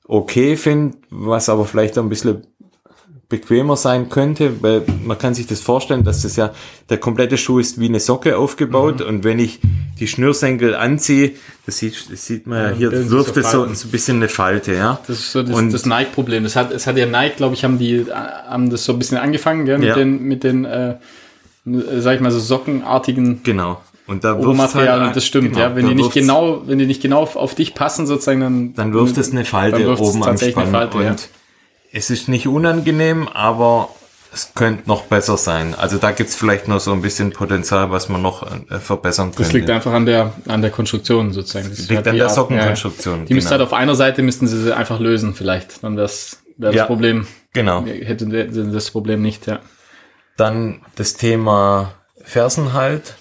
okay 0.07 0.57
finde, 0.57 0.99
was 1.11 1.49
aber 1.49 1.65
vielleicht 1.65 1.99
ein 1.99 2.09
bisschen 2.09 2.47
bequemer 3.29 3.77
sein 3.77 4.09
könnte, 4.11 4.63
weil 4.63 4.83
man 5.05 5.19
kann 5.19 5.35
sich 5.35 5.47
das 5.47 5.61
vorstellen, 5.61 6.05
dass 6.05 6.23
das 6.23 6.37
ja 6.37 6.53
der 6.91 6.99
komplette 6.99 7.39
Schuh 7.39 7.59
ist 7.59 7.81
wie 7.81 7.87
eine 7.89 8.01
Socke 8.01 8.37
aufgebaut 8.37 9.01
Mhm. 9.01 9.07
und 9.07 9.25
wenn 9.25 9.39
ich 9.39 9.61
die 9.99 10.07
Schnürsenkel 10.09 10.75
anziehe, 10.75 11.33
das 11.67 11.79
sieht, 11.79 12.11
das 12.13 12.27
sieht 12.27 12.47
man 12.47 12.59
ja, 12.73 12.77
hier 12.77 12.91
bilden 12.91 13.05
sich 13.05 13.13
wirft 13.13 13.37
es 13.37 13.51
so, 13.51 13.65
so 13.73 13.87
ein 13.89 13.91
bisschen 13.91 14.17
eine 14.19 14.29
Falte, 14.29 14.75
ja. 14.75 14.99
Das 15.07 15.19
ist 15.19 15.33
so 15.33 15.43
das, 15.43 15.57
Und- 15.57 15.73
das 15.73 15.87
Nike-Problem. 15.87 16.43
Das 16.45 16.57
hat, 16.57 16.73
es 16.73 16.87
hat 16.87 16.97
ja 16.99 17.07
Nike, 17.07 17.37
glaube 17.37 17.55
ich, 17.55 17.65
haben 17.65 17.79
die, 17.79 17.95
äh, 17.97 18.05
haben 18.13 18.71
das 18.71 18.85
so 18.85 18.93
ein 18.93 18.99
bisschen 18.99 19.19
angefangen, 19.19 19.65
gell, 19.65 19.79
mit 19.79 19.89
Ja. 19.89 19.95
den, 19.95 20.23
mit 20.23 20.45
den, 20.45 20.65
äh, 20.65 20.97
sag 21.65 22.17
ich 22.17 22.21
mal, 22.21 22.31
so 22.31 22.39
sockenartigen 22.41 23.43
Genau. 23.43 23.81
Und 24.07 24.23
da 24.23 24.35
wirft 24.35 24.47
Obermaterial 24.49 24.99
halt, 25.01 25.09
und 25.09 25.17
das 25.17 25.25
stimmt, 25.25 25.53
genau, 25.55 25.61
ja. 25.61 25.75
Wenn 25.77 25.89
die 25.89 25.95
nicht 25.95 26.13
genau, 26.13 26.63
wenn 26.67 26.79
die 26.79 26.85
nicht 26.87 27.01
genau 27.01 27.21
auf, 27.23 27.37
auf 27.37 27.55
dich 27.55 27.75
passen, 27.75 28.07
sozusagen, 28.07 28.41
dann, 28.41 28.75
dann 28.75 28.93
wirft 28.93 29.17
es 29.17 29.31
eine 29.33 29.47
Falte 29.47 29.89
oben 29.99 30.23
am 30.25 30.37
Spann. 30.37 30.67
Falte, 30.71 30.99
ja. 31.03 31.17
Es 31.95 32.11
ist 32.11 32.29
nicht 32.29 32.47
unangenehm, 32.49 33.29
aber 33.29 33.89
es 34.33 34.53
könnte 34.55 34.89
noch 34.89 35.03
besser 35.05 35.37
sein. 35.37 35.75
Also 35.77 35.97
da 35.99 36.11
gibt's 36.11 36.35
vielleicht 36.35 36.67
noch 36.67 36.81
so 36.81 36.93
ein 36.93 37.03
bisschen 37.03 37.31
Potenzial, 37.31 37.91
was 37.93 38.09
man 38.09 38.21
noch 38.21 38.43
äh, 38.69 38.81
verbessern 38.81 39.29
könnte. 39.29 39.43
Das 39.45 39.53
liegt 39.53 39.71
einfach 39.71 39.93
an 39.93 40.05
der, 40.07 40.33
an 40.49 40.61
der 40.61 40.73
Konstruktion 40.73 41.33
sozusagen. 41.33 41.71
Das 41.71 41.79
Liegt 41.89 41.99
hat 41.99 42.09
an 42.09 42.17
der 42.17 42.27
auch- 42.27 42.31
Sockenkonstruktion, 42.35 43.21
Ja. 43.21 43.25
Die 43.27 43.35
müsste 43.35 43.51
genau. 43.51 43.61
halt 43.61 43.73
auf 43.73 43.79
einer 43.79 43.95
Seite 43.95 44.23
müssten 44.23 44.49
sie 44.49 44.61
sie 44.61 44.77
einfach 44.77 44.99
lösen 44.99 45.35
vielleicht. 45.35 45.85
Dann 45.85 45.97
wär's, 45.97 46.39
wär 46.57 46.71
das 46.71 46.77
Ja. 46.77 46.87
Problem. 46.87 47.29
Genau. 47.53 47.85
Hätte 47.87 48.27
de- 48.27 48.73
das 48.73 48.91
Problem 48.91 49.23
nicht, 49.23 49.47
ja. 49.47 49.61
Dann 50.37 50.81
das 50.97 51.15
Thema 51.15 51.95
Fersenhalt. 52.25 53.15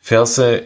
Ferse 0.00 0.62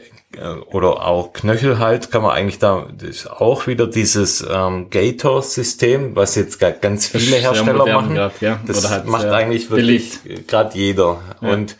oder 0.70 1.06
auch 1.06 1.32
Knöchelhalt 1.32 2.10
kann 2.10 2.22
man 2.22 2.30
eigentlich 2.32 2.58
da, 2.58 2.86
das 2.96 3.08
ist 3.10 3.30
auch 3.30 3.66
wieder 3.66 3.86
dieses 3.86 4.44
ähm, 4.48 4.88
Gator-System, 4.90 6.16
was 6.16 6.34
jetzt 6.36 6.58
ga- 6.58 6.70
ganz 6.70 7.10
Das 7.12 7.22
viele 7.22 7.36
Hersteller 7.36 7.86
machen. 7.86 8.14
grad, 8.14 8.40
ja. 8.40 8.58
Das 8.66 8.88
halt 8.90 9.06
macht 9.06 9.26
eigentlich 9.26 9.70
wirklich 9.70 10.18
gerade 10.46 10.76
jeder. 10.76 11.20
Ja. 11.40 11.50
Und 11.52 11.76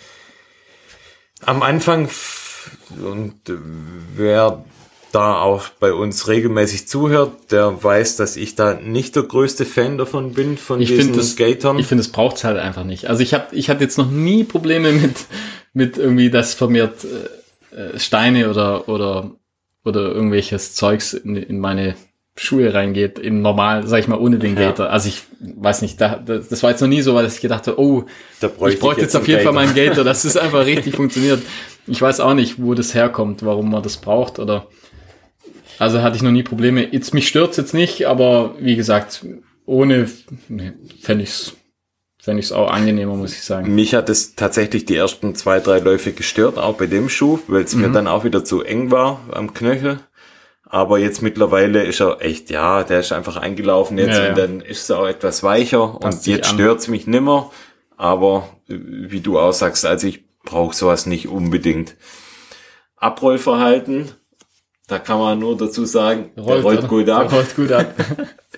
am 1.44 1.62
Anfang 1.62 2.08
und 3.04 3.34
äh, 3.48 3.54
wer 4.16 4.64
da 5.12 5.40
auch 5.42 5.68
bei 5.80 5.92
uns 5.92 6.28
regelmäßig 6.28 6.88
zuhört, 6.88 7.50
der 7.52 7.82
weiß, 7.84 8.16
dass 8.16 8.36
ich 8.36 8.54
da 8.54 8.74
nicht 8.74 9.14
der 9.14 9.24
größte 9.24 9.66
Fan 9.66 9.98
davon 9.98 10.32
bin, 10.32 10.56
von 10.56 10.80
Ich 10.80 10.88
diesen 10.88 11.04
finde 11.06 11.18
das, 11.18 11.36
Gatern. 11.36 11.78
ich 11.78 11.86
finde, 11.86 12.00
es 12.02 12.10
braucht's 12.10 12.44
halt 12.44 12.58
einfach 12.58 12.84
nicht. 12.84 13.10
Also 13.10 13.22
ich 13.22 13.34
habe, 13.34 13.54
ich 13.54 13.68
hatte 13.68 13.84
jetzt 13.84 13.98
noch 13.98 14.10
nie 14.10 14.44
Probleme 14.44 14.90
mit, 14.92 15.16
mit 15.74 15.98
irgendwie, 15.98 16.30
dass 16.30 16.54
vermehrt 16.54 17.04
äh, 17.04 17.08
äh, 17.74 17.98
Steine 17.98 18.50
oder 18.50 18.88
oder 18.88 19.30
oder 19.84 20.12
irgendwelches 20.12 20.74
Zeugs 20.74 21.12
in, 21.12 21.36
in 21.36 21.58
meine 21.58 21.94
Schuhe 22.34 22.72
reingeht, 22.72 23.18
im 23.18 23.42
normal, 23.42 23.86
sag 23.86 24.00
ich 24.00 24.08
mal, 24.08 24.18
ohne 24.18 24.38
den 24.38 24.56
Ja. 24.56 24.68
Gator. 24.68 24.88
Also 24.90 25.08
ich 25.08 25.22
weiß 25.40 25.82
nicht, 25.82 26.00
da, 26.00 26.16
das, 26.16 26.48
das 26.48 26.62
war 26.62 26.70
jetzt 26.70 26.80
noch 26.80 26.88
nie 26.88 27.02
so, 27.02 27.14
weil 27.14 27.26
ich 27.26 27.40
gedacht 27.40 27.66
habe, 27.66 27.78
oh, 27.78 28.04
bräuchte 28.40 28.74
ich 28.74 28.80
bräuchte 28.80 29.02
jetzt 29.02 29.12
jetzt 29.12 29.16
auf 29.16 29.28
jeden 29.28 29.42
Fall 29.42 29.52
meinen 29.52 29.74
Gator, 29.74 30.02
dass 30.02 30.24
es 30.24 30.36
einfach 30.36 30.64
richtig 30.66 30.94
funktioniert. 30.96 31.42
Ich 31.86 32.00
weiß 32.00 32.20
auch 32.20 32.34
nicht, 32.34 32.62
wo 32.62 32.74
das 32.74 32.94
herkommt, 32.94 33.44
warum 33.44 33.70
man 33.70 33.82
das 33.82 33.98
braucht 33.98 34.38
oder 34.38 34.68
also 35.78 36.00
hatte 36.00 36.16
ich 36.16 36.22
noch 36.22 36.30
nie 36.30 36.42
Probleme. 36.44 36.86
Jetzt 36.92 37.12
mich 37.12 37.28
stört's 37.28 37.56
jetzt 37.56 37.74
nicht, 37.74 38.06
aber 38.06 38.54
wie 38.60 38.76
gesagt, 38.76 39.26
ohne 39.66 40.08
nee, 40.48 40.72
fände 41.00 41.24
ich's 41.24 41.54
fände 42.22 42.40
ich's 42.40 42.52
auch 42.52 42.70
angenehmer, 42.70 43.16
muss 43.16 43.32
ich 43.32 43.42
sagen. 43.42 43.74
Mich 43.74 43.94
hat 43.94 44.08
es 44.08 44.36
tatsächlich 44.36 44.84
die 44.84 44.96
ersten 44.96 45.34
zwei, 45.34 45.58
drei 45.60 45.80
Läufe 45.80 46.12
gestört, 46.12 46.56
auch 46.56 46.74
bei 46.76 46.86
dem 46.86 47.08
Schuh, 47.08 47.40
weil 47.48 47.64
es 47.64 47.74
mir 47.74 47.88
dann 47.88 48.06
auch 48.06 48.24
wieder 48.24 48.44
zu 48.44 48.62
eng 48.62 48.90
war 48.92 49.20
am 49.32 49.52
Knöchel. 49.54 49.98
Aber 50.64 50.98
jetzt 50.98 51.20
mittlerweile 51.20 51.82
ist 51.84 52.00
er 52.00 52.22
echt, 52.22 52.48
ja, 52.48 52.82
der 52.84 53.00
ist 53.00 53.12
einfach 53.12 53.36
eingelaufen 53.36 53.98
jetzt 53.98 54.16
Ja, 54.16 54.22
ja. 54.24 54.28
und 54.30 54.38
dann 54.38 54.60
ist 54.60 54.88
er 54.88 55.00
auch 55.00 55.06
etwas 55.06 55.42
weicher 55.42 55.98
Passt 56.00 56.20
und 56.20 56.26
jetzt 56.28 56.50
an. 56.50 56.54
stört's 56.56 56.88
mich 56.88 57.06
nimmer. 57.06 57.50
Aber 57.96 58.48
äh, 58.70 58.76
wie 58.78 59.20
du 59.20 59.38
auch 59.38 59.52
sagst, 59.52 59.84
also 59.84 60.06
ich 60.06 60.24
brauche 60.44 60.74
sowas 60.74 61.06
nicht 61.06 61.28
unbedingt. 61.28 61.94
Abrollverhalten, 62.96 64.12
da 64.86 64.98
kann 64.98 65.18
man 65.18 65.38
nur 65.38 65.56
dazu 65.56 65.84
sagen, 65.84 66.30
der 66.36 66.44
rollt 66.44 66.88
gut 66.88 67.08
ab. 67.10 67.28
Der 67.28 67.38
rollt 67.38 67.56
gut 67.56 67.72
ab. 67.72 67.94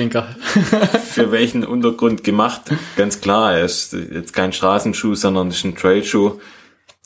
Zwinker. 0.00 0.34
für 1.12 1.30
welchen 1.30 1.62
Untergrund 1.62 2.24
gemacht. 2.24 2.62
Ganz 2.96 3.20
klar, 3.20 3.52
er 3.54 3.66
ist 3.66 3.92
jetzt 3.92 4.32
kein 4.32 4.54
Straßenschuh, 4.54 5.14
sondern 5.14 5.50
ist 5.50 5.62
ein 5.64 5.76
Trailschuh. 5.76 6.40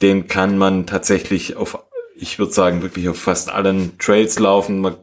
Den 0.00 0.28
kann 0.28 0.56
man 0.58 0.86
tatsächlich 0.86 1.56
auf, 1.56 1.76
ich 2.14 2.38
würde 2.38 2.52
sagen, 2.52 2.82
wirklich 2.82 3.08
auf 3.08 3.18
fast 3.18 3.50
allen 3.50 3.98
Trails 3.98 4.38
laufen. 4.38 4.80
Man, 4.80 4.94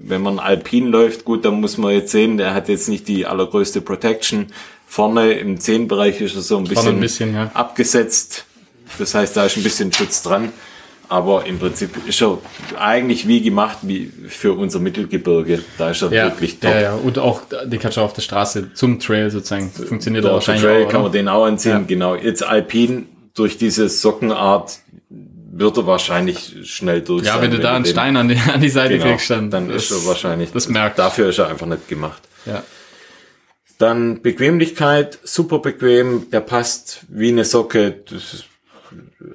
wenn 0.00 0.20
man 0.20 0.40
alpin 0.40 0.88
läuft, 0.88 1.24
gut, 1.24 1.44
dann 1.44 1.60
muss 1.60 1.78
man 1.78 1.92
jetzt 1.92 2.10
sehen, 2.10 2.38
der 2.38 2.54
hat 2.54 2.68
jetzt 2.68 2.88
nicht 2.88 3.06
die 3.06 3.24
allergrößte 3.24 3.82
Protection. 3.82 4.46
Vorne 4.88 5.34
im 5.34 5.60
Zehenbereich 5.60 6.20
ist 6.20 6.34
er 6.34 6.42
so 6.42 6.58
ein 6.58 6.64
bisschen, 6.64 6.96
ein 6.96 7.00
bisschen, 7.00 7.34
ja. 7.34 7.52
abgesetzt. 7.54 8.46
Das 8.98 9.14
heißt, 9.14 9.36
da 9.36 9.44
ist 9.46 9.56
ein 9.56 9.62
bisschen 9.62 9.92
Schutz 9.92 10.22
dran. 10.24 10.50
Aber 11.10 11.46
im 11.46 11.58
Prinzip 11.58 11.90
ist 12.06 12.20
er 12.20 12.38
eigentlich 12.78 13.26
wie 13.26 13.40
gemacht 13.40 13.78
wie 13.82 14.12
für 14.28 14.52
unser 14.52 14.78
Mittelgebirge. 14.78 15.62
Da 15.78 15.90
ist 15.90 16.02
er 16.02 16.12
Ja, 16.12 16.24
wirklich 16.26 16.60
top. 16.60 16.70
ja, 16.70 16.80
ja. 16.80 16.94
Und 16.94 17.18
auch, 17.18 17.42
den 17.64 17.78
kannst 17.80 17.96
du 17.96 18.02
auf 18.02 18.12
der 18.12 18.20
Straße 18.22 18.74
zum 18.74 19.00
Trail 19.00 19.30
sozusagen. 19.30 19.70
Funktioniert 19.70 20.24
er 20.24 20.28
der 20.28 20.34
wahrscheinlich 20.34 20.62
Trail 20.64 20.84
auch, 20.84 20.88
kann 20.90 21.02
man 21.02 21.12
den 21.12 21.28
auch 21.28 21.44
anziehen, 21.46 21.72
Ja. 21.72 21.84
genau. 21.86 22.14
Jetzt 22.14 22.42
Alpin, 22.42 23.06
durch 23.34 23.56
diese 23.56 23.88
Sockenart, 23.88 24.78
wird 25.50 25.76
er 25.78 25.86
wahrscheinlich 25.86 26.56
schnell 26.64 27.00
durch 27.00 27.24
Ja, 27.24 27.32
sein, 27.34 27.42
wenn 27.42 27.50
du 27.52 27.58
da 27.58 27.74
einen 27.74 27.84
den- 27.84 27.90
Stein 27.92 28.16
an 28.16 28.28
die, 28.28 28.36
an 28.52 28.60
die 28.60 28.68
Seite 28.68 28.98
genau, 28.98 29.10
kriegst, 29.10 29.30
dann, 29.30 29.50
dann 29.50 29.70
ist 29.70 29.90
er 29.90 30.04
wahrscheinlich, 30.06 30.52
das 30.52 30.68
merkt. 30.68 30.98
dafür 30.98 31.30
ist 31.30 31.38
er 31.38 31.48
einfach 31.48 31.66
nicht 31.66 31.88
gemacht. 31.88 32.22
Ja. 32.46 32.62
Dann 33.78 34.22
Bequemlichkeit, 34.22 35.18
super 35.22 35.60
bequem, 35.60 36.30
der 36.30 36.40
passt 36.40 37.00
wie 37.08 37.28
eine 37.28 37.44
Socke, 37.44 37.92
das 38.10 38.34
ist 38.34 38.44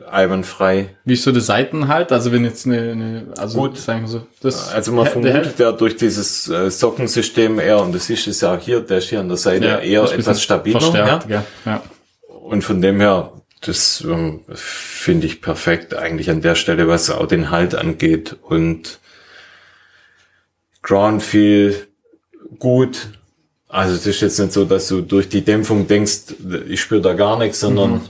einwandfrei. 0.09 0.95
Wie 1.03 1.13
ist 1.13 1.23
so 1.23 1.31
die 1.31 1.41
Seiten 1.41 1.87
halt? 1.87 2.11
Also 2.11 2.31
wenn 2.31 2.45
jetzt 2.45 2.65
eine, 2.65 2.91
eine 2.91 3.25
also 3.37 3.59
Gut. 3.59 3.77
sagen 3.77 4.01
wir 4.01 4.07
so, 4.07 4.27
das 4.41 4.71
Also 4.71 4.93
man 4.93 5.05
vermutet 5.05 5.59
ja 5.59 5.71
durch 5.71 5.97
dieses 5.97 6.47
äh, 6.47 6.71
Sockensystem 6.71 7.59
eher, 7.59 7.81
und 7.81 7.93
das 7.93 8.09
ist 8.09 8.27
es 8.27 8.41
ja 8.41 8.57
hier, 8.57 8.79
der 8.79 8.99
ist 8.99 9.09
hier 9.09 9.19
an 9.19 9.27
der 9.27 9.37
Seite 9.37 9.65
ja, 9.65 9.79
eher 9.79 10.03
etwas 10.03 10.41
stabiler. 10.41 10.79
verstärkt, 10.79 11.29
ja. 11.29 11.43
Ja. 11.65 11.83
Und 12.27 12.63
von 12.63 12.81
dem 12.81 12.99
her, 12.99 13.33
das 13.61 14.01
ähm, 14.07 14.41
finde 14.53 15.27
ich 15.27 15.41
perfekt 15.41 15.93
eigentlich 15.95 16.29
an 16.29 16.41
der 16.41 16.55
Stelle, 16.55 16.87
was 16.87 17.09
auch 17.09 17.27
den 17.27 17.49
Halt 17.49 17.75
angeht. 17.75 18.37
Und 18.41 18.99
Ground 20.81 21.23
Feel 21.23 21.75
gut. 22.59 23.09
Also 23.67 23.95
es 23.95 24.05
ist 24.05 24.21
jetzt 24.21 24.39
nicht 24.39 24.53
so, 24.53 24.65
dass 24.65 24.87
du 24.87 25.01
durch 25.01 25.29
die 25.29 25.41
Dämpfung 25.41 25.87
denkst, 25.87 26.35
ich 26.67 26.79
spüre 26.79 27.01
da 27.01 27.13
gar 27.13 27.39
nichts, 27.39 27.59
sondern 27.59 28.01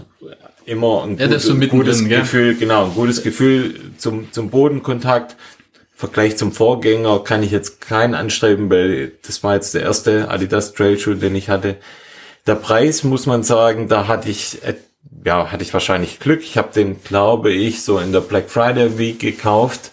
immer 0.66 1.04
ein. 1.04 1.18
Ja, 1.18 1.26
ist 1.28 1.44
so 1.44 1.54
gutes, 1.54 1.60
mittendrin, 1.60 1.80
gutes 1.86 2.08
gell? 2.10 2.20
Gefühl, 2.22 2.56
genau, 2.56 2.86
ein 2.86 2.94
gutes 2.94 3.24
Gefühl 3.24 3.92
zum, 3.98 4.32
zum 4.32 4.50
Bodenkontakt. 4.50 5.36
Vergleich 5.96 6.36
zum 6.38 6.52
Vorgänger 6.52 7.20
kann 7.24 7.44
ich 7.44 7.52
jetzt 7.52 7.80
keinen 7.80 8.14
anstreben, 8.16 8.70
weil 8.70 9.14
das 9.26 9.44
war 9.44 9.56
jetzt 9.56 9.74
der 9.74 9.84
erste 9.84 10.30
Adidas 10.30 10.74
Trail 10.74 10.98
Shoe, 11.00 11.16
den 11.16 11.36
ich 11.36 11.50
hatte. 11.50 11.78
Der 12.46 12.56
Preis 12.56 13.04
muss 13.04 13.26
man 13.26 13.44
sagen, 13.44 13.88
da 13.88 14.08
hatte 14.08 14.30
ich 14.30 14.64
et- 14.66 14.84
ja 15.26 15.52
hatte 15.52 15.64
ich 15.64 15.72
wahrscheinlich 15.74 16.20
Glück. 16.20 16.42
Ich 16.42 16.58
habe 16.58 16.74
den, 16.74 17.02
glaube 17.04 17.52
ich, 17.54 17.84
so 17.84 18.00
in 18.00 18.12
der 18.12 18.20
Black 18.22 18.50
Friday 18.50 18.98
Week 18.98 19.20
gekauft, 19.20 19.92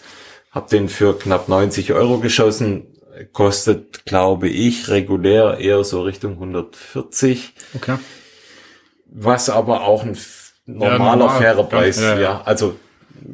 habe 0.51 0.69
den 0.69 0.89
für 0.89 1.17
knapp 1.17 1.47
90 1.47 1.93
Euro 1.93 2.17
geschossen. 2.17 2.87
Kostet, 3.31 4.03
glaube 4.05 4.49
ich, 4.49 4.89
regulär 4.89 5.59
eher 5.59 5.83
so 5.83 6.01
Richtung 6.01 6.33
140, 6.33 7.53
Okay. 7.75 7.97
was 9.05 9.49
aber 9.49 9.81
auch 9.85 10.03
ein 10.03 10.15
normaler, 10.65 11.15
normal, 11.15 11.41
fairer 11.41 11.57
ja, 11.61 11.63
Preis. 11.63 12.01
ja, 12.01 12.15
Ja, 12.15 12.21
ja. 12.21 12.41
also 12.45 12.75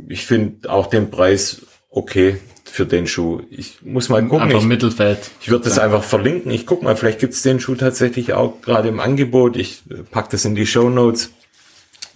ich 0.08 0.26
finde 0.26 0.70
auch 0.70 0.88
den 0.88 1.10
Preis 1.10 1.62
okay 1.90 2.40
für 2.66 2.86
den 2.86 3.08
Schuh. 3.08 3.42
Ich 3.50 3.82
muss 3.82 4.10
mal 4.10 4.22
gucken. 4.24 4.42
Einfach 4.42 4.60
Ich, 4.60 4.66
Mittelfeld. 4.66 5.32
ich 5.42 5.50
würde 5.50 5.66
das 5.66 5.80
einfach 5.80 6.04
verlinken. 6.04 6.52
Ich 6.52 6.66
guck 6.66 6.84
mal, 6.84 6.96
vielleicht 6.96 7.20
gibt's 7.20 7.42
den 7.42 7.60
Schuh 7.60 7.76
tatsächlich 7.76 8.34
auch 8.34 8.62
gerade 8.62 8.90
im 8.90 9.00
Angebot. 9.00 9.56
Ich 9.56 9.84
äh, 9.90 10.04
pack 10.04 10.30
das 10.30 10.46
in 10.46 10.56
die 10.56 10.68
Show 10.68 10.90
Notes, 10.90 11.32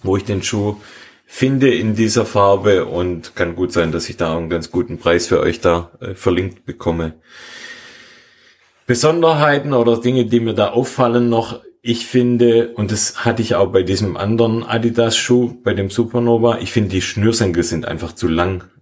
wo 0.03 0.17
ich 0.17 0.25
den 0.25 0.43
Schuh 0.43 0.77
finde 1.25 1.73
in 1.73 1.95
dieser 1.95 2.25
Farbe 2.25 2.85
und 2.85 3.35
kann 3.35 3.55
gut 3.55 3.71
sein, 3.71 3.93
dass 3.93 4.09
ich 4.09 4.17
da 4.17 4.33
auch 4.33 4.37
einen 4.37 4.49
ganz 4.49 4.69
guten 4.69 4.97
Preis 4.97 5.27
für 5.27 5.39
euch 5.39 5.61
da 5.61 5.91
äh, 6.01 6.13
verlinkt 6.13 6.65
bekomme. 6.65 7.13
Besonderheiten 8.85 9.73
oder 9.73 9.97
Dinge, 10.01 10.25
die 10.25 10.41
mir 10.41 10.53
da 10.53 10.71
auffallen 10.71 11.29
noch, 11.29 11.61
ich 11.81 12.05
finde, 12.05 12.69
und 12.75 12.91
das 12.91 13.25
hatte 13.25 13.41
ich 13.41 13.55
auch 13.55 13.71
bei 13.71 13.81
diesem 13.83 14.15
anderen 14.17 14.63
Adidas-Schuh, 14.63 15.55
bei 15.63 15.73
dem 15.73 15.89
Supernova, 15.89 16.59
ich 16.59 16.71
finde, 16.71 16.89
die 16.89 17.01
Schnürsenkel 17.01 17.63
sind 17.63 17.85
einfach 17.87 18.13
zu 18.13 18.27
lang. 18.27 18.63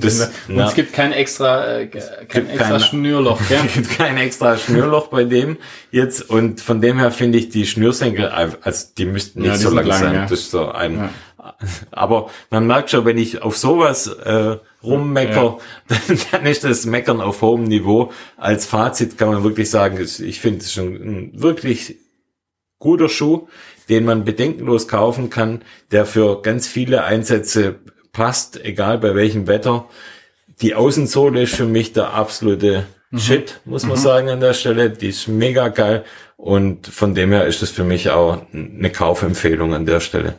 Das, 0.00 0.30
Und 0.46 0.58
es 0.58 0.74
gibt 0.74 0.92
kein 0.92 1.12
extra, 1.12 1.78
äh, 1.78 1.86
kein 1.86 2.50
extra 2.50 2.68
kein- 2.68 2.80
Schnürloch, 2.80 3.40
gell? 3.48 3.60
es 3.66 3.72
gibt 3.72 3.90
kein 3.96 4.18
extra 4.18 4.58
Schnürloch 4.58 5.06
bei 5.06 5.24
dem 5.24 5.56
jetzt 5.90 6.28
und 6.28 6.60
von 6.60 6.82
dem 6.82 6.98
her 6.98 7.10
finde 7.10 7.38
ich 7.38 7.48
die 7.48 7.66
Schnürsenkel, 7.66 8.26
also 8.26 8.86
die 8.98 9.06
müssten 9.06 9.40
nicht 9.40 9.48
Ja, 9.52 9.56
die 9.56 9.62
so 9.62 9.70
lang, 9.70 9.86
lang, 9.86 9.98
sein. 10.00 10.14
ja. 10.14 10.22
Das 10.26 10.32
ist 10.40 10.50
so 10.50 10.68
ein, 10.70 11.08
aber 11.92 12.28
man 12.50 12.66
merkt 12.66 12.90
schon, 12.90 13.06
wenn 13.06 13.16
ich 13.16 13.40
auf 13.40 13.56
sowas 13.56 14.06
äh, 14.08 14.56
rummecker, 14.82 15.56
dann, 15.88 16.18
dann 16.30 16.44
ist 16.46 16.64
das 16.64 16.84
Meckern 16.84 17.22
auf 17.22 17.40
hohem 17.40 17.64
Niveau. 17.64 18.12
Als 18.36 18.66
Fazit 18.66 19.16
kann 19.16 19.28
man 19.32 19.44
wirklich 19.44 19.70
sagen, 19.70 19.98
ich 19.98 20.40
finde 20.40 20.58
es 20.60 20.74
schon 20.74 21.30
wirklich 21.40 21.96
guter 22.78 23.08
Schuh, 23.08 23.48
den 23.88 24.04
man 24.04 24.24
bedenkenlos 24.24 24.88
kaufen 24.88 25.30
kann, 25.30 25.62
der 25.90 26.06
für 26.06 26.42
ganz 26.42 26.66
viele 26.66 27.04
Einsätze 27.04 27.76
passt, 28.12 28.62
egal 28.64 28.98
bei 28.98 29.14
welchem 29.14 29.46
Wetter. 29.46 29.86
Die 30.60 30.74
Außensohle 30.74 31.42
ist 31.42 31.54
für 31.54 31.66
mich 31.66 31.92
der 31.92 32.14
absolute 32.14 32.86
Shit, 33.16 33.60
muss 33.64 33.84
man 33.84 33.96
sagen 33.96 34.28
an 34.28 34.40
der 34.40 34.52
Stelle. 34.52 34.90
Die 34.90 35.08
ist 35.08 35.28
mega 35.28 35.68
geil 35.68 36.04
und 36.36 36.86
von 36.86 37.14
dem 37.14 37.32
her 37.32 37.46
ist 37.46 37.62
es 37.62 37.70
für 37.70 37.84
mich 37.84 38.10
auch 38.10 38.42
eine 38.52 38.90
Kaufempfehlung 38.90 39.72
an 39.72 39.86
der 39.86 40.00
Stelle. 40.00 40.38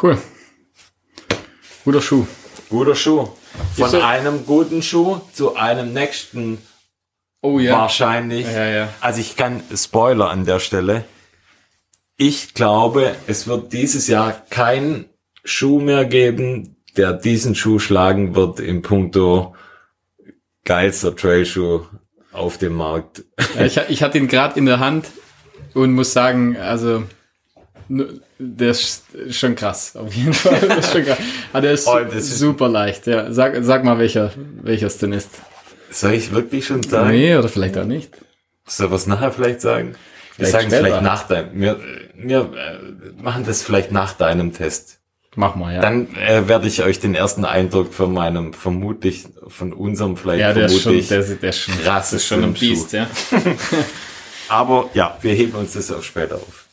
Cool. 0.00 0.18
Guter 1.84 2.02
Schuh. 2.02 2.26
Guter 2.68 2.94
Schuh. 2.94 3.28
Von 3.76 3.94
einem 3.94 4.44
guten 4.44 4.82
Schuh 4.82 5.20
zu 5.32 5.56
einem 5.56 5.94
nächsten 5.94 6.58
Oh 7.52 7.58
ja. 7.58 7.72
wahrscheinlich. 7.72 8.46
Ja, 8.46 8.66
ja. 8.66 8.88
Also 9.00 9.20
ich 9.20 9.36
kann 9.36 9.62
Spoiler 9.74 10.30
an 10.30 10.44
der 10.44 10.58
Stelle. 10.60 11.04
ich 12.16 12.54
glaube, 12.54 13.14
es 13.26 13.46
wird 13.46 13.72
dieses 13.72 14.08
Jahr 14.08 14.32
kein 14.50 15.04
Schuh 15.44 15.80
mehr 15.80 16.04
geben, 16.06 16.76
der 16.96 17.12
diesen 17.12 17.54
Schuh 17.54 17.78
schlagen 17.78 18.34
wird 18.34 18.58
im 18.60 18.82
Puncto 18.82 19.54
geilster 20.64 21.14
Trailschuh 21.14 21.82
auf 22.32 22.58
dem 22.58 22.74
Markt. 22.74 23.22
Ja, 23.54 23.64
ich, 23.66 23.78
ich 23.88 24.02
hatte 24.02 24.18
ihn 24.18 24.28
gerade 24.28 24.58
in 24.58 24.66
der 24.66 24.80
Hand 24.80 25.06
und 25.74 25.92
muss 25.92 26.12
sagen, 26.12 26.56
also 26.56 27.04
der 28.38 28.70
ist 28.70 29.04
schon 29.30 29.54
krass, 29.54 29.94
auf 29.94 30.12
jeden 30.12 30.34
Fall. 30.34 30.58
Der 30.60 30.78
ist 30.78 30.92
schon 30.92 31.04
krass. 31.04 31.18
Aber 31.52 31.60
der 31.62 31.72
ist, 31.72 31.86
Oh, 31.86 31.96
ist- 31.98 32.38
super 32.38 32.68
leicht. 32.68 33.06
Ja, 33.06 33.32
sag, 33.32 33.56
sag 33.62 33.84
mal, 33.84 33.98
welcher, 33.98 34.32
welcher 34.62 34.88
es 34.88 34.98
denn 34.98 35.12
ist. 35.12 35.30
Soll 36.00 36.12
ich 36.14 36.32
wirklich 36.32 36.66
schon 36.66 36.82
sagen? 36.82 37.10
Nee, 37.10 37.36
oder 37.36 37.48
vielleicht 37.48 37.76
auch 37.78 37.84
nicht. 37.84 38.12
Soll 38.66 38.90
was 38.90 39.06
nachher 39.06 39.32
vielleicht 39.32 39.60
sagen? 39.60 39.94
Wir 40.36 40.46
Vielleicht 40.46 40.52
sagen 40.52 40.66
später. 40.68 40.84
vielleicht 40.84 41.02
nach 41.02 41.26
deinem, 41.26 41.60
wir, 41.60 41.80
wir 42.14 42.52
äh, 42.54 43.22
machen 43.22 43.44
das 43.46 43.62
vielleicht 43.62 43.90
nach 43.92 44.12
deinem 44.12 44.52
Test. 44.52 44.98
Mach 45.34 45.54
mal, 45.54 45.74
ja. 45.74 45.80
Dann 45.80 46.14
äh, 46.16 46.48
werde 46.48 46.66
ich 46.66 46.82
euch 46.82 46.98
den 47.00 47.14
ersten 47.14 47.44
Eindruck 47.46 47.94
von 47.94 48.12
meinem, 48.12 48.52
vermutlich, 48.52 49.24
von 49.48 49.72
unserem 49.72 50.16
vielleicht 50.16 50.40
ja, 50.40 50.52
der 50.52 50.66
ist 50.66 50.72
schon, 50.74 50.80
vermutlich. 50.82 51.08
der, 51.08 51.20
ist- 51.20 51.42
der 51.42 51.50
ist 51.50 51.58
schon, 51.60 51.74
krass 51.82 52.10
das 52.10 52.12
ist 52.20 52.26
schon 52.26 52.42
ein. 52.44 52.52
Biest, 52.54 52.92
ja. 52.92 53.06
Aber 54.48 54.90
ja, 54.94 55.16
wir 55.22 55.32
heben 55.34 55.54
uns 55.54 55.72
das 55.72 55.90
auf 55.90 56.04
später 56.04 56.36
auf. 56.36 56.66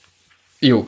Jo. 0.59 0.87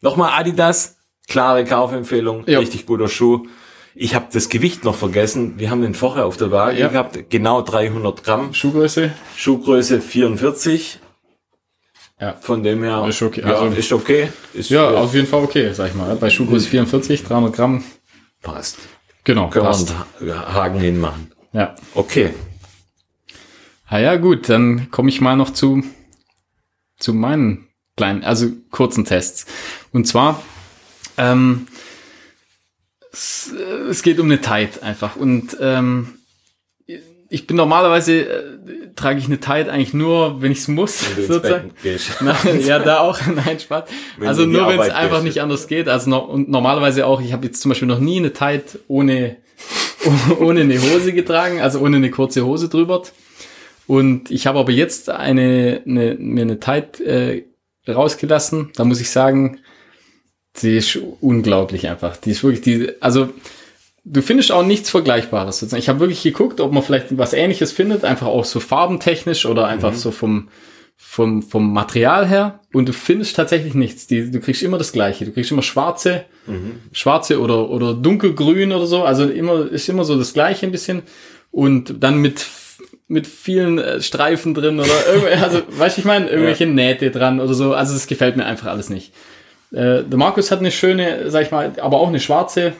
Nochmal 0.00 0.38
Adidas, 0.40 0.96
klare 1.28 1.64
Kaufempfehlung, 1.64 2.44
Ja. 2.46 2.58
richtig 2.60 2.86
guter 2.86 3.08
Schuh. 3.08 3.46
Ich 3.94 4.14
habe 4.14 4.26
das 4.32 4.48
Gewicht 4.48 4.84
noch 4.84 4.94
vergessen. 4.94 5.58
Wir 5.58 5.70
haben 5.70 5.82
den 5.82 5.94
vorher 5.94 6.26
auf 6.26 6.36
der 6.36 6.50
Waage 6.50 6.78
Ja. 6.78 6.88
gehabt, 6.88 7.30
genau 7.30 7.62
300 7.62 8.22
Gramm, 8.22 8.54
Schuhgröße? 8.54 9.12
Schuhgröße 9.36 10.00
44. 10.00 11.00
Ja. 12.20 12.34
Von 12.40 12.62
dem 12.64 12.82
her 12.82 13.04
Ist 13.08 13.22
okay, 13.22 13.42
Ja, 13.42 13.54
also- 13.60 13.76
ist 13.76 13.92
okay. 13.92 14.28
Ist 14.54 14.70
Ja, 14.70 14.88
auf 14.90 15.14
jeden 15.14 15.26
Fall 15.26 15.42
okay, 15.44 15.72
sag 15.72 15.88
ich 15.90 15.94
mal. 15.94 16.14
Bei 16.16 16.30
Schuhgröße 16.30 16.68
44, 16.68 17.22
300 17.24 17.54
Gramm. 17.54 17.84
passt. 18.42 18.78
Genau, 19.24 19.50
Können 19.50 19.66
passt. 19.66 19.94
wir 20.20 20.36
Haken 20.54 20.80
hinmachen. 20.80 21.32
Ja. 21.52 21.74
Okay. 21.94 22.30
Ah 23.86 23.98
ja, 23.98 24.16
gut, 24.16 24.48
dann 24.48 24.90
komme 24.90 25.08
ich 25.08 25.20
mal 25.20 25.36
noch 25.36 25.50
zu, 25.50 25.82
zu 26.98 27.14
meinen 27.14 27.68
kleinen, 27.96 28.22
also 28.22 28.48
kurzen 28.70 29.04
Tests. 29.04 29.46
Und 29.92 30.06
zwar, 30.06 30.42
ähm, 31.16 31.66
es, 33.12 34.02
geht 34.02 34.18
um 34.20 34.26
eine 34.26 34.40
Tide 34.40 34.82
einfach. 34.82 35.16
Und 35.16 35.56
ähm, 35.60 36.18
ich 37.30 37.46
bin 37.46 37.56
normalerweise, 37.56 38.20
äh, 38.20 38.94
trage 38.96 39.18
ich 39.18 39.26
eine 39.26 39.38
Tide 39.38 39.70
eigentlich 39.70 39.92
nur, 39.94 40.40
wenn 40.40 40.50
ich 40.50 40.58
es 40.58 40.68
muss, 40.68 41.00
sozusagen. 41.16 41.72
Nein, 42.20 42.60
ja, 42.66 42.78
da 42.78 43.00
auch, 43.00 43.20
nein, 43.44 43.58
Spaß. 43.58 43.84
Wenn 44.16 44.28
also 44.28 44.46
nur, 44.46 44.68
wenn 44.68 44.80
es 44.80 44.90
einfach 44.90 45.22
nicht 45.22 45.40
anders 45.40 45.66
geht. 45.66 45.88
Also 45.88 46.10
no, 46.10 46.18
und 46.18 46.48
normalerweise 46.48 47.06
auch, 47.06 47.20
ich 47.20 47.32
habe 47.32 47.46
jetzt 47.46 47.60
zum 47.60 47.70
Beispiel 47.70 47.88
noch 47.88 48.00
nie 48.00 48.18
eine 48.18 48.32
Tide 48.32 48.64
ohne, 48.88 49.36
ohne 50.40 50.62
eine 50.62 50.80
Hose 50.80 51.12
getragen, 51.12 51.60
also 51.60 51.80
ohne 51.80 51.96
eine 51.96 52.10
kurze 52.10 52.44
Hose 52.44 52.68
drüber. 52.68 53.02
Und 53.86 54.30
ich 54.30 54.46
habe 54.46 54.58
aber 54.58 54.72
jetzt 54.72 55.10
eine, 55.10 55.82
eine 55.86 56.16
mir 56.18 56.42
eine 56.42 56.60
Tide 56.60 57.04
äh, 57.04 57.44
rausgelassen. 57.90 58.70
Da 58.74 58.84
muss 58.84 59.00
ich 59.00 59.10
sagen, 59.10 59.60
die 60.62 60.76
ist 60.76 60.98
unglaublich 61.20 61.88
einfach. 61.88 62.16
Die 62.16 62.30
ist 62.30 62.42
wirklich 62.42 62.62
die, 62.62 62.90
also 63.00 63.30
du 64.04 64.22
findest 64.22 64.52
auch 64.52 64.64
nichts 64.64 64.90
Vergleichbares. 64.90 65.58
sozusagen. 65.58 65.80
Ich 65.80 65.88
habe 65.88 66.00
wirklich 66.00 66.22
geguckt, 66.22 66.60
ob 66.60 66.72
man 66.72 66.82
vielleicht 66.82 67.16
was 67.16 67.32
Ähnliches 67.32 67.72
findet, 67.72 68.04
einfach 68.04 68.26
auch 68.26 68.44
so 68.44 68.60
farbentechnisch 68.60 69.46
oder 69.46 69.66
einfach 69.66 69.94
so 69.94 70.10
vom 70.10 70.48
vom 71.00 71.42
vom 71.42 71.72
Material 71.72 72.26
her. 72.26 72.60
Und 72.72 72.88
du 72.88 72.92
findest 72.92 73.36
tatsächlich 73.36 73.74
nichts. 73.74 74.06
Die, 74.08 74.30
du 74.30 74.40
kriegst 74.40 74.62
immer 74.62 74.78
das 74.78 74.92
Gleiche. 74.92 75.24
Du 75.24 75.32
kriegst 75.32 75.50
immer 75.52 75.62
schwarze, 75.62 76.24
schwarze 76.92 77.40
oder 77.40 77.70
oder 77.70 77.94
dunkelgrün 77.94 78.72
oder 78.72 78.86
so. 78.86 79.04
Also 79.04 79.24
immer 79.24 79.70
ist 79.70 79.88
immer 79.88 80.04
so 80.04 80.18
das 80.18 80.34
Gleiche 80.34 80.66
ein 80.66 80.72
bisschen. 80.72 81.02
Und 81.50 82.02
dann 82.02 82.18
mit 82.18 82.46
mit 83.10 83.26
vielen 83.26 83.78
äh, 83.78 84.02
Streifen 84.02 84.54
drin 84.54 84.78
oder 84.78 84.92
irgendwie, 85.12 85.32
also 85.42 85.62
weißt 85.68 85.96
du, 85.96 86.00
ich 86.00 86.04
meine, 86.04 86.28
irgendwelche 86.28 86.66
Nähte 86.66 87.10
dran 87.10 87.40
oder 87.40 87.54
so. 87.54 87.72
Also 87.72 87.94
das 87.94 88.06
gefällt 88.06 88.36
mir 88.36 88.44
einfach 88.44 88.68
alles 88.68 88.90
nicht. 88.90 89.12
Äh, 89.70 90.04
der 90.04 90.16
Markus 90.16 90.50
hat 90.50 90.60
eine 90.60 90.70
schöne, 90.70 91.30
sag 91.30 91.42
ich 91.42 91.50
mal, 91.50 91.72
aber 91.80 91.98
auch 91.98 92.08
eine 92.08 92.20
schwarze. 92.20 92.72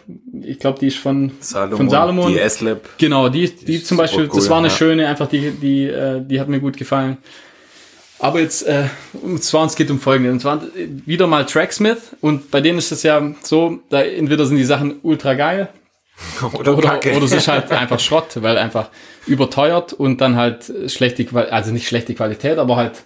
Ich 0.42 0.58
glaube, 0.58 0.78
die 0.78 0.86
ist 0.86 0.96
von 0.96 1.32
Salomon, 1.40 1.76
von 1.76 1.90
Salomon. 1.90 2.32
die 2.32 2.38
S-Lab. 2.38 2.80
Genau, 2.98 3.28
die, 3.28 3.54
die, 3.54 3.76
ist 3.76 3.86
zum 3.86 3.98
Beispiel, 3.98 4.24
cool, 4.24 4.36
das 4.36 4.48
war 4.48 4.58
eine 4.58 4.68
ja. 4.68 4.74
schöne, 4.74 5.06
einfach 5.06 5.28
die, 5.28 5.50
die, 5.50 5.84
äh, 5.84 6.22
die 6.24 6.40
hat 6.40 6.48
mir 6.48 6.60
gut 6.60 6.76
gefallen. 6.76 7.18
Aber 8.20 8.40
jetzt, 8.40 8.66
äh, 8.66 8.84
und 9.22 9.44
zwar, 9.44 9.66
es 9.66 9.76
geht 9.76 9.90
um 9.90 10.00
Folgendes. 10.00 10.32
Und 10.32 10.40
zwar 10.40 10.62
wieder 11.06 11.26
mal 11.26 11.44
Tracksmith. 11.44 12.16
Und 12.20 12.50
bei 12.50 12.60
denen 12.60 12.78
ist 12.78 12.90
es 12.90 13.02
ja 13.02 13.22
so, 13.42 13.78
da 13.90 14.02
entweder 14.02 14.46
sind 14.46 14.56
die 14.56 14.64
Sachen 14.64 14.96
ultra 15.02 15.34
geil 15.34 15.68
Oder, 16.52 16.76
oder, 16.76 16.98
oder 16.98 17.24
es 17.24 17.32
ist 17.32 17.48
halt 17.48 17.70
einfach 17.70 18.00
Schrott, 18.00 18.42
weil 18.42 18.58
einfach 18.58 18.90
überteuert 19.26 19.92
und 19.92 20.20
dann 20.20 20.36
halt 20.36 20.72
schlechte 20.88 21.24
Qualität, 21.24 21.52
also 21.52 21.70
nicht 21.70 21.86
schlechte 21.86 22.14
Qualität, 22.14 22.58
aber 22.58 22.76
halt, 22.76 23.04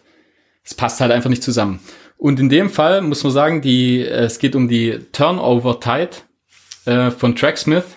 es 0.65 0.75
passt 0.75 1.01
halt 1.01 1.13
einfach 1.13 1.31
nicht 1.31 1.43
zusammen. 1.43 1.81
Und 2.23 2.39
in 2.39 2.49
dem 2.49 2.71
Fall 2.71 3.03
muss 3.03 3.25
man 3.25 3.33
sagen, 3.33 3.63
die, 3.63 3.99
äh, 3.99 4.27
es 4.27 4.39
geht 4.39 4.55
um 4.55 4.69
die 4.69 5.01
Turnover 5.11 5.81
Tide 5.81 6.11
äh, 6.85 7.11
von 7.11 7.35
Tracksmith. 7.35 7.97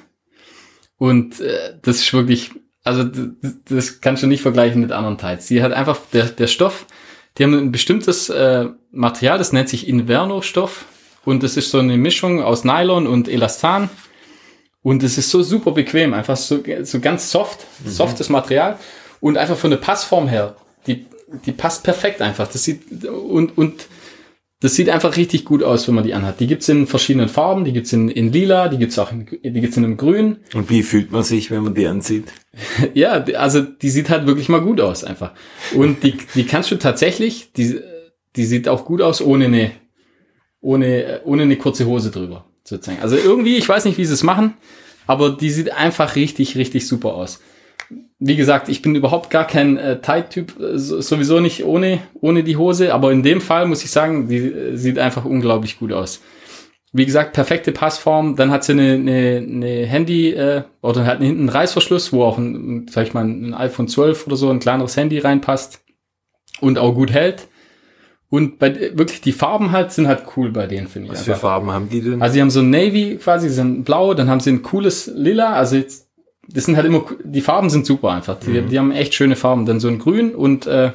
Und 0.98 1.40
äh, 1.42 1.76
das 1.84 1.98
ist 1.98 2.12
wirklich, 2.12 2.50
also 2.84 3.04
das, 3.04 3.54
das 3.66 4.02
kannst 4.02 4.24
du 4.24 4.28
nicht 4.28 4.42
vergleichen 4.42 4.82
mit 4.82 4.92
anderen 4.92 5.20
Tides. 5.20 5.46
Die 5.46 5.62
hat 5.62 5.74
einfach, 5.74 6.00
der, 6.12 6.26
der 6.26 6.48
Stoff, 6.48 6.88
die 7.38 7.44
haben 7.44 7.54
ein 7.54 7.72
bestimmtes 7.72 8.30
äh, 8.30 8.66
Material, 8.90 9.38
das 9.38 9.54
nennt 9.54 9.70
sich 9.70 9.88
Inverno-Stoff. 9.88 10.86
Und 11.24 11.44
das 11.44 11.56
ist 11.56 11.70
so 11.70 11.78
eine 11.78 11.96
Mischung 11.96 12.42
aus 12.42 12.64
Nylon 12.64 13.06
und 13.06 13.28
Elastan. 13.28 13.92
Und 14.82 15.04
es 15.04 15.20
ist 15.20 15.30
so 15.30 15.44
super 15.44 15.70
bequem, 15.70 16.16
einfach 16.16 16.36
so, 16.36 16.64
so 16.82 17.00
ganz 17.00 17.30
soft, 17.30 17.68
softes 17.86 18.30
Material. 18.30 18.80
Und 19.20 19.38
einfach 19.38 19.58
von 19.58 19.70
der 19.70 19.78
Passform 19.78 20.28
her, 20.28 20.56
die, 20.88 21.06
die 21.46 21.52
passt 21.52 21.84
perfekt 21.84 22.24
einfach. 22.24 22.48
Das 22.48 22.64
sieht, 22.64 23.06
und, 23.06 23.56
und 23.56 23.86
das 24.66 24.74
sieht 24.74 24.90
einfach 24.90 25.16
richtig 25.16 25.46
gut 25.46 25.62
aus, 25.62 25.88
wenn 25.88 25.94
man 25.94 26.04
die 26.04 26.16
anhat. 26.16 26.40
Die 26.40 26.48
gibt's 26.48 26.68
in 26.70 26.88
verschiedenen 26.88 27.30
Farben, 27.30 27.66
die 27.66 27.72
gibt's 27.72 27.94
in, 27.94 28.10
in 28.10 28.32
lila, 28.32 28.68
die 28.68 28.80
gibt's 28.80 28.98
auch 28.98 29.12
in, 29.12 29.28
die 29.44 29.62
gibt's 29.62 29.78
in 29.78 29.86
einem 29.86 29.96
grün. 29.96 30.38
Und 30.56 30.72
wie 30.72 30.82
fühlt 30.82 31.12
man 31.12 31.22
sich, 31.22 31.52
wenn 31.52 31.62
man 31.62 31.76
die 31.76 31.86
anzieht? 31.86 32.34
Ja, 32.96 33.24
also 33.36 33.62
die 33.62 33.90
sieht 33.92 34.10
halt 34.10 34.26
wirklich 34.26 34.50
mal 34.50 34.62
gut 34.62 34.82
aus 34.82 35.04
einfach. 35.04 35.34
Und 35.76 36.02
die, 36.02 36.18
die 36.34 36.48
kannst 36.48 36.72
du 36.72 36.78
tatsächlich, 36.78 37.52
die, 37.54 37.80
die 38.36 38.46
sieht 38.46 38.68
auch 38.68 38.86
gut 38.86 39.04
aus 39.04 39.22
ohne 39.22 39.46
eine, 39.46 39.72
ohne, 40.62 41.22
ohne 41.26 41.44
eine 41.44 41.58
kurze 41.58 41.86
Hose 41.86 42.10
drüber, 42.10 42.46
sozusagen. 42.64 43.04
Also 43.04 43.18
irgendwie, 43.18 43.58
ich 43.58 43.70
weiß 43.70 43.86
nicht, 43.86 44.00
wie 44.00 44.06
sie 44.06 44.16
es 44.16 44.24
machen, 44.24 44.56
aber 45.06 45.30
die 45.30 45.52
sieht 45.52 45.74
einfach 45.74 46.16
richtig, 46.16 46.58
richtig 46.58 46.88
super 46.88 47.14
aus. 47.14 47.40
Wie 48.20 48.36
gesagt, 48.36 48.70
ich 48.70 48.82
bin 48.82 48.96
überhaupt 48.96 49.30
gar 49.30 49.46
kein 49.46 49.78
äh, 49.78 50.00
Tight-Typ, 50.02 50.60
äh, 50.60 50.78
so- 50.78 51.02
sowieso 51.02 51.40
nicht 51.40 51.64
ohne, 51.66 52.00
ohne 52.22 52.44
die 52.44 52.58
Hose, 52.58 52.94
aber 52.94 53.12
in 53.12 53.24
dem 53.24 53.42
Fall 53.42 53.68
muss 53.68 53.84
ich 53.84 53.92
sagen, 53.92 54.28
die 54.28 54.38
äh, 54.38 54.76
sieht 54.76 54.98
einfach 55.00 55.26
unglaublich 55.26 55.78
gut 55.80 55.92
aus. 55.94 56.22
Wie 56.94 57.06
gesagt, 57.06 57.34
perfekte 57.34 57.74
Passform. 57.74 58.38
Dann 58.38 58.52
hat 58.52 58.64
sie 58.64 58.72
eine, 58.72 58.94
eine, 58.94 59.38
eine 59.46 59.86
Handy 59.86 60.32
äh, 60.32 60.64
oder 60.82 61.06
hat 61.06 61.20
hinten 61.20 61.40
einen 61.42 61.50
Reißverschluss, 61.50 62.14
wo 62.14 62.24
auch 62.24 62.38
ein, 62.38 62.88
sag 62.90 63.06
ich 63.08 63.14
mal, 63.14 63.26
ein 63.26 63.54
iPhone 63.54 63.90
12 63.90 64.26
oder 64.28 64.38
so 64.38 64.50
ein 64.50 64.60
kleineres 64.62 64.96
Handy 64.96 65.20
reinpasst 65.20 65.82
und 66.62 66.78
auch 66.80 66.94
gut 66.94 67.12
hält. 67.12 67.48
Und 68.30 68.60
bei 68.60 68.98
wirklich 68.98 69.20
die 69.22 69.34
Farben 69.34 69.72
halt 69.72 69.92
sind 69.92 70.08
halt 70.08 70.24
cool 70.36 70.52
bei 70.52 70.68
denen 70.68 70.88
finde 70.88 71.08
ich. 71.10 71.14
Was 71.14 71.24
für. 71.24 71.36
Farben 71.36 71.70
haben 71.72 71.90
die 71.90 72.02
denn? 72.02 72.22
Also 72.22 72.34
sie 72.34 72.42
haben 72.42 72.50
so 72.50 72.62
ein 72.62 72.70
Navy 72.70 73.18
quasi, 73.22 73.50
sie 73.50 73.56
sind 73.56 73.84
blau, 73.84 74.14
dann 74.14 74.30
haben 74.30 74.40
sie 74.40 74.52
ein 74.52 74.64
cooles 74.64 75.12
Lila, 75.14 75.52
also 75.54 75.76
jetzt, 75.76 76.05
das 76.48 76.66
sind 76.66 76.76
halt 76.76 76.86
immer, 76.86 77.06
die 77.24 77.42
Farben 77.42 77.70
sind 77.70 77.86
super 77.86 78.12
einfach. 78.12 78.40
Die, 78.40 78.62
die 78.62 78.80
haben 78.80 78.92
echt 78.92 79.14
schöne 79.14 79.36
Farben. 79.36 79.66
Dann 79.66 79.80
so 79.80 79.88
ein 79.88 80.00
Grün 80.00 80.36
und, 80.36 80.68
äh, 80.68 80.92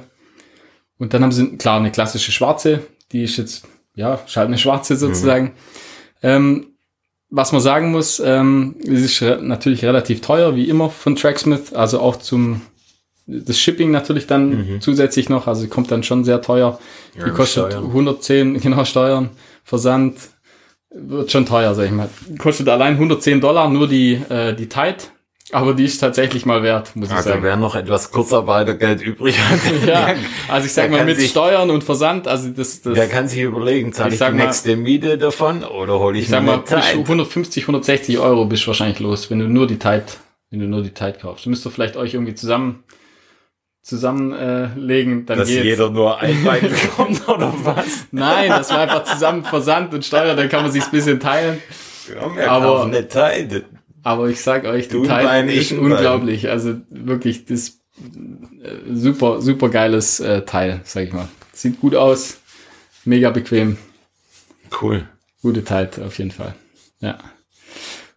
und 0.99 1.15
dann 1.15 1.23
haben 1.23 1.33
sie, 1.33 1.57
klar, 1.57 1.79
eine 1.79 1.91
klassische 1.91 2.33
schwarze, 2.33 2.81
die 3.13 3.25
ist 3.25 3.37
jetzt, 3.37 3.67
ja, 3.95 4.15
ist 4.15 4.37
halt 4.37 4.49
eine 4.49 4.59
schwarze 4.59 4.97
sozusagen. 4.97 5.53
Ähm, 6.23 6.67
was 7.31 7.53
man 7.53 7.61
sagen 7.61 7.93
muss, 7.93 8.21
ähm, 8.21 8.77
es 8.83 9.01
ist 9.01 9.23
re 9.23 9.41
natürlich 9.41 9.85
relativ 9.85 10.21
teuer, 10.21 10.57
wie 10.57 10.69
immer 10.69 10.91
von 10.91 11.17
Tracksmith, 11.17 11.73
also 11.73 12.01
auch 12.01 12.17
zum, 12.17 12.63
das 13.27 13.59
Shipping 13.59 13.93
natürlich 13.93 14.27
dann 14.27 14.79
zusätzlich 14.81 15.29
noch, 15.29 15.47
also 15.47 15.69
kommt 15.69 15.91
dann 15.93 16.03
schon 16.03 16.25
sehr 16.25 16.43
teuer. 16.43 16.79
Ja, 17.17 17.25
die 17.25 17.31
kostet 17.31 17.73
Steuern. 17.73 17.87
110, 17.87 18.61
genau, 18.61 18.85
Steuern, 18.85 19.31
Versand, 19.63 20.17
wird 20.93 21.31
schon 21.31 21.47
teuer, 21.47 21.75
sag 21.75 21.87
ich 21.87 21.93
mal. 21.93 22.09
Kostet 22.39 22.69
allein 22.69 22.95
110 22.95 23.41
Dollar 23.41 23.71
nur 23.71 23.87
die, 23.87 24.15
äh, 24.15 24.55
die 24.55 24.69
Tide, 24.69 24.97
aber 25.53 25.75
die 25.75 25.85
ist 25.85 25.99
tatsächlich 25.99 26.47
mal 26.47 26.63
wert, 26.63 26.95
muss 26.97 27.09
ich 27.09 27.15
Also 27.15 27.31
sagen. 27.31 27.43
wer 27.43 27.57
noch 27.57 27.75
etwas 27.75 28.11
Kurzarbeitergeld 28.11 29.01
übrig 29.03 29.39
hat, 29.39 29.59
Ja, 29.87 30.15
also 30.49 30.67
ich 30.67 30.73
sag 30.73 30.91
mal 30.91 31.05
mit 31.05 31.19
sich- 31.19 31.31
Steuern 31.31 31.71
und 31.71 31.83
Versand, 31.85 32.29
also 32.29 32.49
das, 32.51 32.83
das 32.83 32.95
der 32.95 33.09
kann 33.09 33.29
sich 33.29 33.41
überlegen, 33.41 33.93
zahle 33.93 34.11
Ich 34.15 34.21
ich, 34.21 34.27
die 34.27 34.33
mal- 34.33 34.45
nächste 34.47 34.77
Miete 34.77 35.19
davon 35.19 35.65
oder 35.65 35.99
hole 35.99 36.17
ich, 36.19 36.25
ich 36.25 36.31
sag 36.31 36.41
mir 36.43 36.47
mal, 36.47 36.53
eine 36.55 36.63
bis 36.63 36.71
Zeit? 36.71 36.95
150, 36.97 37.65
160 37.65 38.19
Euro 38.19 38.45
bist 38.45 38.63
du 38.65 38.69
wahrscheinlich 38.69 39.01
los, 39.01 39.31
wenn 39.31 39.39
du 39.41 39.49
nur 39.49 39.67
die 39.67 39.79
Tide, 39.79 40.05
wenn 40.51 40.61
du 40.61 40.67
nur 40.67 40.83
die 40.83 40.91
Tide 40.95 41.15
kaufst. 41.21 41.47
Du 41.47 41.51
müsst 41.51 41.65
doch 41.67 41.73
vielleicht 41.73 41.97
euch 41.97 42.15
irgendwie 42.15 42.35
zusammen, 42.35 42.85
zusammenlegen, 43.83 45.23
äh, 45.23 45.25
dann 45.25 45.39
Dass 45.39 45.49
geht's. 45.49 45.65
jeder 45.65 45.91
nur 45.91 46.19
ein 46.21 46.45
Bein 46.45 46.61
bekommt 46.61 47.27
oder 47.29 47.53
was? 47.65 48.07
Nein, 48.13 48.51
das 48.51 48.71
war 48.71 48.81
einfach 48.81 49.05
zusammen 49.05 49.45
Versand 49.45 49.93
und 49.95 50.05
Steuer, 50.05 50.35
dann 50.35 50.49
kann 50.49 50.63
man 50.63 50.71
sich's 50.71 50.87
ein 50.87 50.93
bisschen 50.93 51.19
teilen. 51.21 51.61
Ja, 52.37 52.51
Aber- 52.51 52.87
nicht 52.87 53.11
Teil. 53.11 53.65
Aber 54.03 54.29
ich 54.29 54.41
sag 54.41 54.65
euch, 54.65 54.93
ein 54.93 55.05
Teil 55.05 55.51
ist 55.51 55.73
unglaublich. 55.73 56.49
Also 56.49 56.77
wirklich, 56.89 57.45
das 57.45 57.81
äh, 58.63 58.95
super, 58.95 59.41
super 59.41 59.69
geiles 59.69 60.21
äh, 60.21 60.43
Teil, 60.43 60.81
sag 60.85 61.05
ich 61.05 61.13
mal. 61.13 61.29
Sieht 61.53 61.81
gut 61.81 61.95
aus, 61.95 62.39
mega 63.05 63.31
bequem, 63.31 63.77
Cool. 64.81 65.07
gute 65.43 65.65
Teil 65.65 65.91
auf 66.05 66.19
jeden 66.19 66.31
Fall. 66.31 66.55
Ja. 67.01 67.19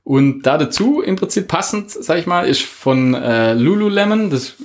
Und 0.03 0.43
da 0.43 0.57
dazu, 0.57 1.01
im 1.01 1.15
Prinzip 1.15 1.47
passend, 1.47 1.91
sag 1.91 2.19
ich 2.19 2.25
mal, 2.25 2.47
ist 2.47 2.61
von 2.61 3.13
äh, 3.13 3.53
Lululemon, 3.53 4.29
das 4.29 4.43
ist 4.43 4.55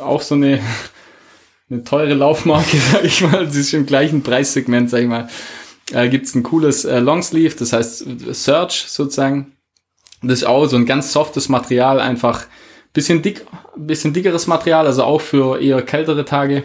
auch 0.00 0.22
so 0.22 0.36
eine, 0.36 0.60
eine 1.70 1.84
teure 1.84 2.14
Laufmarke, 2.14 2.76
sag 2.92 3.04
ich 3.04 3.20
mal, 3.20 3.44
das 3.44 3.56
ist 3.56 3.72
im 3.74 3.86
gleichen 3.86 4.22
Preissegment, 4.22 4.90
sag 4.90 5.02
ich 5.02 5.08
mal, 5.08 5.28
äh, 5.92 6.08
gibt's 6.08 6.34
ein 6.34 6.42
cooles 6.42 6.84
äh, 6.84 7.00
Longsleeve, 7.00 7.56
das 7.56 7.72
heißt 7.72 8.06
Search 8.32 8.86
sozusagen. 8.88 9.55
Das 10.22 10.38
ist 10.38 10.44
auch 10.44 10.66
so 10.66 10.76
ein 10.76 10.86
ganz 10.86 11.12
softes 11.12 11.48
Material, 11.48 12.00
einfach 12.00 12.46
bisschen 12.92 13.22
dick, 13.22 13.46
bisschen 13.76 14.12
dickeres 14.12 14.46
Material, 14.46 14.86
also 14.86 15.04
auch 15.04 15.20
für 15.20 15.60
eher 15.60 15.82
kältere 15.82 16.24
Tage 16.24 16.64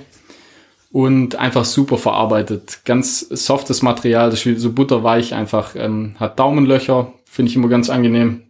und 0.92 1.36
einfach 1.36 1.66
super 1.66 1.98
verarbeitet. 1.98 2.80
Ganz 2.86 3.20
softes 3.20 3.82
Material, 3.82 4.30
das 4.30 4.40
ist 4.40 4.46
wie 4.46 4.56
so 4.56 4.72
butterweich 4.72 5.34
einfach, 5.34 5.76
ähm, 5.76 6.16
hat 6.20 6.40
Daumenlöcher, 6.40 7.14
finde 7.26 7.50
ich 7.50 7.56
immer 7.56 7.68
ganz 7.68 7.90
angenehm, 7.90 8.44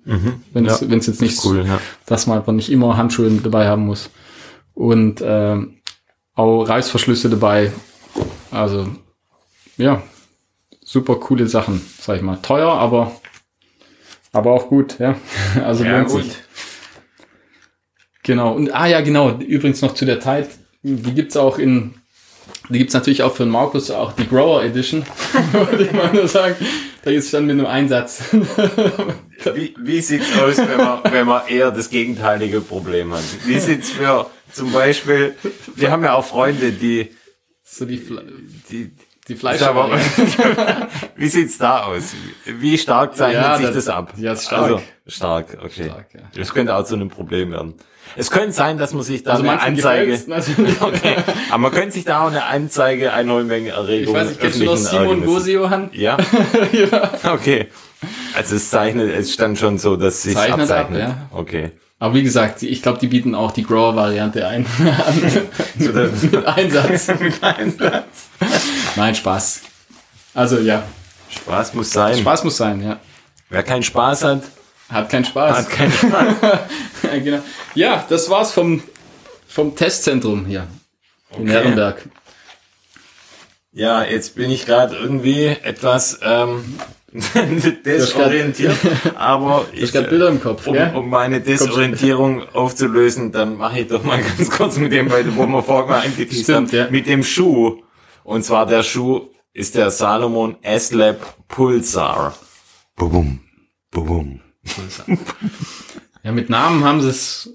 wenn 0.53 0.65
es 0.65 0.81
Ja, 0.81 0.89
wenn 0.89 0.99
es 0.99 1.07
jetzt 1.07 1.21
nicht, 1.21 1.43
Cool, 1.43 1.65
ja. 1.65 1.79
dass 2.05 2.27
man 2.27 2.39
einfach 2.39 2.53
nicht 2.53 2.71
immer 2.71 2.97
Handschuhe 2.97 3.29
dabei 3.31 3.67
haben 3.67 3.85
muss. 3.85 4.09
Und 4.73 5.21
ähm, 5.23 5.81
auch 6.33 6.63
Reißverschlüsse 6.63 7.29
dabei. 7.29 7.71
Also 8.49 8.87
ja, 9.77 10.01
super 10.83 11.15
coole 11.15 11.47
Sachen, 11.47 11.81
sag 11.99 12.17
ich 12.17 12.21
mal. 12.21 12.37
Teuer, 12.41 12.71
aber 12.71 13.11
aber 14.31 14.51
auch 14.51 14.67
gut, 14.67 14.99
ja. 14.99 15.15
Also 15.63 15.83
Ja, 15.83 15.97
lohnt 15.97 16.09
gut. 16.09 16.23
sich. 16.23 16.33
Genau. 18.23 18.53
Und 18.53 18.73
ah 18.73 18.87
ja, 18.87 19.01
genau. 19.01 19.37
Übrigens 19.39 19.81
noch 19.81 19.93
zu 19.93 20.05
der 20.05 20.19
Tide. 20.19 20.47
Die 20.83 21.13
gibt's 21.13 21.37
auch 21.37 21.57
in, 21.57 21.95
die 22.69 22.77
gibt's 22.77 22.93
natürlich 22.93 23.23
auch 23.23 23.33
für 23.33 23.43
den 23.43 23.51
Markus 23.51 23.91
auch 23.91 24.13
die 24.13 24.27
Grower 24.27 24.63
Edition. 24.63 25.03
Wollte 25.51 25.83
ich 25.83 25.91
mal 25.91 26.13
nur 26.13 26.27
sagen. 26.27 26.55
Da 27.03 27.09
ist 27.09 27.33
dann 27.33 27.47
mit 27.47 27.53
einem 27.53 27.65
Einsatz. 27.65 28.23
Wie, 29.55 29.73
wie 29.79 30.01
sieht's 30.01 30.37
aus, 30.37 30.59
wenn 30.59 30.77
man, 30.77 30.99
wenn 31.11 31.25
man 31.25 31.47
eher 31.47 31.71
das 31.71 31.89
gegenteilige 31.89 32.61
Problem 32.61 33.11
hat? 33.11 33.23
Wie 33.45 33.57
sieht's 33.57 33.89
für 33.89 34.27
zum 34.51 34.71
Beispiel, 34.71 35.33
wir 35.75 35.89
haben 35.89 36.03
ja 36.03 36.13
auch 36.13 36.25
Freunde, 36.25 36.71
die, 36.71 37.09
so 37.63 37.85
die, 37.85 37.99
die 38.69 38.91
die 39.27 39.35
Fleisch. 39.35 39.61
wie 41.15 41.27
sieht's 41.27 41.57
da 41.57 41.83
aus? 41.83 42.13
Wie 42.45 42.77
stark 42.77 43.15
zeichnet 43.15 43.41
Ja, 43.43 43.57
sich 43.57 43.65
das- 43.67 43.75
das, 43.75 43.87
ab? 43.89 44.13
ja, 44.17 44.33
ist 44.33 44.45
stark. 44.45 44.61
Also, 44.63 44.81
stark, 45.07 45.57
okay. 45.63 45.85
Stark, 45.85 46.07
ja. 46.13 46.21
Das 46.35 46.53
könnte 46.53 46.75
auch 46.75 46.83
zu 46.85 46.95
einem 46.95 47.09
Problem 47.09 47.51
werden. 47.51 47.75
Es 48.17 48.29
könnte 48.29 48.51
sein, 48.51 48.77
dass 48.77 48.93
man 48.93 49.03
sich 49.03 49.23
da 49.23 49.31
Also 49.31 49.43
eine 49.43 49.61
Anzeige, 49.61 50.13
okay, 50.81 51.15
aber 51.49 51.57
man 51.59 51.71
könnte 51.71 51.91
sich 51.91 52.03
da 52.03 52.23
auch 52.23 52.27
eine 52.27 52.43
Anzeige 52.43 53.13
einholen 53.13 53.49
wegen 53.49 53.67
Ich 53.67 53.71
Erregung. 53.71 54.13
weiß 54.15 54.27
nicht, 54.29 54.41
kennst 54.41 54.59
du 54.59 54.65
noch 54.65 54.75
Simon 54.75 55.01
Ärgernisses. 55.21 55.33
Gosio 55.33 55.69
Han? 55.69 55.89
Ja, 55.93 56.17
okay. 57.31 57.67
Also 58.35 58.55
es 58.55 58.69
zeichnet, 58.69 59.11
es 59.15 59.31
stand 59.33 59.57
schon 59.59 59.77
so, 59.77 59.95
dass 59.95 60.23
sich 60.23 60.33
Zeichnet 60.33 60.69
ab, 60.71 60.89
abzeichnet. 60.89 60.99
ja. 60.99 61.27
Okay. 61.31 61.71
Aber 61.99 62.15
wie 62.15 62.23
gesagt, 62.23 62.63
ich 62.63 62.81
glaube, 62.81 62.97
die 62.99 63.07
bieten 63.07 63.35
auch 63.35 63.51
die 63.51 63.63
Grower-Variante 63.63 64.45
ein. 64.47 64.65
So, 65.79 65.91
das- 65.91 66.23
Mit 66.31 66.47
Einsatz. 66.47 67.07
Nein, 68.95 69.15
Spaß. 69.15 69.61
Also 70.33 70.59
ja, 70.59 70.83
Spaß 71.29 71.73
muss 71.73 71.91
sein. 71.91 72.17
Spaß 72.17 72.43
muss 72.43 72.57
sein, 72.57 72.83
ja. 72.83 72.99
Wer 73.49 73.63
keinen 73.63 73.83
Spaß 73.83 74.23
hat, 74.23 74.43
Hat 74.89 75.09
keinen 75.09 75.25
Spaß. 75.25 75.57
hat 75.57 75.69
keinen 75.69 75.91
Spaß. 75.91 76.35
ja, 77.03 77.19
genau. 77.19 77.39
ja, 77.75 78.05
das 78.07 78.29
war's 78.29 78.51
vom, 78.51 78.81
vom 79.47 79.75
Testzentrum 79.75 80.45
hier 80.45 80.67
in 81.35 81.43
Okay. 81.43 81.51
Herrenberg. 81.51 82.09
Ja, 83.73 84.03
jetzt 84.03 84.35
bin 84.35 84.51
ich 84.51 84.65
gerade 84.65 84.95
irgendwie 84.97 85.45
etwas 85.45 86.19
ähm, 86.21 86.77
desorientiert, 87.85 88.75
aber 89.15 89.65
Ich 89.73 89.95
habe 89.95 90.07
Bilder 90.07 90.27
im 90.27 90.41
Kopf, 90.41 90.67
um, 90.67 90.77
um 90.95 91.09
meine 91.09 91.39
Desorientierung 91.39 92.47
aufzulösen, 92.53 93.31
dann 93.31 93.57
mache 93.57 93.79
ich 93.81 93.87
doch 93.87 94.03
mal 94.03 94.21
ganz 94.37 94.49
kurz 94.49 94.77
mit 94.77 94.91
dem 94.91 95.09
wo 95.09 95.45
wir 95.45 95.63
vorher 95.63 95.87
mal 95.87 96.01
haben, 96.03 96.67
ja. 96.71 96.89
mit 96.89 97.07
dem 97.07 97.23
Schuh. 97.23 97.81
Und 98.23 98.43
zwar 98.43 98.65
der 98.65 98.83
Schuh 98.83 99.29
ist 99.53 99.75
der 99.75 99.91
Salomon 99.91 100.57
S-Lab 100.63 101.47
Pulsar. 101.47 102.35
Bum, 102.95 103.39
bum. 103.91 104.41
Ja, 106.23 106.31
mit 106.31 106.49
Namen 106.49 106.83
haben 106.83 107.01
sie 107.01 107.09
es, 107.09 107.51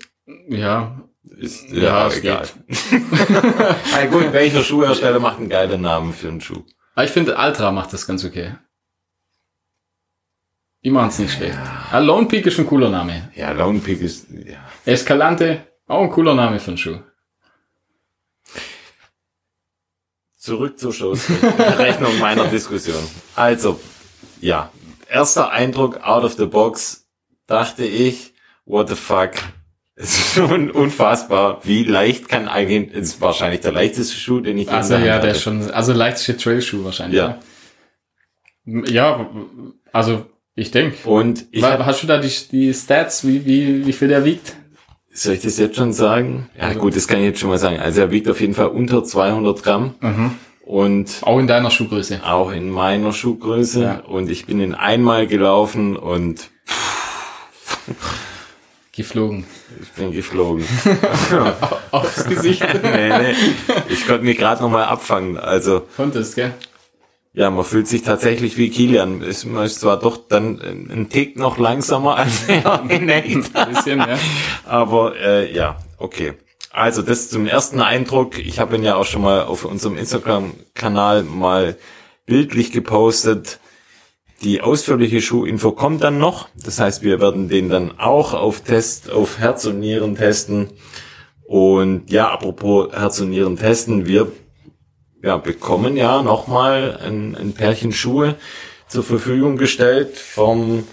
ja, 0.49 1.01
Ist, 1.23 1.71
Ja, 1.71 1.83
ja, 1.83 2.07
es 2.09 2.17
egal. 2.17 2.49
Na 3.93 4.07
gut, 4.11 4.33
welcher 4.33 4.63
Schuhhersteller 4.65 5.21
macht 5.21 5.39
einen 5.39 5.49
geilen 5.49 5.83
Namen 5.83 6.13
für 6.13 6.29
einen 6.29 6.41
Schuh? 6.41 6.65
aber 6.95 7.05
ich 7.05 7.13
finde, 7.13 7.37
Ultra 7.37 7.71
macht 7.71 7.93
das 7.93 8.07
ganz 8.07 8.25
okay. 8.25 8.57
Die 10.83 10.91
machen 10.91 11.09
es 11.09 11.19
nicht 11.19 11.35
schlecht. 11.35 11.59
Ja, 11.93 11.99
Lone 11.99 12.27
Peak 12.27 12.47
ist 12.47 12.59
ein 12.59 12.67
cooler 12.67 12.89
Name. 12.89 13.31
Ja, 13.35 13.53
Lone 13.53 13.79
Peak 13.81 14.01
ist, 14.01 14.27
ja. 14.31 14.59
Escalante, 14.85 15.67
auch 15.87 16.03
ein 16.03 16.11
cooler 16.11 16.35
Name 16.35 16.59
für 16.59 16.73
einen 16.73 16.79
Schuh. 16.79 16.99
Zurück 20.47 20.79
zur 20.79 20.93
Rechnung 21.79 22.21
meiner 22.21 22.45
Diskussion. 22.47 23.03
Also, 23.35 23.81
ja, 24.41 24.71
erster 25.11 25.51
Eindruck 25.51 26.05
out 26.05 26.23
of 26.23 26.35
the 26.35 26.47
box, 26.47 27.05
dachte 27.49 27.85
ich, 27.85 28.33
what 28.65 28.89
the 28.89 28.95
fuck. 28.95 29.33
Es 29.97 30.17
ist 30.17 30.35
schon 30.35 30.71
unfassbar, 30.71 31.63
wie 31.65 31.83
leicht 31.83 32.29
kann 32.29 32.47
eigentlich, 32.47 32.97
es 32.97 33.09
ist 33.09 33.21
wahrscheinlich 33.21 33.63
der 33.63 33.73
leichteste 33.73 34.15
Schuh, 34.15 34.39
den 34.39 34.57
ich 34.57 34.71
Also 34.71 34.95
ja, 34.95 35.19
der 35.19 35.33
ist 35.33 35.43
schon, 35.43 35.69
also 35.73 35.93
leichteste 35.93 36.37
Trailschuh 36.37 36.85
wahrscheinlich. 36.85 37.19
Ja. 37.19 37.41
Ja, 38.65 39.29
also 39.93 40.27
ich 40.55 40.71
denke. 40.71 41.09
Und 41.09 41.47
ich 41.51 41.65
hab, 41.65 41.85
Hast 41.85 42.05
du 42.05 42.07
da 42.07 42.19
die, 42.19 42.31
die 42.53 42.73
Stats, 42.73 43.27
wie, 43.27 43.45
wie, 43.45 43.85
wie 43.85 43.93
viel 43.93 44.07
der 44.07 44.25
wiegt? 44.25 44.55
Soll 45.23 45.35
ich 45.35 45.41
das 45.43 45.59
jetzt 45.59 45.77
schon 45.77 45.93
sagen? 45.93 46.49
Ja 46.61 46.73
gut, 46.75 46.95
das 46.97 47.09
kann 47.09 47.19
ich 47.19 47.25
jetzt 47.25 47.41
schon 47.41 47.49
mal 47.51 47.59
sagen. 47.59 47.79
Also 47.79 48.01
er 48.03 48.11
wiegt 48.11 48.29
auf 48.29 48.41
jeden 48.41 48.55
Fall 48.55 48.67
unter 48.69 49.03
200 49.05 49.63
Gramm 49.63 49.95
und 50.65 51.19
Auch 51.23 51.39
in 51.39 51.47
deiner 51.47 51.71
Schuhgröße. 51.71 52.21
auch 52.25 52.51
in 52.53 52.71
meiner 52.71 53.13
Schuhgröße 53.13 53.83
Ja. 53.83 53.99
und 54.01 54.31
ich 54.31 54.47
bin 54.47 54.61
ihn 54.61 54.75
einmal 54.75 55.27
gelaufen 55.27 55.97
und 55.97 56.51
Geflogen. 58.93 59.45
ich 59.83 59.91
bin 59.91 60.11
geflogen. 60.13 60.65
Aufs 61.91 62.25
Gesicht. 62.25 62.65
nee, 62.83 63.09
nee. 63.11 63.35
Ich 63.91 64.07
konnte 64.07 64.25
mich 64.25 64.39
gerade 64.39 64.63
noch 64.63 64.71
mal 64.71 64.85
abfangen. 64.85 65.37
Also 65.37 65.83
Konntest, 65.97 66.35
gell? 66.35 66.55
Ja, 67.37 67.51
man 67.51 67.67
fühlt 67.67 67.87
sich 67.87 68.03
tatsächlich 68.03 68.57
wie 68.57 68.71
Kilian. 68.71 69.21
Ist, 69.21 69.45
man 69.45 69.67
ist 69.67 69.81
zwar 69.81 69.99
doch 69.99 70.17
dann 70.17 70.59
ein 70.59 71.11
Tick 71.11 71.37
noch 71.37 71.59
langsamer 71.59 72.17
als 72.17 72.45
er 72.49 72.83
in 72.89 73.11
echt. 73.11 73.55
Ein 73.55 73.75
bisschen, 73.75 73.99
ja. 73.99 74.19
Aber 74.65 75.15
äh, 75.17 75.55
ja, 75.55 75.77
okay. 75.99 76.33
Also 76.71 77.03
das 77.03 77.29
zum 77.29 77.47
ersten 77.47 77.83
Eindruck. 77.83 78.39
Ich 78.39 78.59
habe 78.59 78.77
ihn 78.77 78.83
ja 78.83 78.97
auch 78.97 79.05
schon 79.05 79.21
mal 79.21 79.43
auf 79.43 79.67
unserem 79.67 79.99
Instagram-Kanal 79.99 81.25
mal 81.25 81.77
bildlich 82.25 82.73
gepostet. 82.73 83.61
Die 84.43 84.63
ausführliche 84.63 85.21
Schuhinfo 85.21 85.73
kommt 85.73 86.05
dann 86.05 86.19
noch. 86.19 86.49
Das 86.55 86.81
heißt, 86.81 87.03
wir 87.03 87.21
werden 87.21 87.51
den 87.51 87.69
dann 87.69 87.99
auch 87.99 88.33
auf 88.33 88.63
Test, 88.63 89.11
auf 89.11 89.39
Herz 89.39 89.67
und 89.67 89.81
Nieren 89.81 90.17
testen. 90.17 90.71
Und 91.45 92.11
ja, 92.11 92.31
apropos 92.31 92.93
Herz 92.93 93.21
und 93.21 93.29
Nieren 93.29 93.59
testen, 93.59 94.07
wir 94.07 94.33
ja, 95.27 95.37
bekommen 95.39 95.97
ja 95.97 96.23
nochmal 96.23 97.01
ein, 97.05 97.37
ein 97.37 97.53
Pärchen 97.53 97.93
Schuhe 97.93 98.37
zur 98.87 99.03
Verfügung 99.03 99.57
gestellt 99.57 100.17
vom 100.17 100.85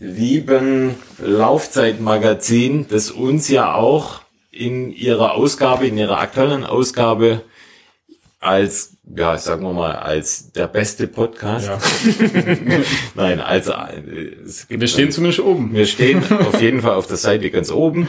lieben 0.00 0.96
Laufzeitmagazin, 1.18 2.86
das 2.88 3.12
uns 3.12 3.48
ja 3.48 3.74
auch 3.74 4.22
in 4.50 4.92
ihrer 4.92 5.34
Ausgabe, 5.34 5.86
in 5.86 5.96
ihrer 5.96 6.18
aktuellen 6.18 6.64
Ausgabe 6.64 7.42
als, 8.40 8.96
ja, 9.16 9.38
sagen 9.38 9.62
wir 9.62 9.72
mal, 9.72 9.94
als 9.94 10.50
der 10.50 10.66
beste 10.66 11.06
Podcast. 11.06 11.68
Ja. 11.68 11.78
Nein, 13.14 13.38
also 13.38 13.74
es 14.44 14.66
gibt 14.66 14.80
Wir 14.80 14.88
stehen 14.88 15.12
zumindest 15.12 15.38
oben. 15.38 15.72
wir 15.72 15.86
stehen 15.86 16.24
auf 16.40 16.60
jeden 16.60 16.80
Fall 16.80 16.94
auf 16.94 17.06
der 17.06 17.16
Seite 17.16 17.48
ganz 17.52 17.70
oben. 17.70 18.08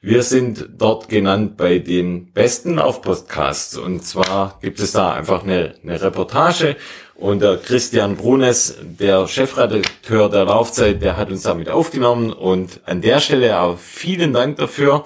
Wir 0.00 0.22
sind 0.22 0.68
dort 0.78 1.08
genannt 1.08 1.56
bei 1.56 1.80
den 1.80 2.32
besten 2.32 2.76
Laufpodcasts. 2.76 3.76
Und 3.76 4.04
zwar 4.04 4.58
gibt 4.62 4.78
es 4.78 4.92
da 4.92 5.12
einfach 5.12 5.42
eine, 5.42 5.74
eine 5.82 6.00
Reportage. 6.00 6.76
Und 7.16 7.42
der 7.42 7.56
Christian 7.56 8.14
Brunes, 8.14 8.76
der 8.80 9.26
Chefredakteur 9.26 10.28
der 10.28 10.44
Laufzeit, 10.44 11.02
der 11.02 11.16
hat 11.16 11.30
uns 11.32 11.42
damit 11.42 11.68
aufgenommen. 11.68 12.32
Und 12.32 12.80
an 12.86 13.00
der 13.00 13.18
Stelle 13.18 13.60
auch 13.60 13.76
vielen 13.76 14.32
Dank 14.32 14.58
dafür. 14.58 15.04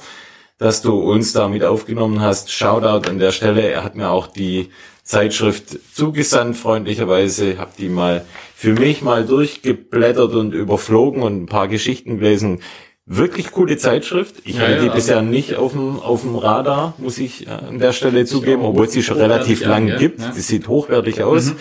dass 0.59 0.81
du 0.81 0.95
uns 0.95 1.33
damit 1.33 1.65
aufgenommen 1.65 2.21
hast. 2.21 2.53
Shoutout 2.53 3.09
an 3.09 3.19
der 3.19 3.33
Stelle. 3.33 3.63
Er 3.63 3.83
hat 3.83 3.97
mir 3.97 4.11
auch 4.11 4.29
die 4.29 4.71
Zeitschrift 5.03 5.77
zugesandt, 5.93 6.57
freundlicherweise. 6.57 7.59
Hab 7.59 7.77
die 7.77 7.89
mal 7.89 8.25
für 8.55 8.75
mich 8.75 9.03
mal 9.03 9.27
durchgeblättert 9.27 10.35
und 10.35 10.53
überflogen 10.53 11.23
und 11.23 11.43
ein 11.43 11.47
paar 11.47 11.67
Geschichten 11.67 12.19
gelesen. 12.19 12.61
Wirklich 13.05 13.51
coole 13.51 13.77
Zeitschrift. 13.77 14.37
Ich 14.45 14.55
Ja, 14.57 14.63
hatte 14.63 14.73
ja, 14.75 14.79
die 14.83 14.89
also- 14.91 14.95
bisher 14.95 15.23
nicht 15.23 15.57
auf 15.57 15.73
dem, 15.73 15.99
auf 15.99 16.23
dem 16.23 16.37
Radar, 16.37 16.95
muss 16.99 17.19
ich 17.19 17.47
äh, 17.49 17.51
an 17.51 17.79
der 17.79 17.93
Stelle 17.93 18.25
zugeben, 18.27 18.63
obwohl 18.63 18.87
es 18.87 18.93
sie 18.93 19.03
schon 19.03 19.17
relativ 19.19 19.65
an, 19.65 19.69
lang 19.71 19.87
gell? 19.87 19.99
gibt. 19.99 20.21
Ja. 20.21 20.29
Mhm. 20.29 20.35
Die 20.35 20.41
sieht 20.41 20.69
hochwertig 20.69 21.23
aus. 21.23 21.55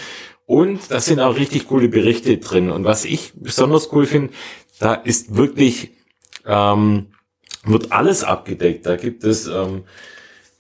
Und 0.45 0.79
da 0.91 0.99
sind 0.99 1.19
auch 1.19 1.35
richtig 1.37 1.67
coole 1.67 1.87
Berichte 1.87 2.37
drin. 2.37 2.69
Und 2.71 2.83
was 2.83 3.05
ich 3.05 3.31
besonders 3.35 3.91
cool 3.93 4.05
finde, 4.05 4.33
da 4.79 4.93
ist 4.93 5.35
wirklich, 5.35 5.91
ähm, 6.45 7.07
wird 7.63 7.91
alles 7.91 8.23
abgedeckt. 8.23 8.85
Da 8.85 8.95
gibt 8.97 9.23
es 9.23 9.47
ähm, 9.47 9.83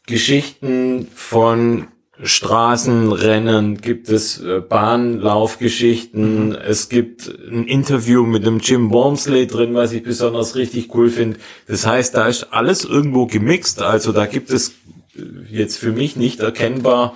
Geschichten 0.07 1.07
von 1.13 1.87
Straßenrennen, 2.23 3.81
gibt 3.81 4.09
es 4.09 4.41
äh, 4.41 4.59
Bahnlaufgeschichten, 4.59 6.55
es 6.55 6.89
gibt 6.89 7.27
ein 7.27 7.65
Interview 7.65 8.25
mit 8.25 8.45
dem 8.45 8.59
Jim 8.59 8.91
Wormsley 8.91 9.47
drin, 9.47 9.73
was 9.73 9.91
ich 9.91 10.03
besonders 10.03 10.55
richtig 10.55 10.93
cool 10.93 11.09
finde. 11.09 11.37
Das 11.67 11.85
heißt, 11.85 12.15
da 12.15 12.27
ist 12.27 12.47
alles 12.51 12.85
irgendwo 12.85 13.25
gemixt, 13.25 13.81
also 13.81 14.11
da 14.11 14.25
gibt 14.25 14.51
es 14.51 14.75
äh, 15.15 15.21
jetzt 15.49 15.77
für 15.77 15.91
mich 15.91 16.15
nicht 16.15 16.39
erkennbar 16.41 17.15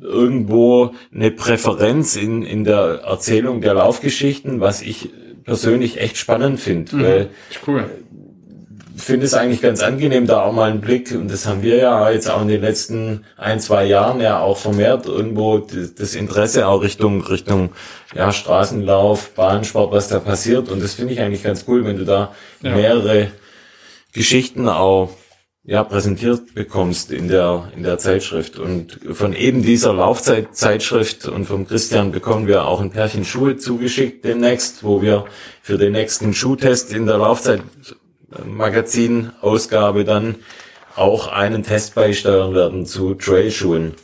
irgendwo 0.00 0.94
eine 1.12 1.30
Präferenz 1.30 2.16
in, 2.16 2.42
in 2.42 2.64
der 2.64 3.02
Erzählung 3.04 3.60
der 3.60 3.74
Laufgeschichten, 3.74 4.60
was 4.60 4.80
ich 4.80 5.10
persönlich 5.44 6.00
echt 6.00 6.16
spannend 6.16 6.60
finde, 6.60 6.92
weil 7.02 7.28
Ist 7.50 7.60
cool. 7.66 7.90
Ich 9.00 9.06
finde 9.06 9.24
es 9.24 9.32
eigentlich 9.32 9.62
ganz 9.62 9.80
angenehm, 9.82 10.26
da 10.26 10.42
auch 10.42 10.52
mal 10.52 10.70
einen 10.70 10.82
Blick, 10.82 11.10
und 11.12 11.30
das 11.32 11.46
haben 11.46 11.62
wir 11.62 11.76
ja 11.76 12.10
jetzt 12.10 12.28
auch 12.30 12.42
in 12.42 12.48
den 12.48 12.60
letzten 12.60 13.24
ein, 13.38 13.58
zwei 13.58 13.86
Jahren 13.86 14.20
ja 14.20 14.40
auch 14.40 14.58
vermehrt 14.58 15.06
irgendwo 15.06 15.56
das, 15.56 15.94
das 15.94 16.14
Interesse 16.14 16.68
auch 16.68 16.82
Richtung, 16.82 17.22
Richtung, 17.22 17.70
ja, 18.14 18.30
Straßenlauf, 18.30 19.30
Bahnsport, 19.30 19.90
was 19.90 20.08
da 20.08 20.18
passiert. 20.18 20.68
Und 20.68 20.82
das 20.82 20.92
finde 20.94 21.14
ich 21.14 21.20
eigentlich 21.20 21.42
ganz 21.42 21.64
cool, 21.66 21.86
wenn 21.86 21.96
du 21.96 22.04
da 22.04 22.32
Ja. 22.62 22.74
mehrere 22.76 23.28
Geschichten 24.12 24.68
auch, 24.68 25.08
ja, 25.64 25.82
präsentiert 25.82 26.54
bekommst 26.54 27.10
in 27.10 27.28
der, 27.28 27.70
in 27.74 27.82
der 27.82 27.96
Zeitschrift. 27.96 28.58
Und 28.58 29.00
von 29.12 29.32
eben 29.32 29.62
dieser 29.62 29.94
Laufzeitzeitschrift 29.94 31.26
und 31.26 31.46
vom 31.46 31.66
Christian 31.66 32.12
bekommen 32.12 32.46
wir 32.46 32.66
auch 32.66 32.80
ein 32.82 32.90
Pärchen 32.90 33.24
Schuhe 33.24 33.56
zugeschickt 33.56 34.26
demnächst, 34.26 34.84
wo 34.84 35.00
wir 35.00 35.24
für 35.62 35.78
den 35.78 35.92
nächsten 35.92 36.34
Schuhtest 36.34 36.92
in 36.92 37.06
der 37.06 37.16
Laufzeit 37.16 37.62
Magazin-Ausgabe 38.44 40.04
dann 40.04 40.36
auch 40.96 41.28
einen 41.28 41.62
Test 41.62 41.94
beisteuern 41.94 42.54
werden 42.54 42.86
zu 42.86 43.14
Trailschuhen. 43.14 43.94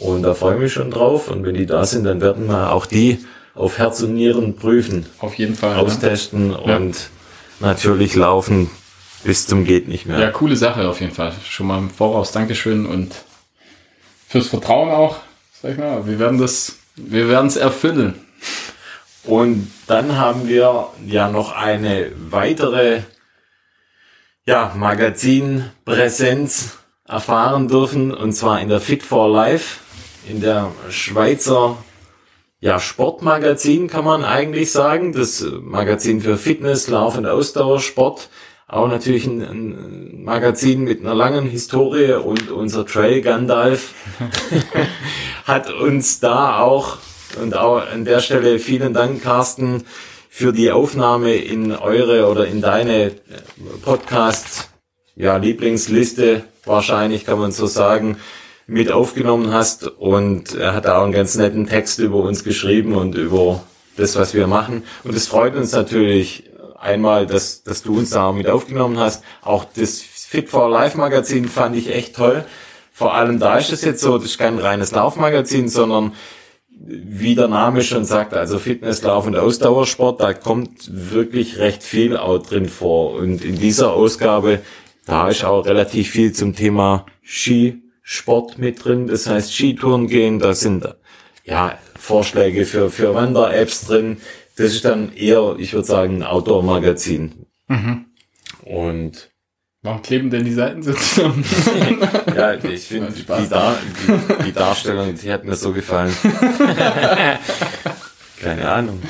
Und 0.00 0.22
da 0.22 0.34
freue 0.34 0.54
ich 0.56 0.60
mich 0.60 0.72
schon 0.72 0.90
drauf. 0.90 1.30
Und 1.30 1.44
wenn 1.44 1.54
die 1.54 1.66
da 1.66 1.84
sind, 1.84 2.04
dann 2.04 2.20
werden 2.20 2.46
wir 2.46 2.72
auch 2.72 2.86
die 2.86 3.24
auf 3.54 3.78
Herz 3.78 4.02
und 4.02 4.14
Nieren 4.14 4.56
prüfen, 4.56 5.06
Auf 5.18 5.34
jeden 5.34 5.54
Fall. 5.54 5.76
Ne? 5.76 5.82
austesten 5.82 6.54
und 6.54 7.08
natürlich 7.60 8.14
laufen 8.14 8.70
bis 9.24 9.46
zum 9.46 9.64
geht 9.64 9.88
nicht 9.88 10.06
mehr. 10.06 10.20
Ja, 10.20 10.30
coole 10.30 10.56
Sache 10.56 10.88
auf 10.88 11.00
jeden 11.00 11.14
Fall. 11.14 11.32
Schon 11.44 11.66
mal 11.66 11.78
im 11.78 11.90
Voraus 11.90 12.32
Dankeschön 12.32 12.86
und 12.86 13.14
fürs 14.28 14.48
Vertrauen 14.48 14.90
auch, 14.90 15.16
sag 15.60 15.72
ich 15.72 15.78
mal. 15.78 16.06
Wir 16.06 16.18
werden 16.18 16.38
das, 16.38 16.76
wir 16.96 17.28
werden 17.28 17.46
es 17.46 17.56
erfüllen. 17.56 18.14
Und 19.24 19.72
dann 19.88 20.16
haben 20.16 20.46
wir 20.46 20.88
ja 21.06 21.30
noch 21.30 21.52
eine 21.52 22.12
weitere 22.30 23.00
ja, 24.46 24.72
Magazinpräsenz 24.76 26.78
erfahren 27.06 27.68
dürfen, 27.68 28.14
und 28.14 28.32
zwar 28.32 28.60
in 28.60 28.68
der 28.68 28.80
Fit 28.80 29.02
for 29.02 29.28
Life, 29.28 29.80
in 30.28 30.40
der 30.40 30.72
Schweizer 30.88 31.76
ja, 32.60 32.80
Sportmagazin 32.80 33.86
kann 33.86 34.04
man 34.04 34.24
eigentlich 34.24 34.72
sagen. 34.72 35.12
Das 35.12 35.44
Magazin 35.60 36.22
für 36.22 36.38
Fitness, 36.38 36.88
Lauf- 36.88 37.18
und 37.18 37.26
Ausdauersport. 37.26 38.30
Auch 38.66 38.88
natürlich 38.88 39.26
ein, 39.26 39.42
ein 39.42 40.24
Magazin 40.24 40.82
mit 40.82 41.00
einer 41.00 41.14
langen 41.14 41.46
Historie 41.46 42.14
und 42.14 42.50
unser 42.50 42.86
Trail 42.86 43.20
Gandalf 43.20 43.94
hat 45.44 45.72
uns 45.72 46.18
da 46.18 46.58
auch 46.58 46.98
und 47.40 47.56
auch 47.56 47.86
an 47.86 48.04
der 48.04 48.20
Stelle 48.20 48.58
vielen 48.58 48.94
Dank, 48.94 49.22
Carsten, 49.22 49.84
für 50.36 50.52
die 50.52 50.70
Aufnahme 50.70 51.34
in 51.34 51.72
eure 51.72 52.28
oder 52.28 52.46
in 52.46 52.60
deine 52.60 53.12
Podcast, 53.80 54.68
ja, 55.14 55.38
Lieblingsliste, 55.38 56.44
wahrscheinlich 56.66 57.24
kann 57.24 57.38
man 57.38 57.52
so 57.52 57.64
sagen, 57.64 58.18
mit 58.66 58.92
aufgenommen 58.92 59.54
hast. 59.54 59.88
Und 59.88 60.54
er 60.54 60.74
hat 60.74 60.86
auch 60.86 61.04
einen 61.04 61.12
ganz 61.12 61.36
netten 61.36 61.66
Text 61.66 62.00
über 62.00 62.16
uns 62.16 62.44
geschrieben 62.44 62.96
und 62.96 63.14
über 63.14 63.64
das, 63.96 64.16
was 64.16 64.34
wir 64.34 64.46
machen. 64.46 64.84
Und 65.04 65.16
es 65.16 65.26
freut 65.26 65.56
uns 65.56 65.72
natürlich 65.72 66.50
einmal, 66.78 67.26
dass, 67.26 67.62
dass 67.62 67.82
du 67.82 67.96
uns 67.96 68.10
da 68.10 68.30
mit 68.32 68.46
aufgenommen 68.46 68.98
hast. 68.98 69.24
Auch 69.40 69.64
das 69.64 70.02
Fit 70.02 70.50
for 70.50 70.68
Life 70.68 70.98
Magazin 70.98 71.48
fand 71.48 71.74
ich 71.76 71.90
echt 71.90 72.14
toll. 72.14 72.44
Vor 72.92 73.14
allem 73.14 73.38
da 73.38 73.56
ist 73.56 73.72
es 73.72 73.80
jetzt 73.80 74.02
so, 74.02 74.18
das 74.18 74.26
ist 74.26 74.38
kein 74.38 74.58
reines 74.58 74.92
Laufmagazin, 74.92 75.70
sondern 75.70 76.12
wie 76.78 77.34
der 77.34 77.48
Name 77.48 77.82
schon 77.82 78.04
sagt, 78.04 78.34
also 78.34 78.58
Fitness, 78.58 79.02
Lauf 79.02 79.26
und 79.26 79.36
Ausdauersport, 79.36 80.20
da 80.20 80.34
kommt 80.34 80.90
wirklich 80.92 81.58
recht 81.58 81.82
viel 81.82 82.16
auch 82.16 82.38
drin 82.38 82.68
vor. 82.68 83.14
Und 83.14 83.44
in 83.44 83.58
dieser 83.58 83.92
Ausgabe, 83.92 84.60
da 85.06 85.28
ist 85.28 85.44
auch 85.44 85.64
relativ 85.66 86.10
viel 86.10 86.32
zum 86.32 86.54
Thema 86.54 87.06
Skisport 87.24 88.58
mit 88.58 88.84
drin. 88.84 89.06
Das 89.06 89.26
heißt 89.26 89.54
Skitouren 89.54 90.06
gehen, 90.06 90.38
da 90.38 90.54
sind 90.54 90.86
ja 91.44 91.78
Vorschläge 91.98 92.66
für, 92.66 92.90
für 92.90 93.14
Wander-Apps 93.14 93.86
drin. 93.86 94.18
Das 94.56 94.72
ist 94.72 94.84
dann 94.84 95.14
eher, 95.14 95.56
ich 95.58 95.72
würde 95.72 95.86
sagen, 95.86 96.16
ein 96.16 96.22
Outdoor-Magazin. 96.22 97.46
Und 98.64 99.30
Warum 99.86 100.02
kleben 100.02 100.30
denn 100.30 100.44
die 100.44 100.52
Seiten 100.52 100.82
so 100.82 100.92
zusammen? 100.94 101.44
ja, 102.36 102.54
ich 102.54 102.88
finde 102.88 103.12
die. 103.12 103.24
Dar 103.24 103.76
die, 104.08 104.44
die 104.46 104.52
Darstellung, 104.52 105.14
die 105.14 105.32
hat 105.32 105.44
mir 105.44 105.54
so 105.54 105.72
gefallen. 105.72 106.12
Keine 108.42 108.68
Ahnung. 108.68 109.00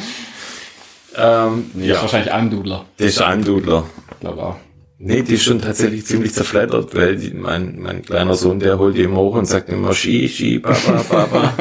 Ähm, 1.16 1.70
Nee, 1.72 1.92
ist 1.92 2.02
wahrscheinlich 2.02 2.30
Andudler. 2.30 2.84
das 2.98 3.06
ist 3.06 3.22
ein 3.22 3.42
Dudler. 3.42 3.86
Ich 4.10 4.20
glaube 4.20 4.42
auch. 4.42 4.56
Nee, 4.98 5.22
die 5.22 5.36
ist 5.36 5.44
schon 5.44 5.62
tatsächlich 5.62 6.04
ziemlich 6.04 6.34
zerfleddert, 6.34 6.94
weil 6.94 7.16
die, 7.16 7.30
mein, 7.32 7.78
mein 7.80 8.02
kleiner 8.02 8.34
Sohn, 8.34 8.60
der 8.60 8.78
holt 8.78 8.98
die 8.98 9.04
immer 9.04 9.16
hoch 9.16 9.36
und 9.36 9.46
sagt 9.46 9.70
immer 9.70 9.94
Ski, 9.94 10.28
Ski, 10.28 10.58
Papa, 10.58 11.02
Papa. 11.08 11.54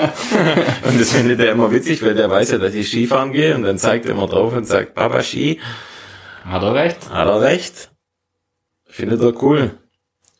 und 0.90 1.00
das 1.00 1.14
findet 1.14 1.40
er 1.40 1.54
immer 1.54 1.72
witzig, 1.72 2.04
weil 2.04 2.16
der 2.16 2.30
weiß 2.30 2.52
ja, 2.52 2.58
dass 2.58 2.74
ich 2.74 2.90
Skifahren 2.90 3.32
gehe 3.32 3.56
und 3.56 3.64
dann 3.64 3.78
zeigt 3.78 4.08
er 4.08 4.12
immer 4.12 4.28
drauf 4.28 4.54
und 4.54 4.68
sagt, 4.68 4.94
Papa, 4.94 5.24
Ski. 5.24 5.62
Hat 6.44 6.64
er 6.64 6.74
recht? 6.74 6.98
Hat 7.10 7.30
er 7.30 7.40
recht. 7.40 7.92
Findet 8.96 9.22
er 9.22 9.44
cool. 9.44 9.78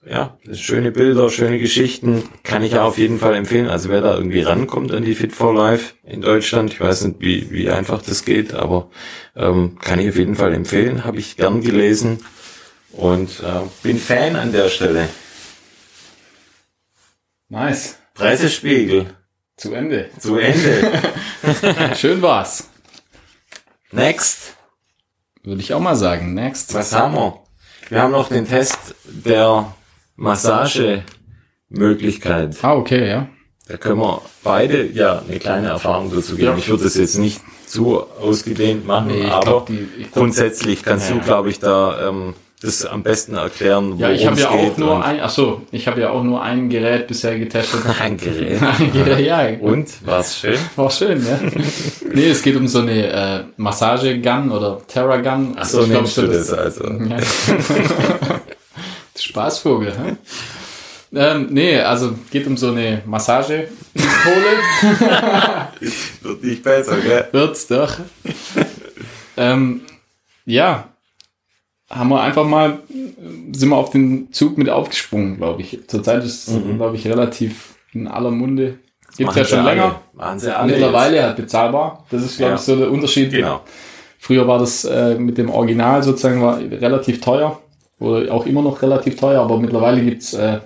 Ja, 0.10 0.38
schöne 0.54 0.92
Bilder, 0.94 1.30
schöne 1.30 1.60
Geschichten. 1.60 2.24
Kann 2.44 2.64
ich 2.64 2.72
ja 2.72 2.84
auf 2.84 2.98
jeden 2.98 3.20
Fall 3.20 3.36
empfehlen. 3.36 3.68
Also 3.68 3.90
wer 3.90 4.00
da 4.00 4.16
irgendwie 4.16 4.44
rankommt 4.44 4.94
an 4.94 5.04
die 5.04 5.14
Fit 5.14 5.34
for 5.34 5.54
Life 5.54 5.96
in 6.04 6.22
Deutschland, 6.22 6.72
ich 6.72 6.80
weiß 6.80 7.04
nicht, 7.04 7.20
wie, 7.20 7.52
wie 7.52 7.70
einfach 7.70 8.02
das 8.02 8.24
geht, 8.24 8.54
aber 8.54 8.90
ähm, 9.36 9.78
kann 9.82 10.00
ich 10.00 10.08
auf 10.08 10.16
jeden 10.16 10.36
Fall 10.36 10.54
empfehlen. 10.54 11.04
Habe 11.04 11.20
ich 11.20 11.36
gern 11.36 11.60
gelesen 11.60 12.26
und 12.94 13.42
äh, 13.42 13.68
bin 13.84 13.98
Fan 13.98 14.38
an 14.38 14.54
der 14.54 14.70
Stelle. 14.70 15.10
Nice. 17.50 17.98
Pressespiegel 18.14 19.08
Zu 19.58 19.74
Ende. 19.74 20.12
zu 20.18 20.38
Ende. 20.38 21.02
Schön 21.98 22.22
war's. 22.22 22.70
Next. 23.92 24.56
Würde 25.44 25.60
ich 25.60 25.74
auch 25.74 25.82
mal 25.82 25.98
sagen. 25.98 26.34
Next. 26.34 26.74
Was 26.74 26.94
haben 26.94 27.16
wir? 27.16 27.45
Wir 27.90 28.02
haben 28.02 28.12
noch 28.12 28.30
den 28.30 28.48
Test 28.48 28.96
der 29.06 29.74
Massagemöglichkeit. 30.16 32.58
Ah, 32.62 32.76
okay, 32.76 33.08
ja. 33.10 33.28
Da 33.68 33.78
können 33.78 34.00
wir 34.00 34.22
beide 34.44 34.86
ja 34.92 35.24
eine 35.28 35.40
kleine 35.40 35.70
Erfahrung 35.70 36.12
dazu 36.14 36.36
geben. 36.36 36.50
Ja. 36.50 36.58
Ich 36.58 36.70
würde 36.70 36.86
es 36.86 36.96
jetzt 36.96 37.18
nicht 37.18 37.42
zu 37.66 38.00
ausgedehnt 38.22 38.86
machen, 38.86 39.08
Nee, 39.08 39.26
aber 39.26 39.44
glaub, 39.46 39.66
die- 39.68 39.88
glaub- 39.98 40.12
grundsätzlich 40.14 40.84
kannst 40.84 41.10
Ja, 41.10 41.16
du, 41.16 41.22
glaube 41.22 41.50
ich, 41.50 41.60
da 41.60 42.10
ähm, 42.10 42.36
das 42.66 42.86
am 42.86 43.04
besten 43.04 43.36
erklären, 43.36 43.98
Ja, 43.98 44.10
ich 44.12 44.26
habe 44.26 44.40
ja 44.40 44.50
auch 44.50 44.78
nur 44.78 45.04
ein, 45.04 45.20
ach 45.22 45.30
so, 45.30 45.62
ich 45.72 45.88
habe 45.88 46.02
ja 46.02 46.10
auch 46.10 46.24
nur 46.24 46.42
ein 46.42 46.70
Gerät 46.70 47.08
bisher 47.08 47.38
getestet. 47.38 47.82
ein 48.02 48.18
Gerät. 48.18 48.62
Ein 48.62 48.92
Gerät, 48.92 49.26
ja. 49.26 49.48
Und 49.60 50.06
war's 50.06 50.40
schön? 50.40 50.58
War 50.76 50.90
schön, 50.90 51.26
ja. 51.26 51.40
nee, 52.14 52.30
es 52.30 52.42
geht 52.42 52.56
um 52.56 52.68
so 52.68 52.80
eine 52.80 53.08
äh, 53.08 53.44
Massage-Gun 53.58 54.52
oder 54.52 54.82
Terra-Gun. 54.88 55.56
Ach 55.58 55.66
so, 55.66 55.84
Ich 55.84 55.90
glaub, 55.90 56.14
du 56.14 56.28
das 56.28 56.52
also. 56.54 56.86
Ja. 57.10 57.18
Spaßvogel, 59.18 59.94
hä? 59.94 60.16
Ähm, 61.14 61.48
nee, 61.52 61.80
also 61.80 62.16
geht 62.30 62.46
um 62.48 62.58
so 62.58 62.70
eine 62.72 63.02
Massagepistole. 63.06 63.70
Wird 66.22 66.44
nicht 66.44 66.64
besser, 66.64 66.98
gell? 66.98 67.28
Wird's 67.32 67.68
doch. 67.68 67.96
ähm, 69.38 69.82
ja. 70.46 70.90
Haben 71.90 72.10
wir 72.10 72.22
einfach 72.22 72.46
mal, 72.46 72.80
sind 73.54 73.70
wir 73.70 73.76
auf 73.78 73.92
den 73.92 74.32
Zug 74.32 74.58
mit 74.58 74.70
aufgesprungen, 74.70 75.38
glaube 75.38 75.62
ich. 75.62 75.80
Zurzeit 75.88 76.24
ist, 76.24 76.50
Mhm. 76.50 76.78
glaube 76.78 76.96
ich, 76.96 77.08
relativ 77.08 77.76
in 77.94 78.08
aller 78.08 78.32
Munde. 78.32 78.80
Gibt 79.18 79.28
Machen 79.30 79.38
ja 79.40 79.46
schon 79.46 79.64
länger. 79.64 80.02
Machen 80.14 80.40
sie 80.40 80.56
alle 80.58 80.72
Mittlerweile 80.74 81.24
halt 81.24 81.38
bezahlbar. 81.38 82.06
Das 82.12 82.24
ist, 82.24 82.38
glaube 82.38 82.52
Ja. 82.52 82.56
ich, 82.56 82.62
so 82.62 82.76
der 82.76 82.92
Unterschied. 82.92 83.32
Genau. 83.32 83.62
Früher 84.18 84.48
war 84.48 84.60
das 84.60 84.84
äh, 84.86 85.16
mit 85.16 85.38
dem 85.38 85.50
Original 85.50 86.02
sozusagen 86.04 86.42
war 86.42 86.58
relativ 86.60 87.22
teuer. 87.22 87.62
Oder 88.00 88.34
auch 88.34 88.46
immer 88.46 88.62
noch 88.62 88.82
relativ 88.82 89.16
teuer, 89.18 89.42
aber 89.42 89.58
mittlerweile 89.58 90.02
gibt's 90.02 90.34
äh, 90.34 90.60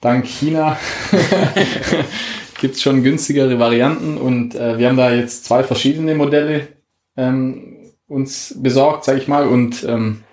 dank 0.00 0.24
China 0.26 0.76
gibt's 2.60 2.82
schon 2.82 3.02
günstigere 3.02 3.58
Varianten 3.58 4.16
und 4.18 4.54
äh, 4.54 4.78
wir 4.78 4.88
haben 4.88 4.96
da 4.96 5.12
jetzt 5.12 5.44
zwei 5.44 5.64
verschiedene 5.64 6.14
Modelle 6.14 6.68
ähm, 7.16 7.77
uns 8.08 8.54
besorgt, 8.58 9.04
sage 9.04 9.18
ich 9.18 9.28
mal. 9.28 9.46
Und 9.46 9.84
ähm, 9.84 10.24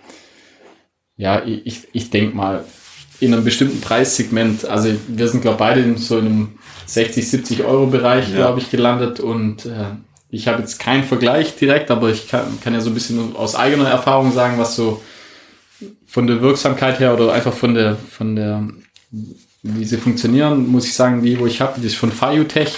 ja, 1.17 1.43
ich, 1.45 1.87
ich, 1.91 2.09
denke 2.09 2.35
mal, 2.35 2.65
in 3.19 3.33
einem 3.33 3.43
bestimmten 3.43 3.81
Preissegment, 3.81 4.65
also 4.65 4.89
wir 5.07 5.27
sind, 5.27 5.41
glaube 5.41 5.57
beide 5.57 5.81
in 5.81 5.97
so 5.97 6.17
einem 6.17 6.57
60, 6.87 7.29
70 7.29 7.63
Euro 7.63 7.87
Bereich, 7.87 8.29
Ja. 8.29 8.35
glaube 8.35 8.59
ich, 8.59 8.69
gelandet 8.69 9.19
und 9.19 9.65
äh, 9.65 9.95
ich 10.29 10.47
habe 10.47 10.61
jetzt 10.61 10.79
keinen 10.79 11.03
Vergleich 11.03 11.55
direkt, 11.55 11.91
aber 11.91 12.09
ich 12.09 12.27
kann, 12.27 12.59
kann 12.61 12.73
ja 12.73 12.81
so 12.81 12.89
ein 12.89 12.93
bisschen 12.93 13.35
aus 13.35 13.55
eigener 13.55 13.87
Erfahrung 13.87 14.33
sagen, 14.33 14.57
was 14.57 14.75
so 14.75 15.01
von 16.05 16.27
der 16.27 16.41
Wirksamkeit 16.41 16.99
her 16.99 17.13
oder 17.13 17.31
einfach 17.31 17.53
von 17.53 17.73
der, 17.73 17.95
von 17.95 18.35
der, 18.35 18.67
wie 19.63 19.85
sie 19.85 19.97
funktionieren, 19.97 20.67
muss 20.67 20.85
ich 20.85 20.93
sagen, 20.93 21.21
die, 21.21 21.39
wo 21.39 21.45
ich 21.45 21.61
habe, 21.61 21.79
die 21.79 21.87
ist 21.87 21.95
von 21.95 22.11
Fiutech. 22.11 22.77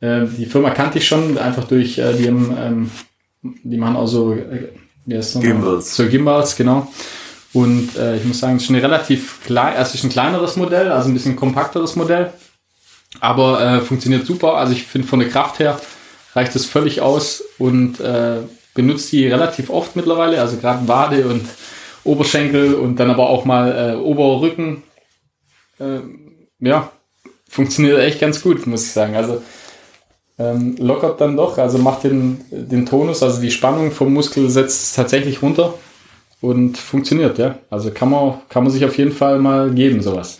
Äh, 0.00 0.26
die 0.38 0.46
Firma 0.46 0.70
kannte 0.70 0.98
ich 0.98 1.06
schon, 1.06 1.38
einfach 1.38 1.64
durch, 1.64 1.98
äh, 1.98 2.14
die, 2.14 2.28
haben, 2.28 2.56
ähm, 2.58 2.90
die 3.62 3.76
machen 3.76 3.96
auch 3.96 4.06
so, 4.06 4.32
äh, 4.32 4.68
das 5.06 5.34
nochmal? 5.34 5.52
Gimbals. 5.52 5.96
So 5.96 6.06
Gimbals, 6.06 6.56
genau. 6.56 6.92
Und 7.52 7.96
äh, 7.96 8.16
ich 8.16 8.24
muss 8.24 8.40
sagen, 8.40 8.56
es 8.56 8.62
ist 8.62 8.66
schon 8.66 8.76
ein 8.76 8.82
relativ 8.82 9.40
klein, 9.44 9.74
es 9.78 9.94
ist 9.94 10.04
ein 10.04 10.10
kleineres 10.10 10.56
Modell, 10.56 10.90
also 10.90 11.08
ein 11.08 11.14
bisschen 11.14 11.36
kompakteres 11.36 11.96
Modell. 11.96 12.32
Aber 13.20 13.60
äh, 13.60 13.80
funktioniert 13.80 14.26
super. 14.26 14.56
Also 14.56 14.72
ich 14.72 14.84
finde 14.84 15.08
von 15.08 15.20
der 15.20 15.28
Kraft 15.28 15.58
her 15.58 15.80
reicht 16.34 16.54
es 16.54 16.66
völlig 16.66 17.00
aus 17.00 17.42
und 17.58 17.98
äh, 18.00 18.40
benutzt 18.74 19.10
die 19.12 19.26
relativ 19.26 19.70
oft 19.70 19.96
mittlerweile. 19.96 20.40
Also 20.40 20.58
gerade 20.58 20.86
Wade 20.86 21.26
und 21.26 21.46
Oberschenkel 22.04 22.74
und 22.74 22.96
dann 22.96 23.10
aber 23.10 23.28
auch 23.28 23.44
mal 23.44 23.94
äh, 23.94 23.96
Oberrücken. 23.96 24.82
Äh, 25.78 26.00
ja, 26.60 26.92
funktioniert 27.48 27.98
echt 28.00 28.20
ganz 28.20 28.42
gut, 28.42 28.66
muss 28.66 28.84
ich 28.84 28.92
sagen. 28.92 29.16
Also 29.16 29.42
ähm, 30.38 30.76
lockert 30.78 31.20
dann 31.20 31.36
doch, 31.36 31.56
also 31.58 31.78
macht 31.78 32.04
den, 32.04 32.40
den 32.50 32.84
Tonus, 32.86 33.22
also 33.22 33.40
die 33.40 33.50
Spannung 33.50 33.90
vom 33.90 34.12
Muskel 34.12 34.50
setzt 34.50 34.82
es 34.82 34.92
tatsächlich 34.94 35.40
runter 35.42 35.74
und 36.40 36.76
funktioniert, 36.76 37.38
ja. 37.38 37.58
Also 37.70 37.90
kann 37.90 38.10
man, 38.10 38.34
kann 38.48 38.62
man 38.64 38.72
sich 38.72 38.84
auf 38.84 38.96
jeden 38.98 39.12
Fall 39.12 39.38
mal 39.38 39.70
geben, 39.70 40.02
sowas. 40.02 40.38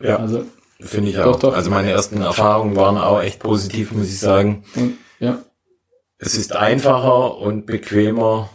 Ja. 0.00 0.16
Also, 0.18 0.44
Finde 0.78 1.08
ich 1.10 1.16
Doch, 1.16 1.36
auch. 1.36 1.38
doch. 1.38 1.54
Also 1.54 1.70
meine 1.70 1.90
ersten 1.90 2.20
Erfahrungen 2.20 2.76
waren 2.76 2.98
auch 2.98 3.22
echt 3.22 3.38
positiv, 3.40 3.92
muss 3.92 4.08
ich 4.08 4.18
sagen. 4.18 4.62
und, 4.74 4.98
ja. 5.20 5.38
Es 6.18 6.34
ist 6.36 6.54
einfacher 6.54 7.38
und 7.38 7.64
bequemer. 7.66 8.50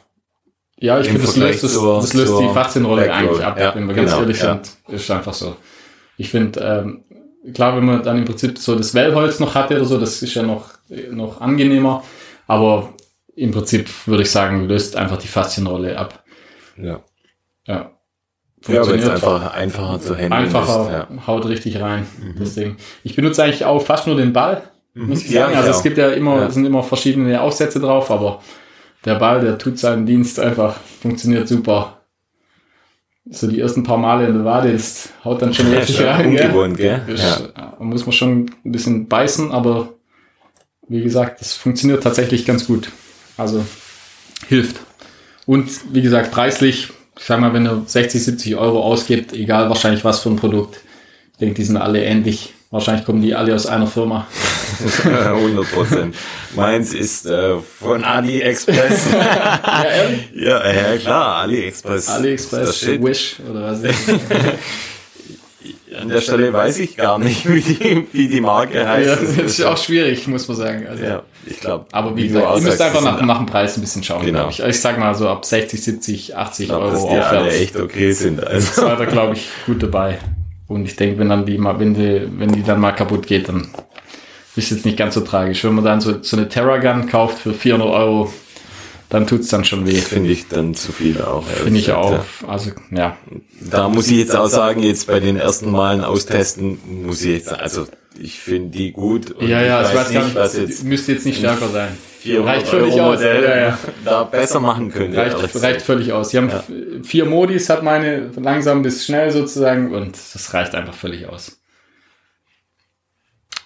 Ja, 0.78 0.99
ich 0.99 1.07
finde, 1.07 1.22
das 1.24 1.36
löst, 1.36 1.63
das, 1.63 1.74
zur- 1.74 1.99
das 1.99 2.13
löst 2.13 2.32
die 2.34 2.43
zur 2.45 2.53
Faszienrolle 2.53 3.05
Backroad. 3.07 3.19
eigentlich 3.30 3.45
ab, 3.45 3.59
Ja, 3.59 3.76
wenn 3.76 3.88
wir 3.88 3.95
ganz 3.95 4.11
genau, 4.11 4.22
ehrlich 4.22 4.39
ja. 4.39 4.53
sind. 4.63 4.95
Ist 4.95 5.09
einfach 5.11 5.34
so. 5.34 5.55
Ich 6.17 6.30
finde, 6.30 6.59
ähm, 6.59 7.03
klar, 7.53 7.75
wenn 7.77 7.85
man 7.85 8.03
dann 8.03 8.17
im 8.17 8.25
Prinzip 8.25 8.57
so 8.57 8.75
das 8.75 8.93
Wellholz 8.93 9.39
noch 9.39 9.55
hatte 9.55 9.75
oder 9.75 9.85
so, 9.85 9.99
das 9.99 10.21
ist 10.21 10.33
ja 10.33 10.43
noch, 10.43 10.69
noch 11.11 11.41
angenehmer. 11.41 12.03
Aber 12.47 12.93
im 13.35 13.51
Prinzip 13.51 13.89
würde 14.07 14.23
ich 14.23 14.31
sagen, 14.31 14.67
löst 14.67 14.95
einfach 14.95 15.17
die 15.17 15.27
Faszienrolle 15.27 15.97
ab. 15.97 16.23
Ja. 16.77 16.99
Ja. 17.65 17.91
Ja, 18.67 18.83
Funktioniert 18.83 19.09
einfach 19.09 19.53
einfacher 19.55 19.99
zu 19.99 20.09
handeln 20.13 20.33
einfacher, 20.33 20.83
ist. 20.83 20.91
Ja. 20.91 21.07
Mhm. 21.09 21.25
haut 21.27 21.47
richtig 21.47 21.81
rein. 21.81 22.05
Deswegen. 22.39 22.77
Ich 23.03 23.15
benutze 23.15 23.43
eigentlich 23.43 23.65
auch 23.65 23.81
fast 23.81 24.05
nur 24.05 24.15
den 24.15 24.33
Ball, 24.33 24.61
muss 24.93 25.23
ich 25.23 25.31
Ja, 25.31 25.41
sagen. 25.43 25.53
ich 25.53 25.57
also 25.57 25.69
es 25.71 25.81
gibt 25.81 25.97
ja 25.97 26.09
immer, 26.09 26.41
Ja. 26.41 26.49
sind 26.51 26.65
immer 26.65 26.83
verschiedene 26.83 27.41
Aufsätze 27.41 27.79
drauf, 27.79 28.11
aber 28.11 28.43
der 29.03 29.15
Ball, 29.15 29.41
der 29.41 29.57
tut 29.57 29.79
seinen 29.79 30.05
Dienst 30.05 30.39
einfach, 30.39 30.75
funktioniert 31.01 31.47
super. 31.47 32.00
So 33.34 33.47
die 33.47 33.61
ersten 33.61 33.84
paar 33.84 33.97
Male 33.97 34.27
in 34.27 34.34
der 34.36 34.45
Wade, 34.45 34.73
das 34.73 35.09
haut 35.23 35.41
dann 35.41 35.53
schon 35.53 35.71
Ja, 35.71 35.79
richtig 35.79 35.95
schon 35.97 36.05
rein. 36.05 36.32
Gell? 36.36 36.45
ungewohnt, 36.47 36.77
gell? 36.77 37.01
Ist, 37.07 37.23
Ja. 37.23 37.39
Da 37.55 37.75
muss 37.79 38.05
man 38.05 38.11
schon 38.13 38.51
ein 38.65 38.71
bisschen 38.71 39.07
beißen, 39.07 39.51
aber 39.51 39.93
wie 40.89 41.01
gesagt, 41.01 41.39
das 41.39 41.53
funktioniert 41.53 42.03
tatsächlich 42.03 42.45
ganz 42.45 42.67
gut. 42.67 42.91
Also 43.38 43.65
hilft. 44.47 44.82
Und 45.45 45.69
wie 45.93 46.01
gesagt, 46.01 46.32
preislich, 46.32 46.89
ich 47.17 47.23
sag 47.25 47.39
mal, 47.39 47.53
wenn 47.53 47.63
du 47.63 47.84
60, 47.86 48.21
70 48.21 48.55
Euro 48.57 48.84
ausgibt, 48.84 49.32
egal 49.34 49.69
wahrscheinlich 49.69 50.03
was 50.03 50.19
für 50.19 50.29
ein 50.29 50.36
Produkt, 50.36 50.82
ich 51.32 51.38
denke, 51.39 51.55
die 51.55 51.63
sind 51.63 51.77
alle 51.77 52.03
ähnlich. 52.03 52.53
Wahrscheinlich 52.72 53.05
kommen 53.05 53.22
die 53.22 53.36
alle 53.36 53.53
aus 53.53 53.65
einer 53.65 53.86
Firma. 53.86 54.26
100 55.03 55.72
Prozent. 55.74 56.15
Meins 56.55 56.93
ist 56.93 57.26
äh, 57.26 57.55
von 57.80 58.03
AliExpress. 58.03 59.07
Ja, 60.34 60.65
ja, 60.65 60.93
ja, 60.93 60.97
klar, 60.97 61.36
AliExpress. 61.41 62.05
Das 62.05 62.15
AliExpress, 62.15 62.88
Wish 63.01 63.36
oder 63.49 63.63
was 63.63 63.82
ist 63.84 64.07
das? 64.07 64.19
An 66.01 66.07
der 66.07 66.22
Stelle 66.22 66.53
weiß 66.53 66.80
ich 66.80 66.95
gar 66.95 67.19
nicht, 67.19 67.47
wie 67.47 67.59
die, 67.59 68.07
wie 68.13 68.28
die 68.30 68.39
Marke 68.41 68.88
heißt. 68.88 69.09
ja, 69.09 69.15
das 69.17 69.38
ist 69.38 69.61
auch 69.63 69.78
schwierig, 69.78 70.26
muss 70.28 70.47
man 70.47 70.55
sagen. 70.57 70.88
Also, 70.88 71.03
ja, 71.03 71.22
ich 71.45 71.59
glaube. 71.59 71.86
Aber 71.91 72.15
wie 72.15 72.30
gesagt, 72.30 72.55
ihr 72.55 72.61
müsst 72.61 72.82
einfach 72.82 73.01
nach, 73.01 73.22
nach 73.22 73.38
dem 73.38 73.45
Preis 73.45 73.78
ein 73.78 73.82
bisschen 73.82 74.01
schauen, 74.01 74.26
Genau. 74.26 74.47
ich. 74.49 74.61
Ich 74.61 74.80
sag 74.80 74.97
mal 74.97 75.13
so 75.13 75.28
ab 75.28 75.43
60, 75.43 75.84
70, 75.84 76.36
80 76.38 76.63
Ich 76.63 76.69
glaube, 76.69 76.91
dass 76.91 76.99
Euro 77.01 77.09
die 77.13 77.19
alle 77.19 77.39
aufwärts. 77.39 77.59
echt 77.59 77.76
okay 77.76 78.11
sind. 78.13 78.41
Also. 78.47 78.82
seid 78.82 78.99
ihr, 79.01 79.05
glaube 79.07 79.34
ich, 79.36 79.49
gut 79.65 79.84
dabei. 79.84 80.17
Und 80.72 80.86
ich 80.86 80.95
denke, 80.95 81.19
wenn 81.19 81.30
dann 81.30 81.45
die 81.45 81.57
mal, 81.57 81.80
wenn 81.80 81.93
die, 81.93 82.28
wenn 82.38 82.51
die 82.51 82.63
dann 82.63 82.80
mal 82.80 82.91
kaputt 82.91 83.28
geht, 83.28 83.49
dann 83.49 83.67
ist 84.55 84.72
jetzt 84.72 84.86
nicht 84.86 84.97
ganz 84.97 85.15
so 85.15 85.22
tragisch. 85.22 85.63
Wenn 85.63 85.76
man 85.76 85.86
dann 85.86 86.01
so, 86.01 86.22
so 86.22 86.38
eine 86.38 86.49
Terragun 86.49 87.07
kauft 87.07 87.39
für 87.39 87.53
400 87.53 87.89
Euro, 87.89 88.34
dann 89.12 89.28
tut's 89.28 89.49
dann 89.49 89.64
schon 89.64 89.86
weh. 89.86 89.93
Finde 90.01 90.32
ich 90.32 90.47
dann 90.47 90.74
zu 90.74 90.91
viel 90.91 91.22
auch. 91.22 91.45
Finde 91.45 91.80
ich 91.80 91.91
auch. 91.91 92.12
ja. 92.12 92.26
Also, 92.47 92.72
ja. 92.89 93.18
Da 93.59 93.88
muss 93.89 94.07
ich 94.09 94.18
jetzt 94.18 94.36
auch 94.36 94.47
sagen, 94.47 94.82
jetzt 94.82 95.05
bei 95.07 95.20
den 95.20 95.38
ersten 95.38 95.70
Malen 95.70 96.03
austesten, 96.03 96.80
muss 97.05 97.22
ich 97.22 97.32
jetzt, 97.38 97.53
also 97.53 97.86
ich 98.20 98.39
finde 98.39 98.70
die 98.78 98.91
gut. 98.91 99.32
Und 99.32 99.47
Ja, 99.47 99.62
ja, 99.62 99.82
ich 99.84 99.89
ich 99.89 99.95
weiß 99.95 100.09
nicht, 100.12 100.36
was 100.36 100.57
jetzt 100.57 100.84
müsste 100.84 101.12
jetzt 101.14 101.26
nicht 101.26 101.38
stärker 101.38 101.68
sein. 101.70 101.89
400 102.22 102.55
Reicht 102.55 102.68
völlig 102.68 102.93
Euro 102.95 103.03
aus. 103.14 103.16
Modell 103.20 103.43
Ja, 103.43 103.57
ja. 103.57 103.80
da 104.05 104.24
besser 104.26 104.59
machen 104.59 104.91
ehrlich 104.93 105.18
Reicht, 105.18 105.64
reicht 105.64 105.82
völlig 105.82 106.14
aus. 106.14 106.30
Sie 106.30 106.38
haben 106.38 106.49
f- 106.49 106.64
vier 107.03 107.26
Modis, 107.26 107.68
hat 107.70 107.82
meine 107.84 108.30
langsam 108.38 108.82
bis 108.84 109.05
schnell 109.05 109.32
sozusagen 109.32 109.93
und 109.93 110.16
das 110.34 110.53
reicht 110.53 110.76
einfach 110.76 110.93
völlig 110.93 111.28
aus. 111.28 111.57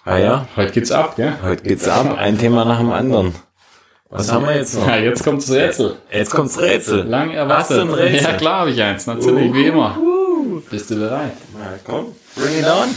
Ah 0.04 0.18
ja, 0.18 0.48
Heute 0.56 0.72
geht's 0.72 0.92
ab, 0.92 1.16
gell? 1.16 1.34
heute 1.42 1.64
geht's 1.64 1.86
ab, 1.88 2.16
ein 2.16 2.38
Thema 2.38 2.64
nach 2.64 2.78
dem 2.78 2.92
anderen. 2.92 3.34
Was 4.08 4.30
haben 4.32 4.46
wir 4.46 4.54
jetzt 4.56 4.74
noch? 4.74 4.86
Ja, 4.86 4.96
jetzt 4.98 5.24
kommt 5.24 5.42
das 5.42 5.50
Rätsel. 5.50 5.96
Jetzt 6.12 6.30
kommt's 6.30 6.60
Rätsel. 6.60 7.02
Lang 7.04 7.30
Hast 7.30 7.36
erwartet. 7.36 7.76
du 7.76 7.82
ein 7.82 7.90
Rätsel? 7.92 8.22
Ja, 8.22 8.32
klar 8.36 8.60
habe 8.60 8.70
ich 8.70 8.80
eins, 8.82 9.06
natürlich, 9.06 9.52
wie 9.52 9.66
immer. 9.66 9.98
Bist 10.70 10.90
du 10.90 10.96
bereit? 10.96 11.32
Na, 11.58 11.74
komm, 11.84 12.06
bring 12.36 12.58
it 12.60 12.66
on. 12.66 12.88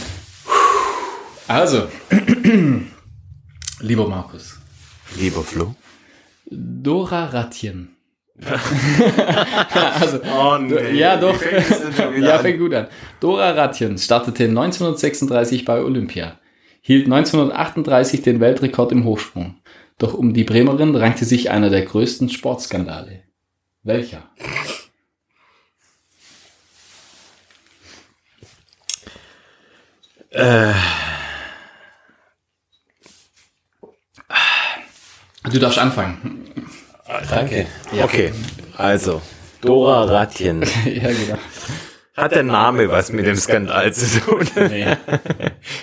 Also, 1.48 1.88
lieber 3.80 4.08
Markus, 4.08 4.58
Lieber 5.18 5.42
Flo. 5.42 5.74
Dora 6.48 7.26
Rattchen. 7.26 7.96
also, 10.00 10.20
Oh 10.34 10.56
nee. 10.58 10.92
ja, 10.92 11.16
doch. 11.16 11.34
Ja, 12.18 12.38
fängt 12.38 12.58
gut 12.60 12.72
an. 12.72 12.86
Dora 13.18 13.50
Rattchen 13.50 13.98
startete 13.98 14.44
1936 14.44 15.64
bei 15.64 15.82
Olympia, 15.82 16.38
hielt 16.80 17.06
1938 17.06 18.22
den 18.22 18.40
Weltrekord 18.40 18.92
im 18.92 19.04
Hochsprung. 19.04 19.56
Doch 20.00 20.14
um 20.14 20.32
die 20.32 20.44
Bremerin 20.44 20.96
rankte 20.96 21.26
sich 21.26 21.50
einer 21.50 21.68
der 21.68 21.84
größten 21.84 22.30
Sportskandale. 22.30 23.24
Welcher? 23.82 24.30
Du 35.52 35.58
darfst 35.58 35.78
anfangen. 35.78 36.50
Danke. 37.28 37.66
Okay, 37.92 38.32
also, 38.78 39.20
Dora 39.60 40.04
Rattchen. 40.04 40.62
ja, 40.86 41.12
genau. 41.12 41.38
Hat 42.16 42.32
der 42.32 42.44
Name 42.44 42.88
was 42.88 43.12
mit 43.12 43.26
dem 43.26 43.36
Skandal 43.36 43.92
zu 43.92 44.18
tun? 44.20 44.48
Nee. 44.54 44.96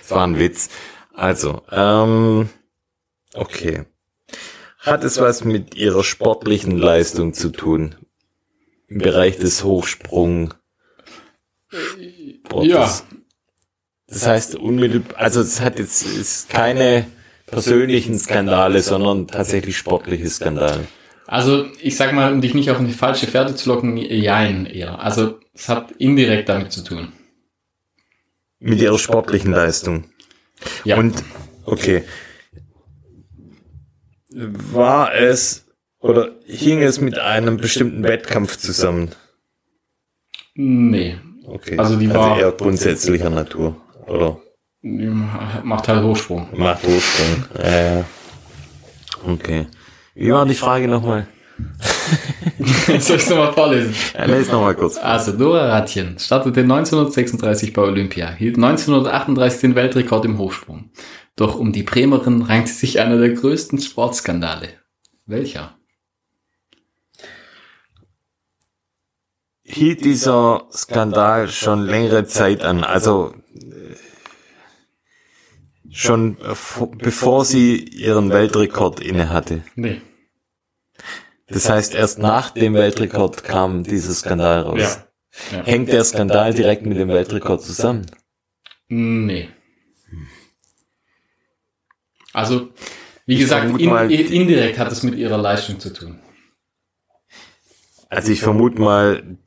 Das 0.01 0.09
war 0.09 0.26
ein 0.26 0.39
Witz. 0.39 0.70
Also, 1.13 1.61
ähm, 1.72 2.49
okay. 3.36 3.86
Hat 4.88 5.03
es 5.03 5.19
was 5.19 5.43
mit 5.43 5.75
ihrer 5.75 6.01
sportlichen 6.01 6.77
Leistung 6.77 7.33
zu 7.33 7.49
tun? 7.49 7.95
Im 8.88 8.99
Bereich 8.99 9.38
des 9.38 9.65
Hochsprung? 9.65 10.53
Ja. 12.61 12.89
Das 14.07 14.25
heißt, 14.25 14.55
unmittelbar, 14.55 15.19
also 15.19 15.41
es 15.41 15.59
hat 15.59 15.77
jetzt 15.77 16.03
ist 16.05 16.47
keine 16.47 17.05
persönlichen 17.47 18.17
Skandale, 18.17 18.81
sondern 18.81 19.27
tatsächlich 19.27 19.75
sportliche 19.75 20.29
Skandale. 20.29 20.88
Also, 21.25 21.65
ich 21.81 21.97
sag 21.97 22.13
mal, 22.13 22.31
um 22.31 22.39
dich 22.39 22.53
nicht 22.53 22.71
auf 22.71 22.79
eine 22.79 22.88
falsche 22.91 23.27
Fährte 23.27 23.55
zu 23.55 23.67
locken, 23.67 23.97
jein 23.97 24.65
eher. 24.65 24.99
Also, 24.99 25.38
es 25.53 25.67
hat 25.67 25.91
indirekt 25.97 26.47
damit 26.47 26.71
zu 26.71 26.85
tun. 26.85 27.11
Mit 28.59 28.81
ihrer 28.81 28.97
sportlichen 28.97 29.51
Leistung. 29.51 30.05
Ja. 30.85 30.95
Und, 30.97 31.21
okay. 31.65 32.05
War 34.30 35.13
es 35.13 35.65
oder 35.99 36.32
hing 36.45 36.82
es 36.82 36.99
mit 37.01 37.17
einem 37.17 37.57
bestimmten 37.57 38.03
Wettkampf 38.03 38.57
zusammen? 38.57 39.11
nee. 40.55 41.15
Okay. 41.45 41.78
Also 41.78 41.95
die 41.95 42.13
war- 42.13 42.38
eher 42.38 42.51
grundsätzlicher 42.51 43.30
Natur. 43.30 43.78
Oder 44.05 44.38
Die 44.82 45.09
Macht 45.63 45.88
halt 45.88 46.03
Hochsprung. 46.03 46.49
macht. 46.57 46.84
Ja, 47.57 47.69
ja. 47.99 48.05
Okay. 49.25 49.67
Wie 50.13 50.32
war 50.32 50.45
die 50.45 50.55
Frage 50.55 50.89
nochmal? 50.89 51.28
Soll 52.99 53.15
ich 53.17 53.30
nochmal 53.30 53.53
vorlesen? 53.53 53.95
Ja, 54.13 54.25
lese 54.25 54.51
nochmal 54.51 54.75
kurz. 54.75 54.97
Also, 54.97 55.32
Dora 55.38 55.69
Ratjen 55.69 56.19
startete 56.19 56.61
1936 56.61 57.71
bei 57.73 57.82
Olympia, 57.82 58.30
hielt 58.32 58.57
1938 58.57 59.61
den 59.61 59.75
Weltrekord 59.75 60.25
im 60.25 60.38
Hochsprung. 60.38 60.89
Doch 61.38 61.55
um 61.55 61.71
die 61.71 61.83
Bremerin 61.83 62.41
rankte 62.41 62.73
sich 62.73 62.99
einer 62.99 63.17
der 63.17 63.29
größten 63.29 63.79
Sportskandale. 63.79 64.69
Welcher? 65.25 65.77
Hielt 69.63 70.03
dieser 70.03 70.67
Skandal 70.71 71.47
schon 71.49 71.83
längere 71.83 72.25
Zeit 72.25 72.63
an? 72.63 72.83
Also 72.83 73.33
äh, 73.53 73.95
schon 75.91 76.38
bevor- 76.38 76.91
bevor 76.91 77.45
sie 77.45 77.77
ihren 77.83 78.31
Weltrekord 78.31 78.99
inne 78.99 79.29
hatte. 79.29 79.63
Nee. 79.75 80.01
Das 81.47 81.69
heißt, 81.69 81.93
erst 81.93 82.17
nach 82.17 82.49
dem 82.49 82.73
Weltrekord 82.73 83.43
kam 83.43 83.83
dieser 83.83 84.13
Skandal 84.13 84.61
raus. 84.61 84.79
Ja. 85.51 85.57
Ja. 85.57 85.63
Hängt 85.65 85.89
der 85.89 86.03
Skandal 86.03 86.53
direkt 86.53 86.85
mit 86.85 86.97
dem 86.97 87.09
Weltrekord 87.09 87.61
zusammen? 87.61 88.07
Nee. 88.88 89.49
Also, 92.38 92.69
wie 93.25 93.39
gesagt, 93.39 93.63
vermute 93.63 93.83
in, 93.83 93.89
mal- 93.89 94.11
indirekt 94.11 94.77
hat 94.77 94.91
es 94.91 95.01
mit 95.01 95.15
ihrer 95.15 95.39
Leistung 95.39 95.79
zu 95.79 95.91
tun. 95.91 96.19
Also 98.09 98.31
ich 98.31 98.41
vermute 98.41 98.79
mal, 98.79 99.38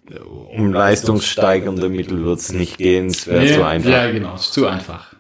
um 0.51 0.72
leistungssteigernde 0.72 1.88
Mittel 1.88 2.24
wird 2.24 2.41
es 2.41 2.53
nicht 2.53 2.78
gehen, 2.78 3.07
es 3.07 3.28
wäre 3.28 3.43
Nee, 3.43 3.55
so 3.55 3.62
einfach. 3.62 3.91
Ja, 3.91 4.11
genau, 4.11 4.34
ist 4.34 4.53
zu 4.53 4.66
einfach. 4.66 5.14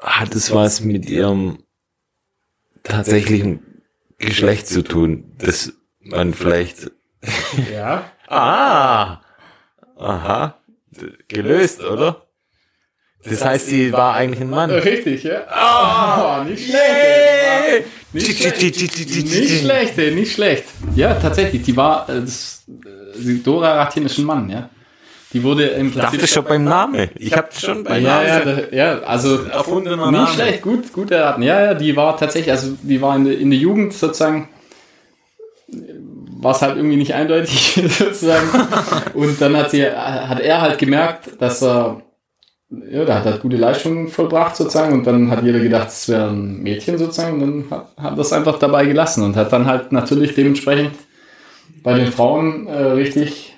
Hat 0.00 0.34
es 0.34 0.52
was 0.52 0.80
mit 0.80 1.08
ihrem 1.08 1.62
tatsächlichen 2.82 3.80
Geschlecht 4.18 4.66
zu 4.66 4.82
tun, 4.82 5.32
das 5.38 5.72
man 6.00 6.34
vielleicht... 6.34 6.90
Ja. 7.72 8.10
Ah! 8.26 9.20
Aha. 9.96 10.58
Gelöst, 11.28 11.80
oder? 11.84 12.26
Das 13.24 13.44
heißt, 13.44 13.66
sie 13.66 13.92
war 13.92 14.14
eigentlich 14.14 14.40
ein 14.40 14.50
Mann. 14.50 14.70
Richtig, 14.70 15.24
ja? 15.24 15.42
Ah, 15.48 16.42
nicht 16.48 16.64
schlecht. 16.64 16.80
ey. 16.80 17.84
Nicht 18.12 18.38
schlecht. 18.38 18.62
Nicht 19.32 19.60
schlecht, 19.60 19.98
ey, 19.98 20.10
nicht 20.14 20.32
schlecht. 20.32 20.64
Ja, 20.96 21.14
tatsächlich, 21.14 21.62
die 21.62 21.76
war, 21.76 22.08
äh, 22.08 22.20
das, 22.20 22.62
die 22.66 23.42
Dora 23.42 23.74
Ratjen 23.82 24.06
ist 24.06 24.18
ein 24.18 24.24
Mann, 24.24 24.48
ja. 24.48 24.70
Die 25.32 25.42
wurde 25.44 25.66
im 25.66 25.88
Ich 25.90 25.94
dachte 25.94 26.26
schon 26.26 26.44
beim 26.44 26.64
Namen. 26.64 27.08
Ich 27.16 27.36
habe 27.36 27.48
schon 27.56 27.84
beim 27.84 28.02
Ja, 28.02 28.22
ja, 28.22 28.38
Namen. 28.40 28.62
da, 28.70 28.76
ja, 28.76 28.98
also 29.02 29.44
Erfundener 29.44 30.10
nicht 30.10 30.34
schlecht, 30.34 30.62
gut, 30.62 30.92
gut 30.92 31.10
erraten. 31.12 31.42
Ja, 31.44 31.66
ja, 31.66 31.74
die 31.74 31.94
war 31.94 32.16
tatsächlich, 32.16 32.50
also 32.50 32.76
die 32.82 33.00
war 33.00 33.14
in 33.14 33.24
der, 33.26 33.38
in 33.38 33.50
der 33.50 33.58
Jugend 33.60 33.92
sozusagen, 33.92 34.48
war 36.40 36.52
es 36.56 36.62
halt 36.62 36.76
irgendwie 36.76 36.96
nicht 36.96 37.14
eindeutig 37.14 37.80
sozusagen. 37.98 38.48
Und 39.14 39.40
dann 39.40 39.56
hat 39.56 39.70
sie, 39.70 39.86
hat 39.86 40.40
er 40.40 40.62
halt 40.62 40.78
gemerkt, 40.78 41.28
dass 41.40 41.62
er, 41.62 42.02
ja, 42.70 43.04
der 43.04 43.14
hat 43.16 43.24
halt 43.24 43.42
gute 43.42 43.56
Leistungen 43.56 44.08
vollbracht 44.08 44.54
sozusagen 44.56 44.92
und 44.94 45.04
dann 45.06 45.30
hat 45.30 45.42
jeder 45.42 45.58
gedacht, 45.58 45.88
es 45.88 46.08
wäre 46.08 46.28
ein 46.28 46.62
Mädchen 46.62 46.98
sozusagen 46.98 47.42
und 47.42 47.70
dann 47.70 47.70
hat, 47.70 47.88
hat 47.96 48.18
das 48.18 48.32
einfach 48.32 48.58
dabei 48.58 48.86
gelassen 48.86 49.24
und 49.24 49.36
hat 49.36 49.52
dann 49.52 49.66
halt 49.66 49.90
natürlich 49.92 50.34
dementsprechend 50.34 50.92
bei 51.82 51.94
den 51.94 52.12
Frauen 52.12 52.66
äh, 52.68 52.76
richtig 52.92 53.56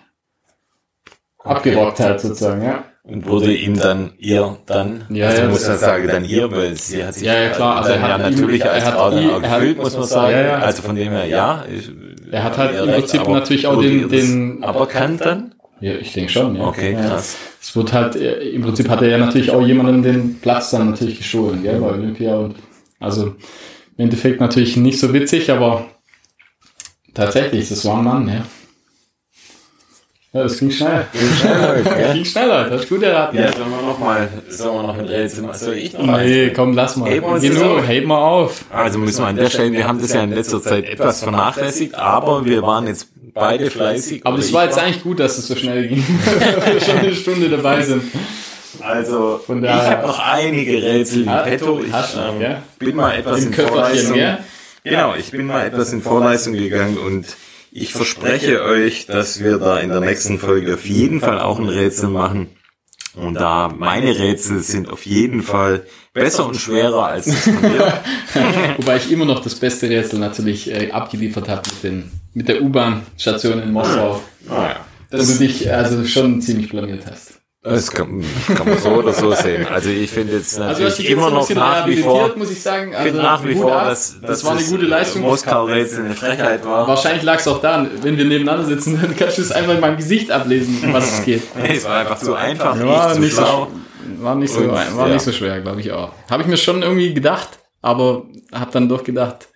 abgerockt 1.45 2.01
halt 2.01 2.21
sozusagen, 2.21 2.63
ja. 2.63 2.85
Und 3.05 3.27
wurde 3.27 3.53
ihm 3.53 3.77
dann 3.77 4.13
ihr 4.19 4.59
dann, 4.67 5.07
Ja, 5.11 5.27
also 5.27 5.43
ja, 5.43 5.49
muss 5.49 5.67
man 5.67 5.77
sagen, 5.79 6.07
dann 6.07 6.25
ihr, 6.25 6.53
weil 6.53 6.77
sie 6.77 7.05
hat 7.05 7.15
sich 7.15 7.25
Ja, 7.25 7.35
ja, 7.35 7.49
klar, 7.51 7.79
also 7.79 7.91
er 7.91 7.97
ja 7.97 8.03
hat 8.03 8.31
ihm- 8.31 8.41
natürlich 8.41 8.61
er 8.61 8.73
als 8.73 8.85
hat 8.85 8.95
Frau 8.95 9.11
dann 9.11 9.31
auch 9.31 9.43
gefühlt, 9.43 9.79
muss 9.79 9.95
man 9.99 10.05
sagen. 10.07 10.31
Ja, 10.33 10.41
ja. 10.47 10.59
Also 10.59 10.83
von 10.83 10.95
dem 10.95 11.09
her, 11.11 11.27
ja. 11.27 11.65
ich- 11.69 11.91
Er 12.31 12.45
hat 12.45 12.57
halt 12.59 12.77
im 12.79 12.85
recht, 12.89 12.99
Prinzip 13.11 13.29
natürlich 13.29 13.67
auch 13.67 13.81
den- 13.81 14.09
den- 14.09 14.63
aberkannt 14.63 15.21
dann? 15.25 15.55
Ja, 15.83 15.95
ich 15.97 16.13
denke 16.13 16.31
schon, 16.31 16.55
ja. 16.55 16.67
Okay, 16.67 16.93
ja. 16.93 17.09
krass. 17.09 17.37
Es 17.61 17.75
wird 17.75 17.93
halt, 17.93 18.15
äh, 18.15 18.51
im 18.51 18.63
Prinzip 18.63 18.89
hat 18.89 19.03
er 19.03 19.09
ja 19.09 19.19
natürlich 19.19 19.51
auch 19.51 19.67
jemanden 19.67 20.03
den 20.03 20.39
Platz 20.41 20.71
dann 20.71 20.91
natürlich 20.91 21.19
gestohlen, 21.19 21.63
gell, 21.63 21.81
bei 21.81 21.91
Olympia 21.91 22.37
und 22.37 22.55
also 23.01 23.27
im 23.27 23.37
Endeffekt 24.05 24.41
natürlich 24.41 24.77
nicht 24.77 25.01
so 25.01 25.13
witzig, 25.13 25.51
aber 25.51 25.87
tatsächlich, 27.15 27.69
das 27.69 27.85
war 27.85 27.99
ein 27.99 28.05
Mann, 28.05 28.29
ja. 28.29 28.47
Ja, 30.35 30.45
das 30.45 30.59
ging 30.59 30.71
schnell. 30.71 31.05
Das 31.13 32.13
ging 32.15 32.25
schnell, 32.25 32.49
Leute. 32.49 32.71
Das 32.71 32.83
ist 32.85 32.89
gut 32.89 33.03
erraten. 33.03 33.37
Ja, 33.37 33.53
sollen 33.53 33.71
wir 33.71 33.83
noch 33.83 33.99
mal, 33.99 34.29
sollen 34.49 34.75
wir 34.77 34.83
noch 34.85 34.99
ein 34.99 35.05
Rätsel? 35.05 35.47
Soll 35.53 35.75
ich 35.75 35.93
noch 35.93 36.07
Nee, 36.19 36.47
eins? 36.47 36.57
komm, 36.57 36.73
lass 36.75 36.97
mal. 36.97 37.11
Genug, 37.11 37.63
auf. 37.81 37.87
heb 37.87 38.07
mal 38.07 38.17
auf. 38.19 38.65
Also 38.71 38.99
müssen 38.99 39.23
wir 39.23 39.27
an 39.29 39.37
der 39.37 39.51
Stelle, 39.51 39.73
wir 39.73 39.87
haben 39.87 40.01
das 40.01 40.13
ja 40.15 40.23
in 40.23 40.33
letzter 40.33 40.63
Zeit 40.63 40.85
etwas 40.87 41.23
vernachlässigt, 41.23 41.95
aber 41.97 42.47
wir 42.47 42.63
waren 42.63 42.87
jetzt 42.87 43.09
beide 43.35 43.71
fleißig. 43.71 44.25
Aber 44.25 44.39
ich 44.39 44.51
war 44.55 44.65
jetzt 44.65 44.79
eigentlich 44.79 45.03
gut, 45.03 45.21
dass 45.21 45.37
es 45.37 45.49
so 45.49 45.55
schnell 45.55 45.87
ging. 45.89 46.03
Weil 46.65 46.75
wir 46.75 46.81
schon 46.81 46.99
eine 46.99 47.15
Stunde 47.15 47.51
dabei 47.51 47.83
sind. 47.83 48.03
Also, 48.81 49.39
Von 49.45 49.59
ich 49.63 49.65
daher- 49.69 49.99
habe 49.99 50.07
noch 50.07 50.19
einige 50.19 50.83
Rätsel 50.83 51.25
in 51.25 51.29
Ah, 51.29 51.43
petto. 51.43 51.79
Ich 51.87 51.93
ähm, 51.93 52.39
gell? 52.39 52.57
bin 52.79 52.97
mal 52.97 53.15
etwas 53.19 53.43
Im 53.45 53.49
in 53.49 53.53
Vorleistung. 53.53 54.15
gell? 54.15 54.39
Genau, 54.83 55.15
ich 55.15 55.31
bin 55.31 55.45
mal 55.47 55.67
etwas 55.67 55.93
in 55.93 56.01
Vorleistung 56.01 56.55
gegangen 56.55 56.97
und 56.97 57.27
ich 57.75 57.95
verspreche 57.95 58.63
euch, 58.63 59.07
dass 59.07 59.43
wir 59.43 59.57
da 59.57 59.79
in 59.79 59.89
der 59.89 60.01
nächsten 60.01 60.39
Folge 60.39 60.75
auf 60.75 60.85
jeden 60.87 61.21
Fall 61.21 61.41
auch 61.41 61.59
ein 61.59 61.69
Rätsel 61.69 62.11
machen. 62.11 62.49
Und 63.15 63.35
da 63.35 63.73
meine 63.75 64.19
Rätsel 64.19 64.61
sind 64.61 64.91
auf 64.91 65.07
jeden 65.07 65.43
Fall 65.43 65.87
besser 66.13 66.47
und 66.47 66.57
schwerer 66.57 67.07
als 67.07 67.27
das 67.27 67.39
von 67.41 67.61
dir. 67.63 68.03
Wobei 68.77 68.97
ich 68.97 69.11
immer 69.11 69.25
noch 69.25 69.43
das 69.43 69.55
beste 69.55 69.89
Rätsel 69.89 70.19
natürlich 70.19 70.71
äh, 70.71 70.91
abgeliefert 70.91 71.49
habe 71.49 71.63
mit, 71.69 71.83
den, 71.83 72.11
mit 72.35 72.49
der 72.49 72.63
U-Bahn-Station 72.63 73.63
in 73.63 73.73
Moskau. 73.73 74.23
Naja, 74.47 74.77
Wo 75.11 75.19
du 75.19 75.39
dich 75.39 75.71
also 75.71 76.05
schon 76.05 76.41
ziemlich 76.41 76.71
blamiert 76.71 77.07
hast. 77.07 77.42
Das 77.65 77.93
kann, 77.93 78.25
kann 78.57 78.69
man 78.69 78.79
so 78.79 78.89
oder 78.91 79.13
so 79.13 79.33
sehen. 79.33 79.67
Also 79.69 79.89
ich 79.91 80.11
finde 80.17 80.35
jetzt 80.37 80.59
Also 80.59 80.83
natürlich 80.83 80.99
jetzt 80.99 81.11
immer 81.11 81.29
ein 81.29 81.35
noch 81.35 81.41
bisschen 81.47 81.59
nach 81.61 81.87
wie 81.87 81.97
vor, 81.97 82.15
rehabilitiert, 82.15 82.37
muss 82.39 82.51
ich 82.51 82.61
sagen. 82.63 82.91
ich 82.91 82.97
Also 82.97 83.09
finde 83.09 83.23
nach 83.23 83.45
wie 83.45 83.55
vor, 83.55 83.73
ab. 83.77 83.89
dass, 83.89 84.21
das 84.21 84.29
dass 84.31 84.45
war 84.45 84.53
eine 84.57 84.63
gute 84.67 84.87
Leistung. 84.87 85.23
Moskau-Rätsel 85.23 86.05
eine 86.07 86.15
Frechheit 86.15 86.65
war. 86.65 86.89
Wahrscheinlich 86.89 87.23
lag 87.23 87.39
es 87.39 87.47
auch 87.47 87.61
daran, 87.61 87.89
wenn 88.03 88.17
wir 88.17 88.25
nebeneinander 88.25 88.65
sitzen, 88.67 88.99
dann 89.01 89.15
kannst 89.17 89.39
du 89.39 89.43
es 89.43 89.53
einfach 89.53 89.75
in 89.75 89.81
meinem 89.81 89.97
Gesicht 89.97 90.31
ablesen, 90.33 90.83
um 90.85 90.93
was 90.93 91.19
es 91.21 91.25
geht. 91.25 91.43
Nee, 91.57 91.77
es 91.77 91.85
war 91.85 91.99
einfach 92.01 92.19
zu 92.19 92.35
einfach, 92.35 92.77
War 92.81 93.09
nicht 93.09 93.15
zu 93.15 93.21
nicht 93.21 93.37
so, 93.37 93.69
war 94.19 94.35
nicht 94.35 94.53
so, 94.53 94.61
Und, 94.61 94.71
war 94.73 95.07
ja. 95.07 95.15
nicht 95.15 95.23
so 95.23 95.31
schwer, 95.33 95.61
glaube 95.61 95.81
ich 95.81 95.93
auch. 95.93 96.13
Habe 96.31 96.43
ich 96.43 96.49
mir 96.49 96.57
schon 96.57 96.83
irgendwie 96.83 97.15
gedacht, 97.15 97.49
aber 97.81 98.25
habe 98.53 98.71
dann 98.73 98.89
doch 98.89 99.05
gedacht, 99.05 99.49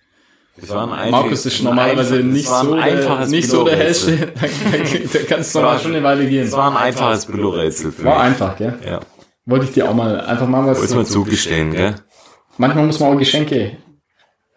Es 0.61 0.69
war 0.69 0.91
ein 0.91 1.11
Markus 1.11 1.45
ist 1.45 1.61
normalerweise 1.63 2.15
ein 2.15 2.31
nicht 2.31 2.47
so, 2.47 2.75
der, 2.75 3.27
nicht 3.27 3.49
so 3.49 3.63
der 3.63 3.77
hellste. 3.77 4.17
Da, 4.41 4.47
da 5.13 5.19
kann 5.27 5.41
es 5.41 5.53
noch 5.53 5.61
mal 5.61 5.79
schon 5.79 5.93
eine 5.93 6.03
Weile 6.03 6.27
gehen. 6.27 6.45
Es 6.45 6.53
war 6.53 6.71
ein 6.71 6.77
einfaches 6.77 7.25
Billo-Rätsel 7.27 7.91
für 7.91 8.05
War 8.05 8.21
einfach, 8.21 8.57
gell? 8.57 8.79
Ja, 8.85 8.99
Wollte 9.45 9.65
ich 9.65 9.73
dir 9.73 9.89
auch 9.89 9.93
mal 9.93 10.19
einfach 10.21 10.47
mal 10.47 10.65
was. 10.65 10.81
muss 10.81 10.95
man 10.95 11.05
zugestehen, 11.05 11.71
gell? 11.71 11.95
Manchmal 12.57 12.85
muss 12.85 12.99
man 12.99 13.13
auch 13.13 13.19
Geschenke 13.19 13.77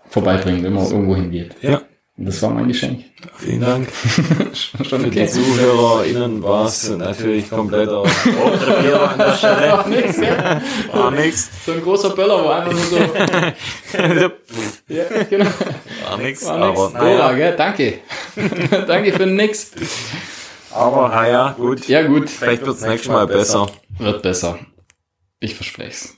vorbeibringen, 0.08 0.64
wenn 0.64 0.72
man 0.72 0.86
irgendwo 0.86 1.14
hingeht. 1.16 1.54
Ja, 1.60 1.82
Und 2.20 2.26
das 2.26 2.42
war 2.42 2.50
mein 2.50 2.68
Geschenk. 2.68 3.02
vielen 3.38 3.62
Dank. 3.62 3.88
Schon 4.52 5.00
Für 5.00 5.08
die 5.08 5.22
okay. 5.22 5.26
ZuhörerInnen 5.26 6.42
war 6.42 6.66
es 6.66 6.90
natürlich 6.90 7.48
kompletter 7.48 8.04
Rohrkrepierer 8.04 9.12
an 9.12 9.18
der 9.18 9.32
Stelle. 9.32 9.72
War 9.72 9.88
nix, 9.88 10.20
gell? 10.20 10.60
War 10.92 11.10
nix. 11.12 11.50
So 11.64 11.72
ein 11.72 11.82
großer 11.82 12.10
Böller, 12.10 12.44
wo 12.44 12.48
einfach 12.50 12.72
nur 12.72 12.82
so. 12.82 12.96
ja, 14.88 15.04
genau. 15.30 15.46
War 16.06 16.18
nix, 16.18 16.44
War 16.44 16.68
nix. 16.68 16.78
aber 16.78 16.90
naja. 16.90 17.32
gell? 17.32 17.56
Danke. 17.56 17.98
Danke 18.86 19.12
für 19.14 19.26
nix. 19.26 19.70
Aber 20.72 21.08
naja, 21.08 21.54
gut. 21.56 21.88
Ja, 21.88 22.02
gut. 22.02 22.28
Vielleicht 22.28 22.66
wird 22.66 22.76
es 22.76 22.82
nächstes 22.82 23.10
Mal 23.10 23.26
besser. 23.28 23.66
Wird 23.98 24.20
besser. 24.20 24.58
Ich 25.38 25.54
verspreche 25.54 25.88
es. 25.88 26.16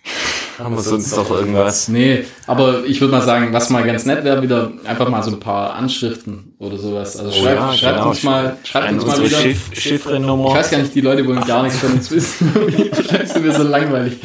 Haben 0.58 0.76
wir 0.76 0.82
sonst 0.82 1.16
noch 1.16 1.30
irgendwas? 1.30 1.88
Nee, 1.88 2.24
aber 2.46 2.84
ich 2.84 3.00
würde 3.00 3.12
mal 3.12 3.22
sagen, 3.22 3.52
was 3.52 3.70
mal 3.70 3.84
ganz 3.84 4.04
nett 4.04 4.22
wäre, 4.24 4.42
wieder 4.42 4.72
einfach 4.84 5.08
mal 5.08 5.22
so 5.22 5.30
ein 5.30 5.40
paar 5.40 5.74
Anschriften 5.74 6.54
oder 6.58 6.76
sowas. 6.78 7.16
Also 7.16 7.32
schreibt, 7.32 7.60
ja, 7.60 7.72
schreibt 7.72 7.96
genau. 7.96 8.08
uns 8.10 8.22
mal, 8.22 8.56
schreibt 8.64 8.92
uns 8.92 9.06
mal 9.06 9.18
wieder. 9.18 9.38
Schiff 9.38 9.70
Ich 9.72 9.80
Chiffrennummer. 9.80 10.54
weiß 10.54 10.70
gar 10.70 10.78
nicht, 10.78 10.94
die 10.94 11.00
Leute 11.00 11.26
wollen 11.26 11.44
gar 11.44 11.62
nichts 11.62 11.78
von 11.78 11.92
uns 11.92 12.10
wissen. 12.10 12.54
Wahrscheinlich 12.92 13.32
sind 13.32 13.44
wir 13.44 13.52
so 13.54 13.62
langweilig. 13.62 14.18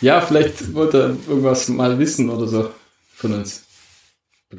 Ja, 0.00 0.20
vielleicht 0.20 0.74
wollt 0.74 0.94
ihr 0.94 1.16
irgendwas 1.28 1.68
mal 1.68 1.96
wissen 1.98 2.28
oder 2.28 2.46
so 2.48 2.70
von 3.14 3.34
uns. 3.34 3.62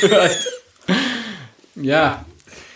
Vielleicht. 0.00 0.46
Ja. 1.76 2.24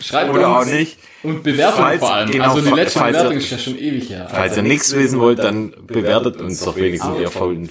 Schreibt 0.03 0.33
Oder 0.33 0.47
auch 0.49 0.61
uns. 0.61 0.71
nicht. 0.71 0.97
Und 1.23 1.43
Bewertung 1.43 1.83
Falls- 1.83 1.99
vor 1.99 2.13
allem. 2.13 2.31
genau, 2.31 2.49
also 2.49 2.61
die 2.61 2.75
letzte 2.75 2.99
falls 2.99 3.15
Bewertung 3.17 3.37
ist 3.37 3.49
ja 3.51 3.57
schon 3.57 3.77
ewig 3.77 4.09
her. 4.09 4.27
Falls 4.31 4.57
ihr 4.57 4.63
nichts 4.63 4.95
wissen 4.95 5.19
wollt, 5.19 5.39
dann 5.39 5.73
bewertet 5.85 6.41
uns 6.41 6.59
doch 6.63 6.75
wenigstens 6.75 7.19
ihr 7.19 7.29
faulen. 7.29 7.69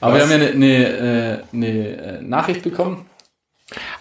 Aber 0.00 0.14
wir 0.16 0.22
haben 0.22 0.30
ja 0.30 0.36
eine, 0.36 0.46
eine, 0.50 1.42
äh, 1.52 1.56
eine 1.56 2.22
Nachricht 2.22 2.62
bekommen. 2.62 3.06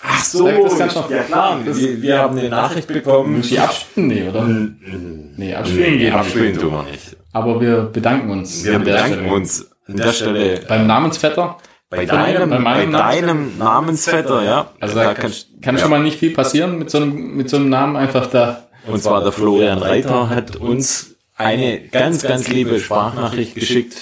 Ach 0.01 0.23
so, 0.23 0.47
Das 0.49 0.77
kannst 0.77 0.95
du 0.95 0.99
noch- 1.01 1.11
ja 1.11 1.23
klar. 1.23 1.59
Wir, 1.63 2.01
wir 2.01 2.17
haben 2.19 2.38
eine 2.39 2.49
Nachricht 2.49 2.88
bekommen. 2.88 3.41
Die 3.41 3.59
abspielen? 3.59 4.07
Nee, 4.07 4.27
oder? 4.30 4.43
Nee, 4.43 5.53
abspielen 5.53 5.91
Nee, 5.93 5.97
geht 5.99 6.13
abspielen 6.13 6.47
nicht. 6.47 6.61
tun 6.61 6.71
wir 6.71 6.84
nicht. 6.84 7.17
Aber 7.34 7.61
wir 7.61 7.82
bedanken 7.84 8.32
uns. 8.32 8.63
Wir 8.63 8.80
bedanken 8.80 9.30
uns 9.30 9.69
an 9.88 9.97
der 9.97 10.11
Stelle 10.13 10.61
Beim 10.67 10.88
Namensvetter. 10.88 11.57
Bei 11.90 12.06
Von 12.06 12.18
deinem, 12.18 12.50
bei 12.50 12.86
bei 12.86 12.86
deinem 12.86 13.58
Namensvetter, 13.58 14.44
ja. 14.44 14.72
Also 14.80 14.96
da 14.96 15.14
kann, 15.16 15.34
kann 15.62 15.78
schon 15.78 15.90
mal 15.90 16.02
nicht 16.02 16.20
viel 16.20 16.34
passieren 16.34 16.78
mit 16.78 16.92
so 16.92 16.98
einem, 17.00 17.36
mit 17.36 17.50
so 17.50 17.58
einem 17.58 17.70
Namen 17.70 17.96
einfach 17.96 18.28
da. 18.28 18.68
Und 18.86 19.02
zwar 19.02 19.24
der 19.24 19.32
Florian 19.32 19.80
Reiter 19.80 20.30
hat 20.30 20.56
uns 20.56 21.16
eine 21.36 21.80
ganz, 21.80 22.22
ganz 22.22 22.48
liebe 22.48 22.80
Sprachnachricht 22.80 23.56
geschickt. 23.56 23.98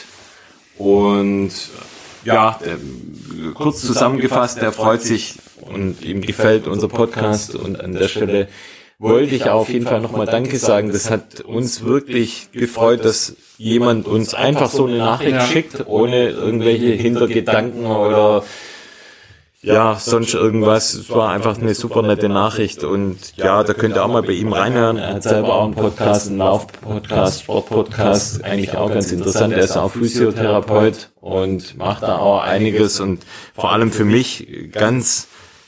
Und 0.78 1.52
ja, 2.26 2.60
der, 2.64 2.78
kurz 3.54 3.82
zusammengefasst, 3.82 4.62
der 4.62 4.74
freut 4.74 5.02
sich 5.02 5.36
und 5.62 6.04
ihm 6.04 6.22
gefällt 6.22 6.68
unser 6.68 6.90
Podcast. 6.90 7.56
Und 7.56 7.80
an 7.80 7.94
der 7.94 8.10
Stelle 8.10 8.50
wollte 9.00 9.36
ich 9.36 9.50
auf 9.50 9.70
jeden 9.70 9.86
Fall 9.86 10.02
nochmal 10.02 10.26
Danke 10.26 10.58
sagen. 10.58 10.92
Das 10.92 11.12
hat 11.12 11.42
uns 11.42 11.84
wirklich 11.84 12.50
gefreut, 12.52 13.06
dass 13.06 13.36
jemand 13.58 14.08
uns 14.08 14.34
einfach 14.34 14.70
so 14.70 14.86
eine 14.86 14.98
Nachricht 14.98 15.42
schickt, 15.44 15.88
ohne 15.88 16.30
irgendwelche 16.30 16.94
Hintergedanken 16.94 17.86
oder 17.86 18.44
ja, 19.62 19.98
sonst 20.00 20.34
irgendwas. 20.34 20.94
Es 20.94 21.10
war 21.10 21.30
einfach 21.30 21.58
eine 21.58 21.74
super 21.76 22.02
nette 22.02 22.30
Nachricht 22.30 22.84
und 22.84 23.36
ja, 23.38 23.64
da 23.64 23.74
könnt 23.74 23.96
ihr 23.96 24.06
auch 24.06 24.08
mal 24.08 24.24
bei 24.24 24.34
ihm 24.34 24.54
reinhören. 24.54 24.98
Er 24.98 25.16
hat 25.16 25.24
selber 25.24 25.56
auch 25.56 25.66
einen 25.66 25.76
Podcast, 25.76 26.28
einen 26.28 26.38
Lauf-Podcast, 26.38 27.42
Sport-Podcast, 27.42 28.44
eigentlich 28.44 28.78
auch 28.78 28.90
ganz 28.90 29.12
interessant. 29.12 29.54
Er 29.54 29.64
ist 29.64 29.76
auch 29.76 29.92
Physiotherapeut 29.92 31.10
und 31.20 31.78
macht 31.78 32.04
da 32.04 32.18
auch 32.18 32.42
einiges 32.42 33.00
und 33.00 33.24
vor 33.56 33.72
allem 33.74 33.92
für 33.92 34.06
mich 34.06 34.48
ganz 34.72 35.28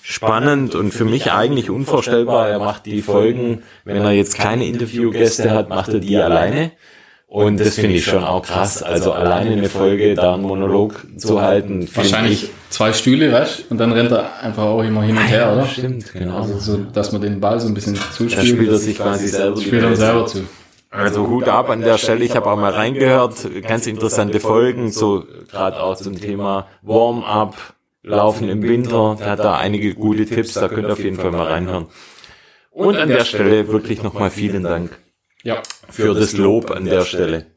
spannend 0.09 0.73
und 0.73 0.91
für 0.91 1.05
mich 1.05 1.31
eigentlich 1.31 1.69
unvorstellbar. 1.69 2.49
Er 2.49 2.57
macht 2.57 2.87
die 2.87 3.03
Folgen, 3.03 3.61
wenn 3.85 3.97
er 3.97 4.11
jetzt 4.11 4.35
keine 4.35 4.65
Interviewgäste 4.65 5.51
hat, 5.51 5.69
macht 5.69 5.89
er 5.89 5.99
die 5.99 6.17
alleine. 6.17 6.71
Und 7.27 7.59
das 7.59 7.75
finde 7.75 7.97
ich 7.97 8.05
schon 8.05 8.23
auch 8.23 8.41
krass. 8.43 8.81
Also 8.81 9.11
alleine 9.13 9.51
eine 9.51 9.69
Folge, 9.69 10.15
da 10.15 10.33
einen 10.33 10.41
Monolog 10.41 11.05
zu 11.17 11.39
halten, 11.43 11.87
Wahrscheinlich 11.93 12.45
ich 12.45 12.49
zwei 12.71 12.91
Stühle, 12.91 13.31
weißt? 13.31 13.69
Und 13.69 13.77
dann 13.77 13.91
rennt 13.91 14.11
er 14.11 14.41
einfach 14.41 14.63
auch 14.63 14.81
immer 14.81 15.03
hin 15.03 15.15
und 15.15 15.27
her, 15.27 15.53
oder? 15.53 15.67
Stimmt, 15.67 16.11
genau. 16.11 16.37
Also 16.37 16.57
so, 16.57 16.77
dass 16.91 17.11
man 17.11 17.21
den 17.21 17.39
Ball 17.39 17.59
so 17.59 17.67
ein 17.67 17.75
bisschen 17.75 17.93
Da 17.93 18.01
zuspielt. 18.11 18.47
spielt 18.47 18.69
er 18.69 18.77
sich 18.79 18.97
quasi 18.97 19.27
selber 19.27 19.61
spielt 19.61 19.83
er 19.83 19.95
selber 19.95 20.25
zu. 20.25 20.39
Also 20.89 21.27
Hut 21.27 21.47
ab 21.47 21.69
an 21.69 21.81
der 21.81 21.99
Stelle. 21.99 22.25
Ich 22.25 22.35
habe 22.35 22.49
auch 22.49 22.57
mal 22.57 22.71
reingehört. 22.71 23.47
Ganz 23.61 23.85
interessante 23.85 24.39
Folgen, 24.39 24.91
so 24.91 25.23
gerade 25.51 25.79
auch 25.79 25.97
zum 25.97 26.19
Thema 26.19 26.65
Warm-up, 26.81 27.53
Laufen 28.01 28.49
im 28.49 28.61
Winter. 28.63 29.17
Der 29.19 29.31
hat 29.31 29.39
da 29.39 29.57
einige 29.57 29.93
gute 29.95 30.25
Tipps. 30.25 30.53
Da 30.53 30.67
könnt 30.69 30.87
ihr 30.87 30.93
auf 30.93 31.03
jeden 31.03 31.17
Fall 31.17 31.31
mal 31.31 31.47
reinhören. 31.47 31.87
Und 32.71 32.95
an 32.97 33.09
der 33.09 33.25
Stelle 33.25 33.67
wirklich 33.67 34.03
nochmal 34.03 34.29
vielen 34.31 34.63
Dank 34.63 34.97
Ja. 35.43 35.61
für 35.89 36.13
das 36.13 36.33
Lob 36.33 36.71
an 36.71 36.85
der 36.85 37.03
Stelle. 37.05 37.47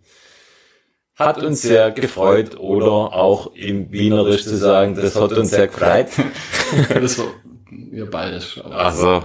Hat 1.15 1.43
uns 1.43 1.63
sehr 1.63 1.91
gefreut 1.93 2.59
oder 2.59 2.91
auch 3.15 3.55
im 3.55 3.93
Wienerisch 3.93 4.43
zu 4.45 4.57
sagen, 4.57 4.95
das 4.97 5.15
hat 5.15 5.33
uns 5.33 5.51
sehr 5.51 5.69
gefreut. 5.69 6.09
Das 6.95 7.19
war 7.19 7.27
ja 7.93 8.07
beides. 8.07 8.59
aber- 8.65 8.75
Also, 8.77 9.23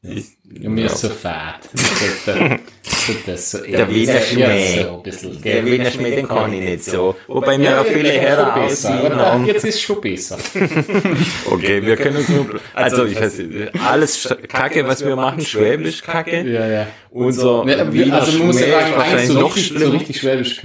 Ja, 0.00 0.70
mir 0.70 0.86
ist 0.86 0.98
so 0.98 1.08
fad. 1.08 1.68
So 3.36 3.58
Der 3.58 3.88
Wiener 3.88 4.20
Schmäh. 4.20 4.84
So 5.10 5.30
der? 5.42 5.64
Wiener 5.64 5.90
Schmäh, 5.90 6.14
den 6.14 6.28
kann 6.28 6.52
ich 6.52 6.60
nicht 6.60 6.84
so. 6.84 7.16
Wobei 7.26 7.56
mir 7.56 7.70
Ja, 7.70 7.80
auch 7.80 7.86
viele 7.86 8.54
aus 8.54 8.82
besser, 8.82 9.16
haben. 9.16 9.46
Jetzt 9.46 9.64
ist 9.64 9.80
schon 9.80 10.00
besser. 10.00 10.36
Okay, 11.50 11.84
wir 11.84 11.96
können 11.96 12.16
uns 12.16 12.28
nur, 12.28 12.60
also 12.74 13.06
ich 13.06 13.18
weiß 13.18 13.38
nicht, 13.38 13.70
alles 13.86 14.28
Kacke, 14.46 14.86
was 14.86 15.04
wir 15.04 15.16
machen, 15.16 15.40
Schwäbisch 15.40 16.02
Kacke. 16.02 16.42
Ja, 16.42 16.66
ja. 16.68 16.86
Unser 17.10 17.64
Ja, 17.66 17.90
wir, 17.90 18.04
Wiener 18.04 18.20
also 18.20 18.38
man 18.38 18.46
muss 18.48 18.60
ja 18.60 18.66
Schmäh 18.66 18.72
sagen, 18.72 18.96
wahrscheinlich 18.96 19.28
so 19.28 19.40
noch 19.40 19.56
richtig, 19.56 19.78
so 19.78 19.90
richtig 19.90 20.20
Schwäbisch 20.20 20.60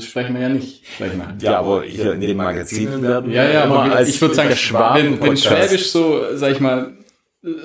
sprechen 0.00 0.34
wir 0.34 0.40
ja 0.42 0.48
nicht. 0.48 0.82
Sprechen 0.94 1.18
wir. 1.18 1.36
Ja, 1.40 1.58
aber 1.60 1.84
hier 1.84 2.12
in 2.14 2.20
den 2.20 2.36
Magazinen 2.36 3.02
werden 3.02 3.30
Ja, 3.30 3.48
ja, 3.48 3.64
aber 3.64 3.94
als 3.94 4.08
ich 4.08 4.20
würde 4.20 4.34
sagen, 4.34 4.48
der 4.48 4.56
Schwaben 4.56 5.20
wenn, 5.20 5.22
wenn 5.22 5.36
Schwäbisch 5.36 5.90
so, 5.90 6.20
sag 6.34 6.52
ich 6.52 6.60
mal, 6.60 6.96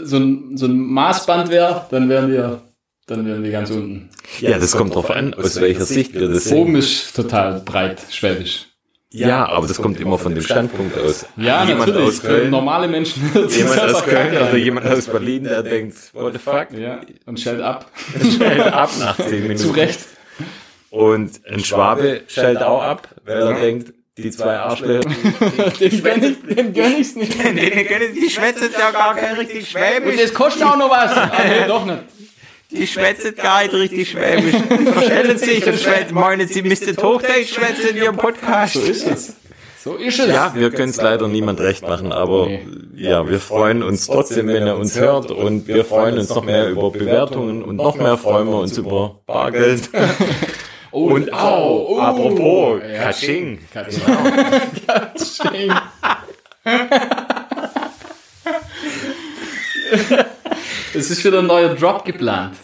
so 0.04 0.18
ein, 0.18 0.58
so 0.58 0.66
ein 0.68 0.78
Maßband 0.78 1.50
wäre, 1.50 1.86
dann 1.92 2.10
wären 2.10 2.32
wir, 2.32 2.62
dann 3.08 3.26
wären 3.26 3.44
wir 3.44 3.52
ganz 3.52 3.70
unten. 3.72 4.10
Ja, 4.40 4.58
das 4.60 4.72
kommt 4.76 4.96
drauf 4.96 5.10
an, 5.10 5.34
aus 5.34 5.60
welcher 5.60 5.86
Sicht 5.86 6.14
wir 6.14 6.28
das 6.28 6.46
sehen. 6.46 6.58
Oben 6.58 6.76
ist 6.76 7.16
total 7.16 7.62
breit 7.62 8.02
Schwäbisch. 8.10 8.68
Ja, 9.14 9.46
aber 9.50 9.68
das 9.68 9.78
kommt 9.78 10.00
immer 10.00 10.18
von 10.18 10.34
dem 10.34 10.44
Standpunkt 10.44 10.98
aus. 10.98 11.26
Ja, 11.36 11.66
jemand 11.66 11.90
natürlich. 11.90 12.08
aus 12.08 12.22
Köln, 12.22 12.50
normale 12.50 12.88
Menschen 12.88 13.22
jemand 13.50 13.78
das 13.78 13.96
aus 13.96 14.04
Köln 14.04 14.32
oder 14.32 14.52
an. 14.52 14.58
jemand 14.58 14.88
aus 14.88 15.06
Berlin, 15.08 15.44
der 15.44 15.64
denkt, 15.64 15.98
what 16.14 16.32
the 16.32 16.40
fuck? 16.40 16.68
Ja, 16.72 17.02
und 17.26 17.38
schellt 17.38 17.62
ab. 17.62 17.92
Schnell 18.36 18.62
ab 18.62 18.90
nach 19.00 19.18
10 19.18 19.30
Minuten. 19.42 19.58
Zu 19.58 19.72
Recht. 19.72 20.00
Und 20.92 21.42
ein 21.46 21.62
Schwabe 21.64 22.22
schellt 22.28 22.62
auch 22.62 22.82
ab, 22.84 23.10
weil 23.26 23.38
er 23.42 23.54
denkt, 23.60 23.94
die 24.18 24.30
zwei 24.32 24.58
Arschlöcher, 24.58 25.10
Den 25.80 26.04
gönn 26.04 26.24
ich, 26.24 26.56
den 26.56 26.74
gönn 26.74 26.98
ich's 27.00 27.16
nicht. 27.16 27.42
denen 27.44 27.88
können 27.88 28.14
die 28.14 28.30
schwätzen 28.30 28.70
ja 28.78 28.92
gar 28.92 29.16
kein 29.16 29.36
richtig 29.36 29.70
Schwäbisch. 29.70 30.22
Das 30.22 30.34
kostet 30.34 30.64
auch 30.64 30.78
noch 30.78 30.90
was. 30.90 31.12
Ah, 31.16 31.32
nee, 31.48 31.66
doch 31.68 31.86
nicht. 31.86 32.00
Die 32.72 32.88
schwätzen 32.88 33.36
gar 33.36 33.64
nicht 33.64 33.74
richtig 33.74 34.12
Schwäbisch. 34.12 34.56
Verstellen 34.94 35.38
sich 35.38 35.66
und 35.66 35.80
schwätzen, 35.80 36.14
meinen 36.14 36.48
sie 36.48 36.62
müssten 36.62 36.96
Hochdeutsch 36.98 37.54
schwätzen 37.54 37.90
in 37.92 37.98
ihrem 37.98 38.18
Podcast. 38.18 38.74
So 38.76 38.82
ist 38.82 39.08
es. 39.08 39.34
So 39.84 39.96
ist 39.96 40.20
es. 40.20 40.28
Ja, 40.28 40.54
wir 40.56 40.70
können 40.70 40.92
es 40.92 41.02
leider 41.02 41.28
niemand 41.28 41.60
recht 41.60 41.82
machen, 41.82 42.12
aber 42.12 42.46
Nee. 42.46 42.62
ja, 42.96 43.28
wir 43.28 43.40
freuen 43.40 43.82
uns 43.82 44.06
trotzdem, 44.06 44.48
wenn 44.48 44.68
er 44.68 44.78
uns 44.78 45.00
hört 45.00 45.32
und 45.32 45.68
wir 45.68 45.84
freuen 45.86 46.20
uns 46.20 46.30
noch 46.30 46.44
mehr 46.44 46.70
über 46.70 46.92
Bewertungen 46.92 47.64
und 47.64 47.78
noch 47.78 47.96
mehr 47.96 48.16
freuen 48.18 48.48
wir 48.50 48.60
uns 48.60 48.78
über 48.78 49.22
Bargeld. 49.26 49.90
Oh, 50.92 51.06
Und 51.14 51.32
au, 51.34 51.88
oh, 51.90 52.00
apropos, 52.00 52.82
ja. 52.82 53.04
Katsching. 53.04 53.60
Katsching. 53.74 54.02
Es 60.94 61.10
ist 61.10 61.24
wieder 61.24 61.40
ein 61.40 61.48
neuer 61.48 61.76
Drop 61.76 62.04
geplant. 62.06 62.56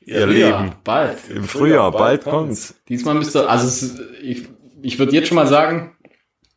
Ihr 0.00 0.20
Ja, 0.20 0.26
Lieben, 0.60 0.72
bald. 0.84 1.18
im 1.30 1.44
Frühjahr, 1.44 1.90
bald 1.90 2.24
kommt's. 2.24 2.74
Diesmal 2.88 3.14
müsste, 3.14 3.48
also 3.48 3.66
es 3.66 3.82
ist, 3.82 4.00
ich, 4.22 4.44
ich 4.82 4.98
würde 4.98 5.12
jetzt 5.12 5.28
schon 5.28 5.36
mal 5.36 5.46
sagen, 5.46 5.96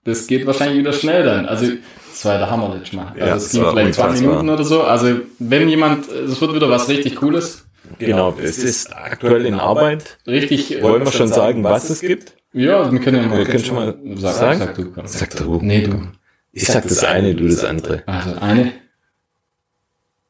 das 0.03 0.28
geht 0.28 0.45
wahrscheinlich 0.45 0.80
wieder 0.80 0.93
schnell 0.93 1.23
dann. 1.23 1.45
Also 1.45 1.67
das 2.11 2.25
war 2.25 2.38
der 2.38 2.49
Hammer 2.49 2.73
letztes 2.75 2.93
Mal. 2.93 3.07
Also 3.07 3.19
Ja, 3.19 3.36
es 3.36 3.43
das 3.43 3.51
ging 3.53 3.61
vielleicht 3.69 3.93
20 3.95 3.95
unfassbar. 3.95 4.30
Minuten 4.43 4.49
oder 4.49 4.63
so. 4.63 4.84
Also 4.84 5.19
wenn 5.39 5.69
jemand, 5.69 6.09
es 6.09 6.39
wird 6.41 6.53
wieder 6.53 6.69
was 6.69 6.89
richtig 6.89 7.15
Cooles. 7.15 7.66
Genau, 7.99 8.35
es 8.41 8.57
ist 8.57 8.95
aktuell 8.95 9.45
in 9.45 9.55
Arbeit. 9.55 10.17
Richtig. 10.27 10.81
Wollen 10.81 11.03
wir 11.03 11.11
schon 11.11 11.27
sagen, 11.27 11.63
was 11.63 11.89
es 11.89 12.01
gibt? 12.01 12.33
Ja, 12.53 12.91
wir 12.91 12.99
können 12.99 13.21
ja 13.21 13.27
mal. 13.27 13.38
Wir 13.39 13.45
können 13.45 13.63
schon 13.63 13.75
mal 13.75 13.97
sag, 14.15 14.33
sagen. 14.33 14.59
Sag 14.59 14.75
du. 14.75 14.93
Sag 15.05 15.35
du. 15.35 15.59
Nee, 15.61 15.81
du. 15.88 16.07
Ich 16.51 16.65
sag 16.65 16.88
das 16.88 17.03
eine, 17.03 17.35
du 17.35 17.47
das 17.47 17.63
andere. 17.63 18.03
Also 18.07 18.35
eine. 18.39 18.73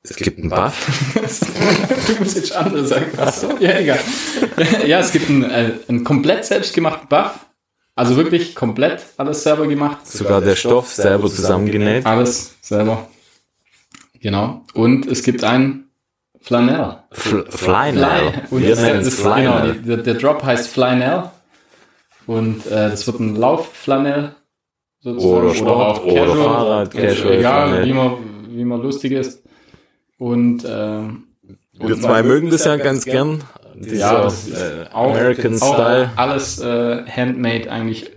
Es 0.03 0.15
gibt 0.15 0.39
einen 0.39 0.49
Buff. 0.49 1.13
du 2.07 2.13
musst 2.19 2.35
jetzt 2.37 2.55
andere 2.55 2.85
sagen. 2.85 3.05
Achso. 3.17 3.57
Ja, 3.59 3.77
egal. 3.77 3.99
ja, 4.85 4.99
es 4.99 5.11
gibt 5.11 5.29
einen, 5.29 5.43
äh, 5.43 5.73
einen 5.87 6.03
komplett 6.03 6.45
selbstgemachten 6.45 7.09
Buff. 7.09 7.45
Also 7.95 8.15
wirklich 8.15 8.55
komplett 8.55 9.03
alles 9.17 9.43
selber 9.43 9.67
gemacht. 9.67 10.05
Sogar 10.07 10.39
der 10.39 10.55
Stoff 10.55 10.93
selber 10.93 11.29
zusammengenäht. 11.29 12.05
Alles 12.05 12.55
selber. 12.61 13.09
Genau. 14.19 14.65
Und 14.73 15.07
es 15.07 15.23
gibt 15.23 15.43
einen 15.43 15.86
Flanell. 16.47 16.97
Fl 17.11 17.43
Flynell. 17.49 18.33
Und 18.49 18.61
Wir 18.61 18.75
nennen 18.77 19.01
es 19.01 19.17
genau, 19.21 19.33
Flynell. 19.35 19.73
die, 19.73 19.87
der, 19.87 19.97
der 19.97 20.13
Drop 20.15 20.43
heißt 20.43 20.69
Flynell. 20.69 21.23
Und 22.25 22.65
äh, 22.67 22.89
das 22.89 23.05
wird 23.05 23.19
ein 23.19 23.35
Laufflanell. 23.35 24.31
Oder 25.05 25.53
Sport, 25.53 26.03
oder 26.05 26.35
Fahrrad, 26.35 26.91
Casual 26.91 27.33
Egal, 27.33 27.67
Flanell. 27.69 27.85
wie 27.85 27.93
man, 27.93 28.13
wie 28.49 28.63
man 28.65 28.81
lustig 28.81 29.11
ist. 29.11 29.43
Und 30.17 30.65
ähm, 30.67 31.27
Wir 31.73 31.99
zwei 31.99 32.23
mögen 32.23 32.49
das 32.49 32.63
ja 32.65 32.77
ganz 32.77 33.05
gern. 33.05 33.43
Dieser, 33.75 33.95
Ja, 34.13 34.21
das 34.23 34.47
ist 34.47 34.57
äh, 34.59 34.85
auch, 34.91 35.11
American 35.11 35.61
auch 35.61 35.73
Style. 35.75 36.09
alles 36.15 36.59
äh, 36.59 37.03
handmade 37.05 37.69
eigentlich 37.71 38.11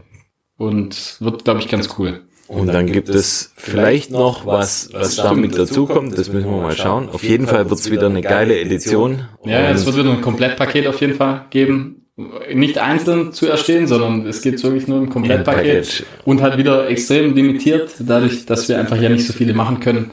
und 0.56 1.16
wird, 1.20 1.44
glaube 1.44 1.60
ich, 1.60 1.68
ganz 1.68 1.88
cool. 1.98 2.22
Und 2.50 2.66
dann 2.66 2.86
gibt 2.86 3.08
es 3.08 3.52
vielleicht 3.56 4.10
noch 4.10 4.44
was, 4.44 4.90
was 4.92 5.16
damit 5.16 5.56
dazukommt. 5.56 6.18
Das 6.18 6.32
müssen 6.32 6.50
wir 6.50 6.60
mal 6.60 6.76
schauen. 6.76 7.08
Auf 7.08 7.22
jeden 7.22 7.46
Fall 7.46 7.70
wird 7.70 7.78
es 7.78 7.90
wieder 7.90 8.06
eine 8.06 8.22
geile 8.22 8.58
Edition. 8.60 9.22
Ja, 9.44 9.60
ja, 9.60 9.70
es 9.70 9.86
wird 9.86 9.96
wieder 9.96 10.10
ein 10.10 10.20
Komplettpaket 10.20 10.86
auf 10.88 11.00
jeden 11.00 11.14
Fall 11.14 11.46
geben. 11.50 12.06
nicht 12.52 12.76
einzeln 12.78 13.32
zu 13.32 13.46
erstehen, 13.46 13.86
sondern 13.86 14.26
es 14.26 14.42
geht 14.42 14.62
wirklich 14.62 14.86
nur 14.88 14.98
im 14.98 15.08
Komplettpaket 15.08 15.64
Package. 15.64 16.04
und 16.24 16.42
halt 16.42 16.58
wieder 16.58 16.88
extrem 16.88 17.34
limitiert, 17.34 17.94
dadurch, 18.00 18.44
dass 18.46 18.68
wir 18.68 18.78
einfach 18.78 19.00
ja 19.00 19.08
nicht 19.08 19.26
so 19.26 19.32
viele 19.32 19.54
machen 19.54 19.80
können, 19.80 20.10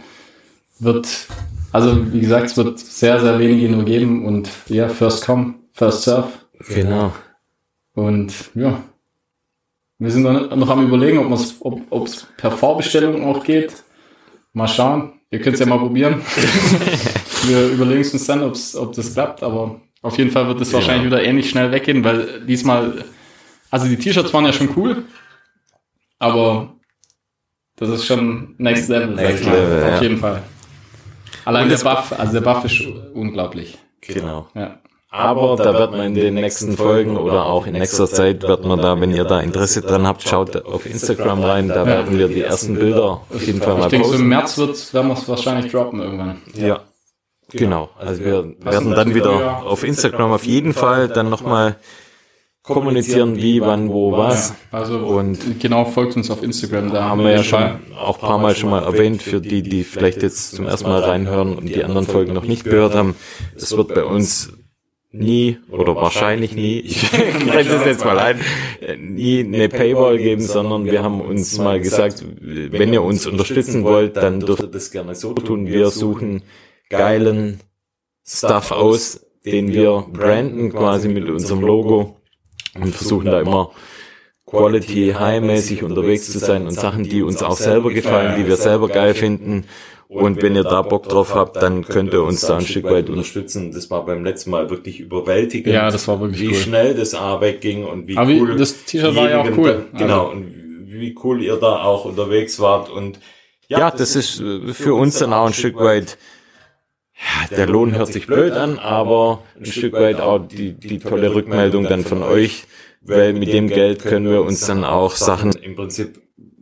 wird, 0.80 1.08
also 1.74 1.98
wie 2.14 2.20
gesagt, 2.22 2.46
es 2.52 2.56
wird 2.58 2.80
sehr, 2.80 3.20
sehr 3.20 3.40
wenige 3.40 3.68
nur 3.70 3.84
geben 3.84 4.26
und 4.26 4.50
ja, 4.68 4.88
first 4.90 5.26
come, 5.26 5.56
first 5.74 6.04
serve 6.04 6.30
Genau. 6.70 7.12
und 7.94 8.32
ja, 8.56 8.84
wir 10.00 10.12
sind 10.12 10.24
noch 10.24 10.70
am 10.70 10.86
überlegen, 10.86 11.18
ob 11.20 11.32
es 11.32 11.56
ob, 11.60 12.10
per 12.38 12.52
Vorbestellung 12.52 13.26
auch 13.26 13.44
geht. 13.44 13.84
Mal 14.54 14.68
schauen. 14.68 15.14
Ihr 15.30 15.42
könnt 15.42 15.56
es 15.56 15.60
ja 15.60 15.66
mal 15.66 15.80
probieren. 15.80 16.22
wir 17.48 17.68
überlegen 17.70 18.02
es 18.02 18.14
uns 18.14 18.26
dann, 18.26 18.44
ob 18.44 18.94
das 18.94 19.14
klappt, 19.14 19.44
aber 19.44 19.82
auf 20.02 20.18
jeden 20.18 20.32
Fall 20.32 20.48
wird 20.48 20.62
es 20.62 20.72
wahrscheinlich 20.72 21.06
wieder 21.06 21.24
ähnlich 21.24 21.50
schnell 21.50 21.72
weggehen, 21.72 22.04
weil 22.04 22.46
diesmal, 22.46 23.04
also 23.70 23.88
die 23.88 23.98
T-Shirts 23.98 24.34
waren 24.34 24.46
ja 24.46 24.54
schon 24.54 24.70
cool, 24.78 25.04
aber 26.20 26.76
das 27.76 27.90
ist 27.90 28.06
schon 28.06 28.56
Next 28.58 28.90
Level, 28.90 29.16
sag 29.16 29.26
Next 29.26 29.42
ich 29.42 29.48
mal. 29.48 29.56
Level, 29.56 29.84
auf 29.84 29.90
ja. 29.90 30.02
jeden 30.02 30.18
Fall. 30.18 30.44
Allein 31.46 31.70
der 31.70 31.78
Buff, 31.78 32.14
also 32.18 32.34
der 32.34 32.42
Buff 32.42 32.66
ist 32.66 32.82
unglaublich. 33.14 33.78
Genau. 34.02 34.48
Ja. 34.54 34.80
Aber 35.18 35.56
da 35.56 35.74
wird 35.74 35.92
man 35.92 36.08
in 36.08 36.16
den 36.16 36.36
nächsten 36.36 36.78
Folgen 36.78 37.18
oder 37.18 37.46
auch 37.48 37.66
in 37.66 37.74
nächster 37.74 38.08
Zeit 38.08 38.44
wird 38.44 38.66
man 38.66 38.80
da, 38.80 39.00
wenn 39.02 39.12
ihr 39.12 39.24
da 39.24 39.40
Interesse 39.40 39.82
dran 39.82 40.06
habt, 40.06 40.28
schaut 40.28 40.56
auf 40.66 40.86
Instagram 40.86 41.44
rein, 41.44 41.68
da 41.70 41.86
werden 41.86 42.18
wir 42.18 42.28
die 42.28 42.42
ersten 42.42 42.76
Bilder 42.76 43.22
auf 43.34 43.46
jeden 43.46 43.62
Fall 43.62 43.74
Ich 43.74 43.80
mal 43.80 43.90
denke, 43.90 44.08
so 44.08 44.14
im. 44.16 44.28
März 44.28 44.58
wird, 44.58 44.94
werden 44.94 45.08
wir 45.08 45.14
es 45.14 45.28
wahrscheinlich 45.28 45.72
droppen 45.72 46.02
irgendwann. 46.02 46.42
Ja. 46.56 46.82
Genau. 47.52 47.90
Also 47.98 48.24
wir 48.24 48.56
werden 48.60 48.92
dann 48.92 49.16
wieder? 49.16 49.64
auf 49.64 49.84
Instagram 49.84 50.32
auf 50.34 50.46
jeden 50.46 50.74
Fall 50.74 51.08
dann 51.08 51.30
nochmal 51.30 51.78
kommunizieren, 52.68 53.38
wie, 53.38 53.62
wann, 53.62 53.90
wo, 53.90 54.12
was. 54.12 54.54
Also 54.72 55.00
Und 55.00 55.60
genau, 55.60 55.86
folgt 55.86 56.18
uns 56.18 56.30
auf 56.30 56.44
Instagram. 56.44 56.92
Da 56.92 57.06
haben 57.06 57.24
wir 57.24 57.32
ja 57.32 57.44
schon 57.44 57.80
auch 57.98 58.22
ein 58.22 58.28
paar 58.28 58.38
Mal 58.38 58.56
schon 58.56 58.70
mal 58.70 58.84
erwähnt, 58.84 59.24
für 59.24 59.40
die, 59.40 59.64
die 59.64 59.84
vielleicht 59.84 60.22
jetzt 60.22 60.56
zum 60.56 60.68
ersten 60.68 60.90
Mal 60.90 61.02
reinhören 61.02 61.56
und 61.56 61.70
die 61.70 61.84
anderen 61.84 62.06
Folgen 62.06 62.34
noch 62.34 62.44
nicht 62.44 62.66
gehört 62.66 62.94
haben. 62.94 63.16
Es 63.56 63.76
wird 63.76 63.94
bei 63.96 64.04
uns 64.04 64.52
nie 65.12 65.58
oder 65.70 65.96
wahrscheinlich 65.96 66.54
nie, 66.54 66.80
ich 66.80 67.10
greife 67.12 67.70
das 67.70 67.86
jetzt 67.86 68.06
mal 68.06 68.20
ein, 68.20 68.40
nie 68.98 69.40
eine 69.40 69.70
Paywall 69.70 70.18
geben, 70.18 70.42
sondern 70.42 70.86
wir 70.86 71.04
haben 71.04 71.22
uns 71.22 71.58
mal 71.58 71.80
gesagt, 71.80 72.24
wenn 72.42 72.94
ihr 72.94 73.04
uns 73.04 73.26
unterstützen 73.26 73.84
wollt, 73.84 74.18
dann 74.18 74.40
dürft 74.40 74.64
ihr 74.64 74.68
das 74.68 74.92
gerne 74.92 75.16
so 75.16 75.34
tun. 75.34 75.68
Wir 75.68 75.90
suchen 75.90 76.44
geilen 76.90 77.60
Stuff 78.26 78.72
aus, 78.72 79.26
den 79.46 79.74
wir 79.74 80.06
branden 80.12 80.72
quasi 80.72 81.08
mit 81.08 81.30
unserem 81.30 81.62
Logo 81.62 82.18
und 82.76 82.94
versuchen 82.94 83.28
da 83.28 83.40
immer 83.42 83.72
Quality 84.46 85.14
High-mäßig 85.18 85.84
unterwegs 85.84 86.32
zu 86.32 86.40
sein 86.40 86.64
und 86.68 86.72
Sachen, 86.72 87.04
die 87.04 87.22
uns 87.22 87.44
auch 87.44 87.58
selber 87.58 87.92
gefallen, 87.92 88.36
die 88.38 88.48
wir 88.48 88.56
selber 88.56 88.88
geil 88.88 89.14
finden. 89.14 89.66
Und 90.10 90.42
wenn 90.42 90.56
ihr 90.56 90.64
da 90.64 90.82
Bock 90.84 91.10
drauf 91.10 91.36
habt, 91.36 91.58
dann 91.58 91.84
könnt 91.84 92.14
ihr 92.14 92.24
uns 92.24 92.42
da 92.42 92.56
ein 92.58 92.66
Stück 92.66 92.86
weit 92.86 93.10
unterstützen. 93.10 93.72
Das 93.74 93.90
war 93.92 94.06
beim 94.06 94.24
letzten 94.24 94.52
Mal 94.52 94.70
wirklich 94.70 95.00
überwältigend. 95.02 95.74
Ja, 95.74 95.92
das 95.92 96.08
war 96.08 96.20
wirklich 96.22 96.42
Wie 96.42 96.48
cool. 96.48 96.54
schnell 96.56 96.94
das 96.96 97.14
A 97.14 97.42
wegging 97.42 97.84
und 97.86 98.08
wie 98.08 98.16
Aber 98.18 98.32
cool. 98.32 98.56
das 98.56 98.86
T-Shirt 98.86 99.16
war 99.16 99.30
ja 99.30 99.42
auch 99.42 99.58
cool. 99.58 99.86
da- 99.94 100.00
Genau. 100.00 100.28
Also- 100.28 100.32
Und 100.38 100.54
wie 100.90 101.16
cool 101.24 101.44
ihr 101.44 101.58
da 101.58 101.84
auch 101.84 102.06
unterwegs 102.06 102.60
wart 102.60 102.90
und 102.90 103.20
ja, 103.68 103.92
das 103.92 104.16
ist 104.16 104.40
äh, 104.40 104.74
für 104.74 104.94
uns 104.96 105.20
dann 105.20 105.34
auch 105.34 105.46
ein 105.48 105.54
Stück 105.54 105.76
weit, 105.76 106.18
ja, 107.14 107.56
der 107.58 107.68
Lohn 107.68 107.94
hört 107.96 108.14
sich 108.14 108.26
blöd 108.26 108.54
an, 108.54 108.80
aber 108.80 109.44
ein 109.60 109.66
Stück 109.66 109.92
weit 109.94 110.22
auch 110.22 110.40
die, 110.40 110.72
die 110.74 111.00
tolle 111.00 111.36
Rückmeldung 111.36 111.84
dann 111.84 112.06
von 112.06 112.24
euch, 112.24 112.64
weil 113.02 113.34
mit 113.34 113.52
dem 113.52 113.68
Geld 113.68 114.04
können 114.04 114.30
wir 114.32 114.42
uns 114.42 114.66
dann 114.66 114.86
auch 114.86 115.16
Sachen, 115.16 115.52
im 115.52 115.76
Prinzip 115.76 116.22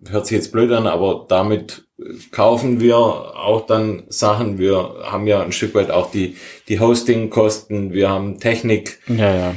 hört 0.09 0.27
sich 0.27 0.35
jetzt 0.35 0.51
blöd 0.51 0.71
an, 0.71 0.87
aber 0.87 1.25
damit 1.27 1.85
kaufen 2.31 2.79
wir 2.79 2.97
auch 2.97 3.65
dann 3.65 4.03
Sachen. 4.09 4.57
Wir 4.57 4.95
haben 5.03 5.27
ja 5.27 5.41
ein 5.41 5.51
Stück 5.51 5.75
weit 5.75 5.91
auch 5.91 6.11
die, 6.11 6.35
die 6.67 6.79
Hostingkosten, 6.79 7.93
wir 7.93 8.09
haben 8.09 8.39
Technik, 8.39 8.99
Ja, 9.07 9.33
ja. 9.35 9.55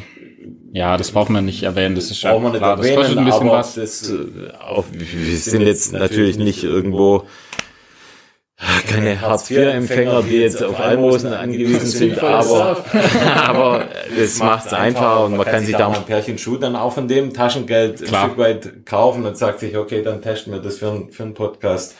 Ja, 0.70 0.96
das 0.98 1.12
braucht 1.12 1.30
man 1.30 1.46
nicht 1.46 1.62
erwähnen. 1.62 1.94
Das 1.94 2.10
ist 2.10 2.22
ja 2.22 2.32
brauchen 2.32 2.44
wir 2.44 2.50
nicht 2.50 2.58
klar. 2.58 2.76
Das 2.76 2.86
erwähnen, 2.86 3.00
kostet 3.00 3.18
ein 3.18 3.24
bisschen 3.24 3.48
aber 3.48 3.58
was. 3.58 3.74
das, 3.74 4.10
äh, 4.10 4.16
auch, 4.60 4.84
wir 4.92 5.36
sind 5.36 5.62
jetzt 5.62 5.92
natürlich 5.92 6.36
nicht 6.36 6.62
irgendwo 6.62 7.24
keine 8.88 9.20
Hartz-IV-Empfänger, 9.20 10.22
die 10.22 10.38
jetzt 10.38 10.62
auf 10.62 10.80
Almosen 10.80 11.32
angewiesen 11.32 11.86
sind, 11.86 12.18
aber, 12.22 12.84
aber 13.46 13.88
das 14.18 14.38
macht 14.40 14.66
es 14.66 14.72
einfacher 14.72 15.24
und 15.26 15.36
man 15.36 15.46
kann 15.46 15.64
sich 15.64 15.76
da 15.76 15.88
mal 15.88 15.98
ein 15.98 16.04
Pärchen 16.06 16.38
Schuh 16.38 16.56
dann 16.56 16.74
auch 16.74 16.92
von 16.92 17.06
dem 17.06 17.32
Taschengeld 17.32 18.04
Klar. 18.04 18.24
ein 18.24 18.28
Stück 18.30 18.38
weit 18.38 18.86
kaufen 18.86 19.24
und 19.24 19.36
sagt 19.36 19.60
sich, 19.60 19.76
okay, 19.76 20.02
dann 20.02 20.22
testen 20.22 20.52
wir 20.52 20.60
das 20.60 20.78
für, 20.78 20.90
einen- 20.90 21.10
für 21.12 21.22
einen 21.22 21.34
Podcast. 21.34 21.94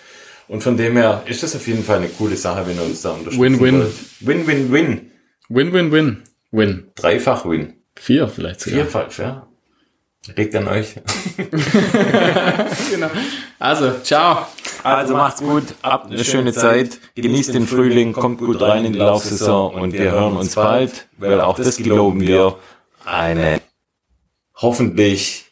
Und 0.48 0.62
von 0.62 0.76
dem 0.76 0.96
her 0.96 1.22
ist 1.26 1.42
das 1.42 1.54
auf 1.54 1.66
jeden 1.68 1.84
Fall 1.84 1.98
eine 1.98 2.08
coole 2.08 2.34
Sache, 2.36 2.66
wenn 2.66 2.76
ihr 2.76 2.82
uns 2.84 3.02
da 3.02 3.10
unterstützen 3.10 3.40
Win-win. 3.60 3.86
Win-win-win. 4.20 5.10
Win, 5.50 5.72
win, 5.72 5.92
win. 5.92 6.22
Win. 6.50 6.86
Dreifach 6.94 7.44
Win. 7.44 7.74
Vier 7.96 8.28
vielleicht 8.28 8.60
sogar. 8.60 8.80
Vierfach, 8.80 9.18
ja. 9.18 9.47
Liegt 10.36 10.54
an 10.56 10.68
euch. 10.68 10.94
Genau. 12.90 13.10
Also, 13.58 13.98
ciao. 14.02 14.46
Also 14.82 15.14
macht's 15.14 15.40
gut, 15.40 15.64
habt 15.82 16.10
eine 16.10 16.24
schöne 16.24 16.52
Zeit, 16.52 16.98
genießt 17.14 17.54
den 17.54 17.66
Frühling, 17.66 18.12
kommt 18.12 18.38
gut 18.38 18.60
rein 18.60 18.84
in 18.84 18.92
die 18.92 18.98
Laufsaison 18.98 19.74
und 19.74 19.92
wir 19.92 20.10
hören 20.12 20.36
uns 20.36 20.54
bald, 20.54 21.08
weil 21.18 21.40
auch 21.40 21.56
das 21.56 21.76
geloben 21.76 22.20
wir, 22.20 22.56
eine 23.04 23.60
hoffentlich 24.54 25.46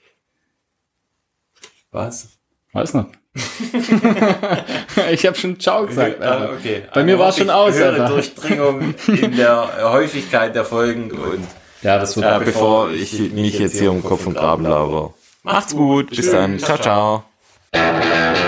was? 1.91 2.29
Weiß 2.73 2.95
noch. 2.95 3.07
ich 5.11 5.27
habe 5.27 5.37
schon 5.37 5.59
ciao 5.61 5.87
gesagt. 5.87 6.21
Alter. 6.21 6.53
okay. 6.53 6.83
Bei 6.93 7.05
mir 7.05 7.19
war's 7.19 7.39
schon 7.39 7.51
aus, 7.51 7.75
Höhere. 7.75 8.09
Durchdringung 8.09 8.95
in 9.09 9.37
der 9.37 9.91
Häufigkeit 9.91 10.55
der 10.55 10.65
Folgen 10.65 11.11
und 11.11 11.47
Ja, 11.87 12.01
das 12.01 12.17
wird 12.17 12.27
äh, 12.27 12.45
bevor 12.45 12.91
ich 12.91 13.17
mich 13.33 13.61
jetzt 13.61 13.79
hier 13.79 13.93
um 13.93 14.03
Kopf 14.03 14.27
und 14.27 14.35
Graben 14.35 14.65
laufe. 14.65 15.15
Macht's 15.45 15.73
gut, 15.77 16.11
bis 16.11 16.33
dann, 16.33 16.59
ciao, 16.59 16.79
ciao. 16.79 18.43